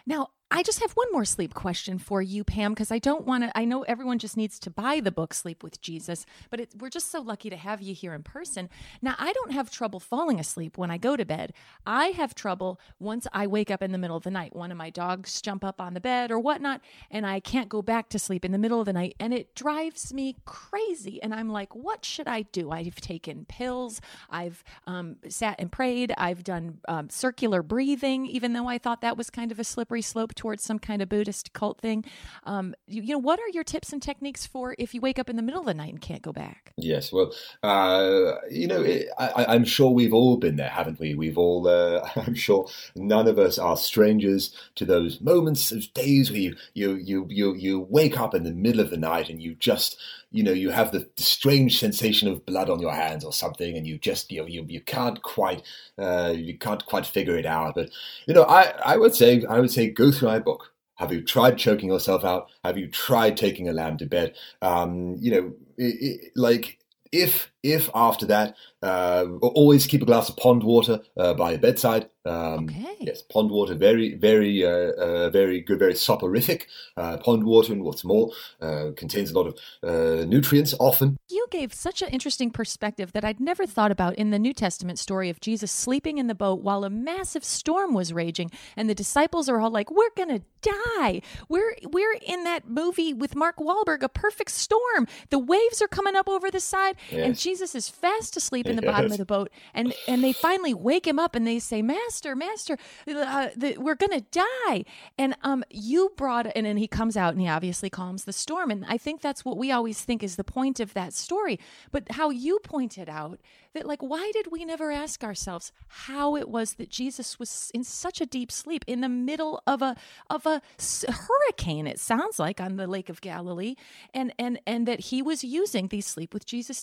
Now, 0.06 0.28
I 0.50 0.62
just 0.62 0.80
have 0.80 0.92
one 0.92 1.10
more 1.10 1.24
sleep 1.24 1.52
question 1.54 1.98
for 1.98 2.22
you, 2.22 2.44
Paham, 2.44 2.70
because 2.70 2.92
I 2.92 2.98
don't 2.98 3.26
want 3.26 3.42
to. 3.44 3.58
I 3.58 3.64
know 3.64 3.82
everyone 3.82 4.18
just 4.18 4.36
needs 4.36 4.58
to 4.60 4.70
buy 4.70 5.00
the 5.00 5.10
book 5.10 5.34
Sleep 5.34 5.64
with 5.64 5.80
Jesus, 5.80 6.26
but 6.50 6.60
it, 6.60 6.68
we're 6.78 6.90
just 6.90 7.10
so 7.10 7.20
lucky 7.20 7.50
to 7.50 7.56
have 7.56 7.80
you 7.82 7.94
here 7.94 8.14
in 8.14 8.22
person. 8.22 8.68
Now, 9.02 9.16
I 9.18 9.32
don't 9.32 9.52
have 9.52 9.70
trouble 9.70 9.98
falling 9.98 10.38
asleep 10.38 10.78
when 10.78 10.90
I 10.90 10.98
go 10.98 11.16
to 11.16 11.24
bed. 11.24 11.54
I 11.86 12.08
have 12.08 12.34
trouble 12.34 12.78
once 13.00 13.26
I 13.32 13.46
wake 13.46 13.70
up 13.70 13.82
in 13.82 13.90
the 13.90 13.98
middle 13.98 14.16
of 14.16 14.22
the 14.22 14.30
night. 14.30 14.54
One 14.54 14.70
of 14.70 14.76
my 14.76 14.90
dogs 14.90 15.40
jump 15.40 15.64
up 15.64 15.80
on 15.80 15.94
the 15.94 16.00
bed 16.00 16.30
or 16.30 16.38
whatnot, 16.38 16.82
and 17.10 17.26
I 17.26 17.40
can't 17.40 17.68
go 17.68 17.82
back 17.82 18.08
to 18.10 18.18
sleep 18.18 18.44
in 18.44 18.52
the 18.52 18.58
middle 18.58 18.78
of 18.78 18.86
the 18.86 18.92
night, 18.92 19.16
and 19.18 19.32
it 19.32 19.54
drives 19.54 20.12
me 20.12 20.36
crazy. 20.44 21.20
And 21.22 21.34
I'm 21.34 21.48
like, 21.48 21.74
what 21.74 22.04
should 22.04 22.28
I 22.28 22.42
do? 22.42 22.70
I've 22.70 23.00
taken 23.00 23.46
pills, 23.46 24.00
I've 24.30 24.62
um, 24.86 25.16
sat 25.28 25.56
and 25.58 25.72
prayed, 25.72 26.12
I've 26.16 26.44
done 26.44 26.78
um, 26.86 27.08
circular 27.08 27.62
breathing, 27.62 28.26
even 28.26 28.52
though 28.52 28.68
I 28.68 28.78
thought 28.78 29.00
that 29.00 29.16
was 29.16 29.30
kind 29.30 29.50
of 29.50 29.58
a 29.58 29.64
slippery 29.64 30.02
slope 30.02 30.33
towards 30.34 30.62
some 30.62 30.78
kind 30.78 31.02
of 31.02 31.08
Buddhist 31.08 31.52
cult 31.52 31.80
thing. 31.80 32.04
Um, 32.44 32.74
you, 32.86 33.02
you 33.02 33.12
know, 33.12 33.18
what 33.18 33.38
are 33.40 33.48
your 33.52 33.64
tips 33.64 33.92
and 33.92 34.02
techniques 34.02 34.46
for 34.46 34.74
if 34.78 34.94
you 34.94 35.00
wake 35.00 35.18
up 35.18 35.30
in 35.30 35.36
the 35.36 35.42
middle 35.42 35.60
of 35.60 35.66
the 35.66 35.74
night 35.74 35.90
and 35.90 36.00
can't 36.00 36.22
go 36.22 36.32
back? 36.32 36.72
Yes, 36.76 37.12
well, 37.12 37.32
uh, 37.62 38.34
you 38.50 38.66
know, 38.66 38.82
it, 38.82 39.08
I, 39.18 39.46
I'm 39.48 39.64
sure 39.64 39.90
we've 39.90 40.14
all 40.14 40.36
been 40.36 40.56
there, 40.56 40.68
haven't 40.68 40.98
we? 40.98 41.14
We've 41.14 41.38
all, 41.38 41.68
uh, 41.68 42.08
I'm 42.16 42.34
sure 42.34 42.68
none 42.94 43.28
of 43.28 43.38
us 43.38 43.58
are 43.58 43.76
strangers 43.76 44.54
to 44.76 44.84
those 44.84 45.20
moments, 45.20 45.70
those 45.70 45.88
days 45.88 46.30
where 46.30 46.40
you, 46.40 46.56
you, 46.74 46.94
you, 46.96 47.26
you, 47.28 47.54
you 47.54 47.80
wake 47.80 48.18
up 48.18 48.34
in 48.34 48.44
the 48.44 48.52
middle 48.52 48.80
of 48.80 48.90
the 48.90 48.96
night 48.96 49.28
and 49.28 49.42
you 49.42 49.54
just, 49.54 49.98
you 50.34 50.42
know, 50.42 50.52
you 50.52 50.70
have 50.70 50.90
the, 50.90 51.08
strange 51.16 51.78
sensation 51.78 52.28
of 52.28 52.44
blood 52.44 52.68
on 52.68 52.80
your 52.80 52.92
hands 52.92 53.24
or 53.24 53.32
something, 53.32 53.76
and 53.76 53.86
you 53.86 53.98
just, 53.98 54.32
you 54.32 54.40
know, 54.40 54.46
you, 54.46 54.64
you 54.68 54.80
can't 54.80 55.22
quite, 55.22 55.62
uh, 55.98 56.32
you 56.34 56.58
can't 56.58 56.84
quite 56.86 57.06
figure 57.06 57.36
it 57.36 57.46
out. 57.46 57.74
But, 57.74 57.90
you 58.26 58.34
know, 58.34 58.42
I, 58.44 58.72
I 58.84 58.96
would 58.96 59.14
say, 59.14 59.44
I 59.48 59.60
would 59.60 59.70
say, 59.70 59.90
go 59.90 60.10
through 60.10 60.23
book. 60.38 60.72
Have 60.96 61.12
you 61.12 61.22
tried 61.22 61.58
choking 61.58 61.88
yourself 61.88 62.24
out? 62.24 62.50
Have 62.64 62.78
you 62.78 62.88
tried 62.88 63.36
taking 63.36 63.68
a 63.68 63.72
lamb 63.72 63.98
to 63.98 64.06
bed? 64.06 64.34
Um, 64.62 65.16
you 65.18 65.30
know, 65.32 65.52
it, 65.76 65.96
it, 66.00 66.32
like 66.36 66.78
if 67.10 67.50
if 67.64 67.90
after 67.94 68.26
that, 68.26 68.54
uh, 68.82 69.24
always 69.40 69.86
keep 69.86 70.02
a 70.02 70.04
glass 70.04 70.28
of 70.28 70.36
pond 70.36 70.62
water 70.62 71.00
uh, 71.16 71.32
by 71.34 71.50
your 71.52 71.58
bedside. 71.58 72.08
Um, 72.26 72.64
Okay. 72.68 72.96
Yes, 73.00 73.20
pond 73.22 73.50
water, 73.50 73.74
very, 73.74 74.14
very, 74.14 74.64
uh, 74.64 74.92
uh, 74.92 75.30
very 75.30 75.60
good, 75.60 75.78
very 75.78 75.94
soporific. 75.94 76.68
Uh, 76.96 77.16
pond 77.18 77.44
water, 77.44 77.72
and 77.72 77.82
what's 77.82 78.02
more, 78.04 78.30
uh, 78.62 78.90
contains 78.96 79.30
a 79.30 79.34
lot 79.38 79.46
of 79.46 79.54
uh, 79.82 80.24
nutrients. 80.24 80.74
Often, 80.78 81.16
You 81.28 81.46
gave 81.50 81.74
such 81.74 82.00
an 82.02 82.08
interesting 82.10 82.50
perspective 82.50 83.12
that 83.12 83.24
I'd 83.24 83.40
never 83.40 83.66
thought 83.66 83.90
about 83.90 84.14
in 84.14 84.30
the 84.30 84.38
New 84.38 84.52
Testament 84.54 84.98
story 84.98 85.28
of 85.28 85.40
Jesus 85.40 85.70
sleeping 85.70 86.16
in 86.18 86.26
the 86.28 86.34
boat 86.34 86.62
while 86.62 86.84
a 86.84 86.90
massive 86.90 87.44
storm 87.44 87.92
was 87.94 88.12
raging, 88.12 88.50
and 88.76 88.88
the 88.88 88.94
disciples 88.94 89.48
are 89.48 89.60
all 89.60 89.70
like, 89.70 89.90
"We're 89.90 90.14
gonna 90.16 90.40
die. 90.62 91.20
We're 91.48 91.74
we're 91.90 92.16
in 92.26 92.44
that 92.44 92.68
movie 92.68 93.12
with 93.12 93.34
Mark 93.36 93.56
Wahlberg, 93.58 94.02
A 94.02 94.08
Perfect 94.08 94.50
Storm. 94.50 95.06
The 95.30 95.38
waves 95.38 95.82
are 95.82 95.88
coming 95.88 96.16
up 96.16 96.28
over 96.28 96.50
the 96.50 96.60
side, 96.60 96.96
and 97.10 97.20
Yes. 97.34 97.40
Jesus 97.54 97.76
is 97.76 97.88
fast 97.88 98.36
asleep 98.36 98.66
in 98.66 98.74
the 98.74 98.82
bottom 98.82 99.12
of 99.12 99.18
the 99.18 99.24
boat, 99.24 99.48
and 99.74 99.94
and 100.08 100.24
they 100.24 100.32
finally 100.32 100.74
wake 100.74 101.06
him 101.06 101.20
up 101.20 101.36
and 101.36 101.46
they 101.46 101.60
say, 101.60 101.82
"Master, 101.82 102.34
Master, 102.34 102.76
uh, 103.06 103.50
the, 103.56 103.76
we're 103.78 103.94
gonna 103.94 104.22
die." 104.32 104.84
And 105.16 105.36
um, 105.42 105.62
you 105.70 106.10
brought 106.16 106.48
and 106.56 106.66
then 106.66 106.78
he 106.78 106.88
comes 106.88 107.16
out 107.16 107.32
and 107.32 107.40
he 107.40 107.48
obviously 107.48 107.88
calms 107.88 108.24
the 108.24 108.32
storm, 108.32 108.72
and 108.72 108.84
I 108.88 108.98
think 108.98 109.20
that's 109.20 109.44
what 109.44 109.56
we 109.56 109.70
always 109.70 110.00
think 110.00 110.24
is 110.24 110.34
the 110.34 110.42
point 110.42 110.80
of 110.80 110.94
that 110.94 111.12
story. 111.12 111.60
But 111.92 112.10
how 112.10 112.30
you 112.30 112.58
pointed 112.64 113.08
out 113.08 113.38
that, 113.74 113.86
like, 113.86 114.02
why 114.02 114.30
did 114.32 114.50
we 114.50 114.64
never 114.64 114.90
ask 114.90 115.22
ourselves 115.22 115.70
how 115.88 116.36
it 116.36 116.48
was 116.48 116.74
that 116.74 116.90
Jesus 116.90 117.38
was 117.38 117.70
in 117.74 117.84
such 117.84 118.20
a 118.20 118.26
deep 118.26 118.50
sleep 118.50 118.84
in 118.88 119.00
the 119.00 119.08
middle 119.08 119.62
of 119.64 119.80
a 119.80 119.94
of 120.28 120.44
a 120.44 120.60
hurricane? 121.08 121.86
It 121.86 122.00
sounds 122.00 122.40
like 122.40 122.60
on 122.60 122.76
the 122.76 122.88
Lake 122.88 123.08
of 123.08 123.20
Galilee, 123.20 123.76
and 124.12 124.32
and 124.40 124.58
and 124.66 124.88
that 124.88 125.00
he 125.00 125.22
was 125.22 125.44
using 125.44 125.86
these 125.88 126.06
sleep 126.06 126.34
with 126.34 126.46
Jesus 126.46 126.82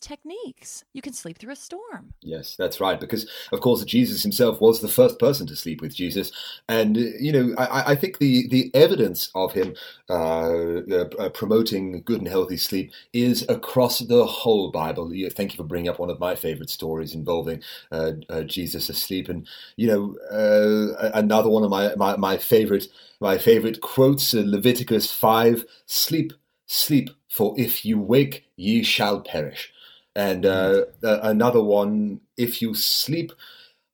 techniques. 0.61 0.85
You 0.93 1.01
can 1.01 1.13
sleep 1.13 1.37
through 1.37 1.53
a 1.53 1.55
storm. 1.55 2.13
Yes, 2.21 2.55
that's 2.55 2.79
right. 2.79 2.99
Because 2.99 3.29
of 3.51 3.61
course, 3.61 3.83
Jesus 3.83 4.23
himself 4.23 4.61
was 4.61 4.81
the 4.81 4.87
first 4.87 5.19
person 5.19 5.47
to 5.47 5.55
sleep 5.55 5.81
with 5.81 5.95
Jesus, 5.95 6.31
and 6.67 6.97
uh, 6.97 7.01
you 7.19 7.31
know, 7.31 7.55
I, 7.57 7.91
I 7.91 7.95
think 7.95 8.19
the 8.19 8.47
the 8.47 8.71
evidence 8.73 9.29
of 9.35 9.53
him 9.53 9.75
uh, 10.09 10.81
uh, 11.19 11.29
promoting 11.29 12.01
good 12.03 12.19
and 12.19 12.27
healthy 12.27 12.57
sleep 12.57 12.91
is 13.13 13.45
across 13.49 13.99
the 13.99 14.25
whole 14.25 14.71
Bible. 14.71 15.11
Thank 15.31 15.53
you 15.53 15.57
for 15.57 15.63
bringing 15.63 15.89
up 15.89 15.99
one 15.99 16.09
of 16.09 16.19
my 16.19 16.35
favorite 16.35 16.69
stories 16.69 17.15
involving 17.15 17.61
uh, 17.91 18.13
uh, 18.29 18.43
Jesus 18.43 18.89
asleep, 18.89 19.29
and 19.29 19.47
you 19.75 19.87
know, 19.87 20.17
uh, 20.31 21.11
another 21.13 21.49
one 21.49 21.63
of 21.63 21.69
my 21.69 21.95
my, 21.95 22.15
my 22.17 22.37
favorite 22.37 22.87
my 23.19 23.37
favorite 23.37 23.81
quotes: 23.81 24.33
Leviticus 24.33 25.11
five, 25.11 25.65
"Sleep, 25.85 26.33
sleep, 26.67 27.09
for 27.29 27.53
if 27.57 27.85
you 27.85 27.99
wake, 27.99 28.45
ye 28.55 28.83
shall 28.83 29.21
perish." 29.21 29.71
And 30.15 30.45
uh, 30.45 30.85
uh, 31.03 31.19
another 31.23 31.63
one, 31.63 32.21
if 32.37 32.61
you 32.61 32.73
sleep, 32.73 33.31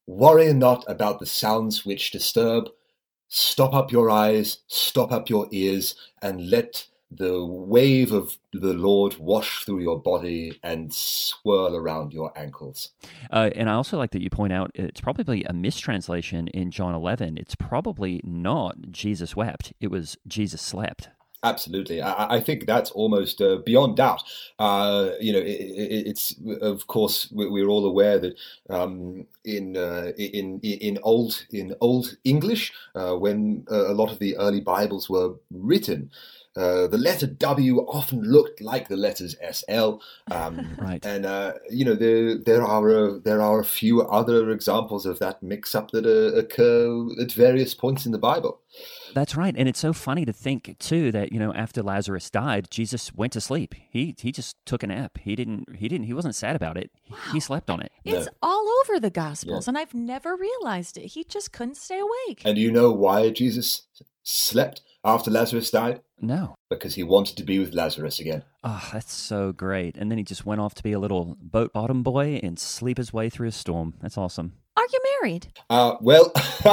worry 0.07 0.51
not 0.53 0.83
about 0.87 1.19
the 1.19 1.25
sounds 1.25 1.85
which 1.85 2.11
disturb. 2.11 2.69
Stop 3.29 3.73
up 3.73 3.91
your 3.91 4.09
eyes, 4.09 4.59
stop 4.67 5.11
up 5.11 5.29
your 5.29 5.47
ears, 5.51 5.95
and 6.21 6.49
let 6.49 6.87
the 7.11 7.45
wave 7.45 8.11
of 8.11 8.37
the 8.51 8.73
Lord 8.73 9.17
wash 9.17 9.63
through 9.63 9.79
your 9.79 9.99
body 9.99 10.59
and 10.63 10.93
swirl 10.93 11.75
around 11.75 12.13
your 12.13 12.37
ankles. 12.37 12.91
Uh, 13.31 13.49
and 13.55 13.69
I 13.69 13.73
also 13.73 13.97
like 13.97 14.11
that 14.11 14.21
you 14.21 14.29
point 14.29 14.53
out 14.53 14.71
it's 14.73 14.99
probably 14.99 15.43
a 15.43 15.53
mistranslation 15.53 16.47
in 16.49 16.71
John 16.71 16.93
11. 16.93 17.37
It's 17.37 17.55
probably 17.55 18.21
not 18.23 18.91
Jesus 18.91 19.35
wept, 19.35 19.73
it 19.79 19.89
was 19.89 20.17
Jesus 20.27 20.61
slept. 20.61 21.09
Absolutely, 21.43 22.01
I, 22.01 22.37
I 22.37 22.39
think 22.39 22.65
that's 22.65 22.89
almost 22.91 23.41
uh, 23.41 23.57
beyond 23.57 23.97
doubt. 23.97 24.23
Uh, 24.57 25.11
you 25.19 25.31
know, 25.31 25.39
it, 25.39 25.45
it, 25.45 26.07
it's 26.07 26.35
of 26.61 26.87
course 26.87 27.31
we- 27.31 27.47
we're 27.47 27.67
all 27.67 27.85
aware 27.85 28.17
that 28.17 28.35
um, 28.71 29.27
in 29.45 29.77
uh, 29.77 30.11
in 30.17 30.59
in 30.61 30.97
old 31.03 31.45
in 31.51 31.75
old 31.79 32.17
English, 32.23 32.73
uh, 32.95 33.13
when 33.15 33.65
uh, 33.71 33.91
a 33.91 33.93
lot 33.93 34.11
of 34.11 34.17
the 34.17 34.35
early 34.37 34.61
Bibles 34.61 35.11
were 35.11 35.35
written, 35.51 36.09
uh, 36.57 36.87
the 36.87 36.97
letter 36.97 37.27
W 37.27 37.79
often 37.81 38.21
looked 38.23 38.61
like 38.61 38.87
the 38.87 38.97
letters 38.97 39.35
SL. 39.51 39.99
Um, 40.31 40.75
Right. 40.77 41.05
and 41.05 41.25
uh, 41.25 41.53
you 41.69 41.83
know 41.85 41.95
there 41.95 42.37
there 42.37 42.63
are 42.63 42.89
a, 42.89 43.19
there 43.19 43.41
are 43.41 43.59
a 43.59 43.65
few 43.65 44.01
other 44.01 44.49
examples 44.51 45.05
of 45.05 45.19
that 45.19 45.41
mix-up 45.43 45.91
that 45.91 46.05
uh, 46.05 46.37
occur 46.37 47.07
at 47.21 47.31
various 47.31 47.73
points 47.73 48.05
in 48.05 48.11
the 48.11 48.17
Bible. 48.17 48.61
That's 49.13 49.35
right. 49.35 49.55
And 49.57 49.67
it's 49.67 49.79
so 49.79 49.93
funny 49.93 50.25
to 50.25 50.33
think 50.33 50.75
too 50.79 51.11
that, 51.11 51.31
you 51.31 51.39
know, 51.39 51.53
after 51.53 51.81
Lazarus 51.81 52.29
died, 52.29 52.67
Jesus 52.69 53.13
went 53.13 53.33
to 53.33 53.41
sleep. 53.41 53.73
He 53.89 54.13
he 54.19 54.31
just 54.31 54.55
took 54.65 54.83
a 54.83 54.87
nap. 54.87 55.17
He 55.19 55.35
didn't 55.35 55.77
he 55.77 55.87
didn't 55.87 56.05
he 56.05 56.13
wasn't 56.13 56.35
sad 56.35 56.55
about 56.55 56.77
it. 56.77 56.91
He 57.31 57.39
slept 57.39 57.69
on 57.69 57.81
it. 57.81 57.91
It's 58.05 58.27
all 58.41 58.67
over 58.81 58.99
the 58.99 59.09
Gospels, 59.09 59.67
and 59.67 59.77
I've 59.77 59.93
never 59.93 60.35
realized 60.35 60.97
it. 60.97 61.07
He 61.07 61.23
just 61.23 61.51
couldn't 61.51 61.77
stay 61.77 61.99
awake. 61.99 62.41
And 62.45 62.55
do 62.55 62.61
you 62.61 62.71
know 62.71 62.91
why 62.91 63.29
Jesus 63.31 63.83
slept 64.27 64.81
after 65.03 65.31
Lazarus 65.31 65.71
died? 65.71 66.01
No. 66.19 66.55
Because 66.69 66.95
he 66.95 67.03
wanted 67.03 67.37
to 67.37 67.43
be 67.43 67.59
with 67.59 67.73
Lazarus 67.73 68.19
again. 68.19 68.43
Oh, 68.63 68.89
that's 68.91 69.13
so 69.13 69.51
great. 69.51 69.95
And 69.95 70.11
then 70.11 70.17
he 70.17 70.23
just 70.23 70.45
went 70.45 70.61
off 70.61 70.75
to 70.75 70.83
be 70.83 70.91
a 70.91 70.99
little 70.99 71.37
boat 71.41 71.71
bottom 71.71 72.03
boy 72.03 72.39
and 72.43 72.59
sleep 72.59 72.97
his 72.97 73.13
way 73.13 73.29
through 73.29 73.47
a 73.47 73.51
storm. 73.51 73.93
That's 74.01 74.17
awesome. 74.17 74.53
Are 74.77 74.85
you 74.93 74.99
married? 75.21 75.47
Uh, 75.71 75.95
well, 76.01 76.31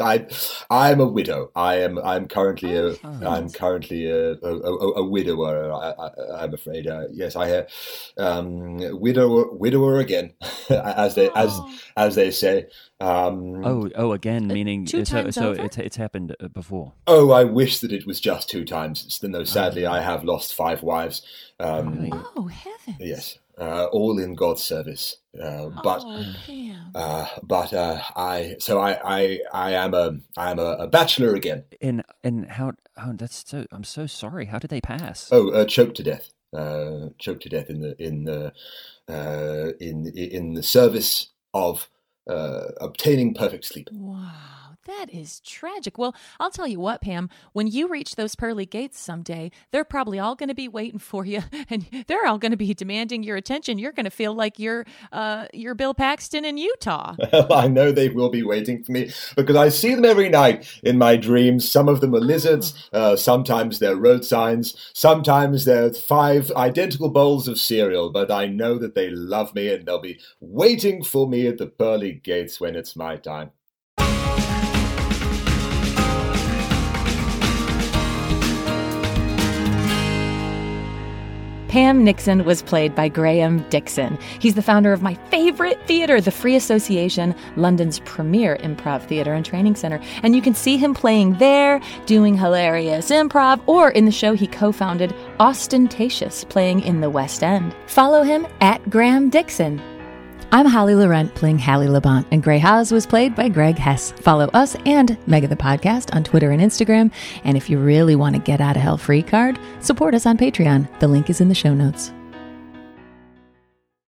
I, 0.00 0.26
I'm 0.70 1.00
a 1.00 1.06
widow. 1.06 1.50
I 1.54 1.76
am. 1.76 1.98
I'm 1.98 2.26
currently 2.26 2.74
a. 2.74 2.94
am 3.04 3.50
currently 3.50 4.10
a, 4.10 4.32
a, 4.32 4.36
a, 4.42 4.92
a 5.00 5.04
widower. 5.04 5.72
I, 5.72 5.90
I, 5.90 6.42
I'm 6.42 6.54
afraid. 6.54 6.86
Uh, 6.86 7.04
yes, 7.12 7.36
I 7.36 7.48
have. 7.48 7.68
Um, 8.16 8.78
widower, 8.98 9.52
widower 9.52 9.98
again, 9.98 10.32
as 10.70 11.14
they 11.14 11.28
as 11.36 11.50
Oh. 11.52 11.78
as 11.98 12.14
they 12.14 12.30
say. 12.30 12.66
Um, 12.98 13.62
Oh, 13.64 13.90
oh, 13.94 14.12
again, 14.12 14.46
meaning 14.46 14.86
two 14.86 15.04
so, 15.04 15.22
times 15.22 15.34
so 15.34 15.50
over? 15.50 15.62
it's 15.64 15.76
it's 15.76 15.96
happened 15.96 16.34
uh, 16.40 16.48
before. 16.48 16.94
Oh, 17.06 17.30
I 17.30 17.44
wish 17.44 17.80
that 17.80 17.92
it 17.92 18.06
was 18.06 18.20
just 18.20 18.48
two 18.48 18.64
times. 18.64 19.20
No, 19.22 19.44
sadly, 19.44 19.84
I 19.84 20.00
have 20.00 20.24
lost 20.24 20.54
five 20.54 20.82
wives. 20.82 21.20
Um, 21.60 22.08
Oh, 22.36 22.46
heavens. 22.46 22.96
Yes, 23.00 23.38
uh, 23.58 23.86
all 23.86 24.18
in 24.18 24.34
God's 24.34 24.62
service. 24.62 25.16
Uh, 25.40 25.70
but 25.82 26.02
oh, 26.04 26.34
uh, 26.94 27.26
but 27.42 27.72
uh, 27.72 28.00
I 28.14 28.56
so 28.58 28.78
I, 28.78 28.98
I 29.04 29.40
I 29.52 29.72
am 29.72 29.94
a 29.94 30.18
I 30.36 30.50
am 30.50 30.58
a, 30.58 30.76
a 30.80 30.86
bachelor 30.86 31.34
again. 31.34 31.64
And 31.80 32.02
and 32.24 32.46
how 32.46 32.72
oh 32.96 33.12
that's 33.14 33.44
so 33.46 33.66
I'm 33.72 33.84
so 33.84 34.06
sorry. 34.06 34.46
How 34.46 34.58
did 34.58 34.70
they 34.70 34.80
pass? 34.80 35.28
Oh, 35.32 35.50
uh, 35.50 35.64
choked 35.64 35.96
to 35.96 36.02
death. 36.02 36.30
Uh, 36.52 37.10
choked 37.18 37.42
to 37.42 37.48
death 37.48 37.68
in 37.68 37.80
the 37.80 38.02
in 38.02 38.24
the 38.24 38.52
uh, 39.08 39.72
in 39.80 40.06
in 40.16 40.54
the 40.54 40.62
service 40.62 41.28
of 41.52 41.88
uh, 42.28 42.68
obtaining 42.80 43.34
perfect 43.34 43.64
sleep. 43.64 43.88
Wow. 43.92 44.32
That 44.86 45.06
is 45.12 45.40
tragic. 45.40 45.98
Well, 45.98 46.14
I'll 46.38 46.50
tell 46.50 46.66
you 46.66 46.78
what, 46.78 47.02
Paham, 47.02 47.28
when 47.52 47.66
you 47.66 47.88
reach 47.88 48.14
those 48.14 48.36
pearly 48.36 48.66
gates 48.66 49.00
someday, 49.00 49.50
they're 49.72 49.84
probably 49.84 50.18
all 50.18 50.36
going 50.36 50.48
to 50.48 50.54
be 50.54 50.68
waiting 50.68 51.00
for 51.00 51.24
you 51.24 51.42
and 51.68 51.86
they're 52.06 52.26
all 52.26 52.38
going 52.38 52.52
to 52.52 52.56
be 52.56 52.72
demanding 52.72 53.22
your 53.22 53.36
attention. 53.36 53.78
You're 53.78 53.92
going 53.92 54.04
to 54.04 54.10
feel 54.10 54.34
like 54.34 54.58
you're 54.58 54.84
uh 55.12 55.46
you're 55.52 55.74
Bill 55.74 55.94
Paxton 55.94 56.44
in 56.44 56.56
Utah. 56.56 57.16
I 57.50 57.68
know 57.68 57.90
they 57.90 58.08
will 58.08 58.30
be 58.30 58.42
waiting 58.42 58.84
for 58.84 58.92
me 58.92 59.10
because 59.36 59.56
I 59.56 59.68
see 59.70 59.94
them 59.94 60.04
every 60.04 60.28
night 60.28 60.68
in 60.82 60.98
my 60.98 61.16
dreams. 61.16 61.70
Some 61.70 61.88
of 61.88 62.00
them 62.00 62.14
are 62.14 62.20
lizards, 62.20 62.88
uh, 62.92 63.16
sometimes 63.16 63.78
they're 63.78 63.96
road 63.96 64.24
signs, 64.24 64.92
sometimes 64.94 65.64
they're 65.64 65.92
five 65.92 66.52
identical 66.52 67.08
bowls 67.08 67.48
of 67.48 67.58
cereal, 67.58 68.10
but 68.10 68.30
I 68.30 68.46
know 68.46 68.78
that 68.78 68.94
they 68.94 69.10
love 69.10 69.54
me 69.54 69.72
and 69.72 69.86
they'll 69.86 70.00
be 70.00 70.20
waiting 70.40 71.02
for 71.02 71.28
me 71.28 71.46
at 71.46 71.58
the 71.58 71.66
pearly 71.66 72.12
gates 72.12 72.60
when 72.60 72.76
it's 72.76 72.94
my 72.96 73.16
time. 73.16 73.50
Paham 81.76 82.04
Nixon 82.04 82.46
was 82.46 82.62
played 82.62 82.94
by 82.94 83.06
Graham 83.10 83.58
Dickson. 83.68 84.18
He's 84.38 84.54
the 84.54 84.62
founder 84.62 84.94
of 84.94 85.02
my 85.02 85.12
favorite 85.30 85.78
theater, 85.86 86.22
the 86.22 86.30
Free 86.30 86.56
Association, 86.56 87.34
London's 87.56 87.98
premier 88.06 88.56
improv 88.62 89.06
theater 89.06 89.34
and 89.34 89.44
training 89.44 89.74
center. 89.74 90.00
And 90.22 90.34
you 90.34 90.40
can 90.40 90.54
see 90.54 90.78
him 90.78 90.94
playing 90.94 91.34
there, 91.34 91.82
doing 92.06 92.34
hilarious 92.34 93.10
improv, 93.10 93.60
or 93.66 93.90
in 93.90 94.06
the 94.06 94.10
show 94.10 94.32
he 94.32 94.46
co 94.46 94.72
founded, 94.72 95.14
Austentatious, 95.38 96.44
playing 96.44 96.80
in 96.80 97.02
the 97.02 97.10
West 97.10 97.42
End. 97.42 97.76
Follow 97.88 98.22
him 98.22 98.46
at 98.62 98.88
Graham 98.88 99.28
Dickson. 99.28 99.78
I'm 100.52 100.66
Holly 100.66 100.94
Laurent 100.94 101.34
playing 101.34 101.58
Hallie 101.58 101.88
Labont, 101.88 102.24
and 102.30 102.42
Grey 102.42 102.58
Haas 102.60 102.92
was 102.92 103.04
played 103.04 103.34
by 103.34 103.48
Greg 103.48 103.76
Hess. 103.76 104.12
Follow 104.12 104.46
us 104.54 104.76
and 104.86 105.18
Mega 105.26 105.48
the 105.48 105.56
Podcast 105.56 106.14
on 106.14 106.22
Twitter 106.22 106.50
and 106.50 106.62
Instagram. 106.62 107.10
And 107.42 107.56
if 107.56 107.68
you 107.68 107.78
really 107.78 108.14
want 108.14 108.36
to 108.36 108.42
get 108.42 108.60
out 108.60 108.76
of 108.76 108.82
hell 108.82 108.96
free 108.96 109.22
card, 109.22 109.58
support 109.80 110.14
us 110.14 110.24
on 110.24 110.38
Patreon. 110.38 111.00
The 111.00 111.08
link 111.08 111.28
is 111.30 111.40
in 111.40 111.48
the 111.48 111.54
show 111.54 111.74
notes. 111.74 112.12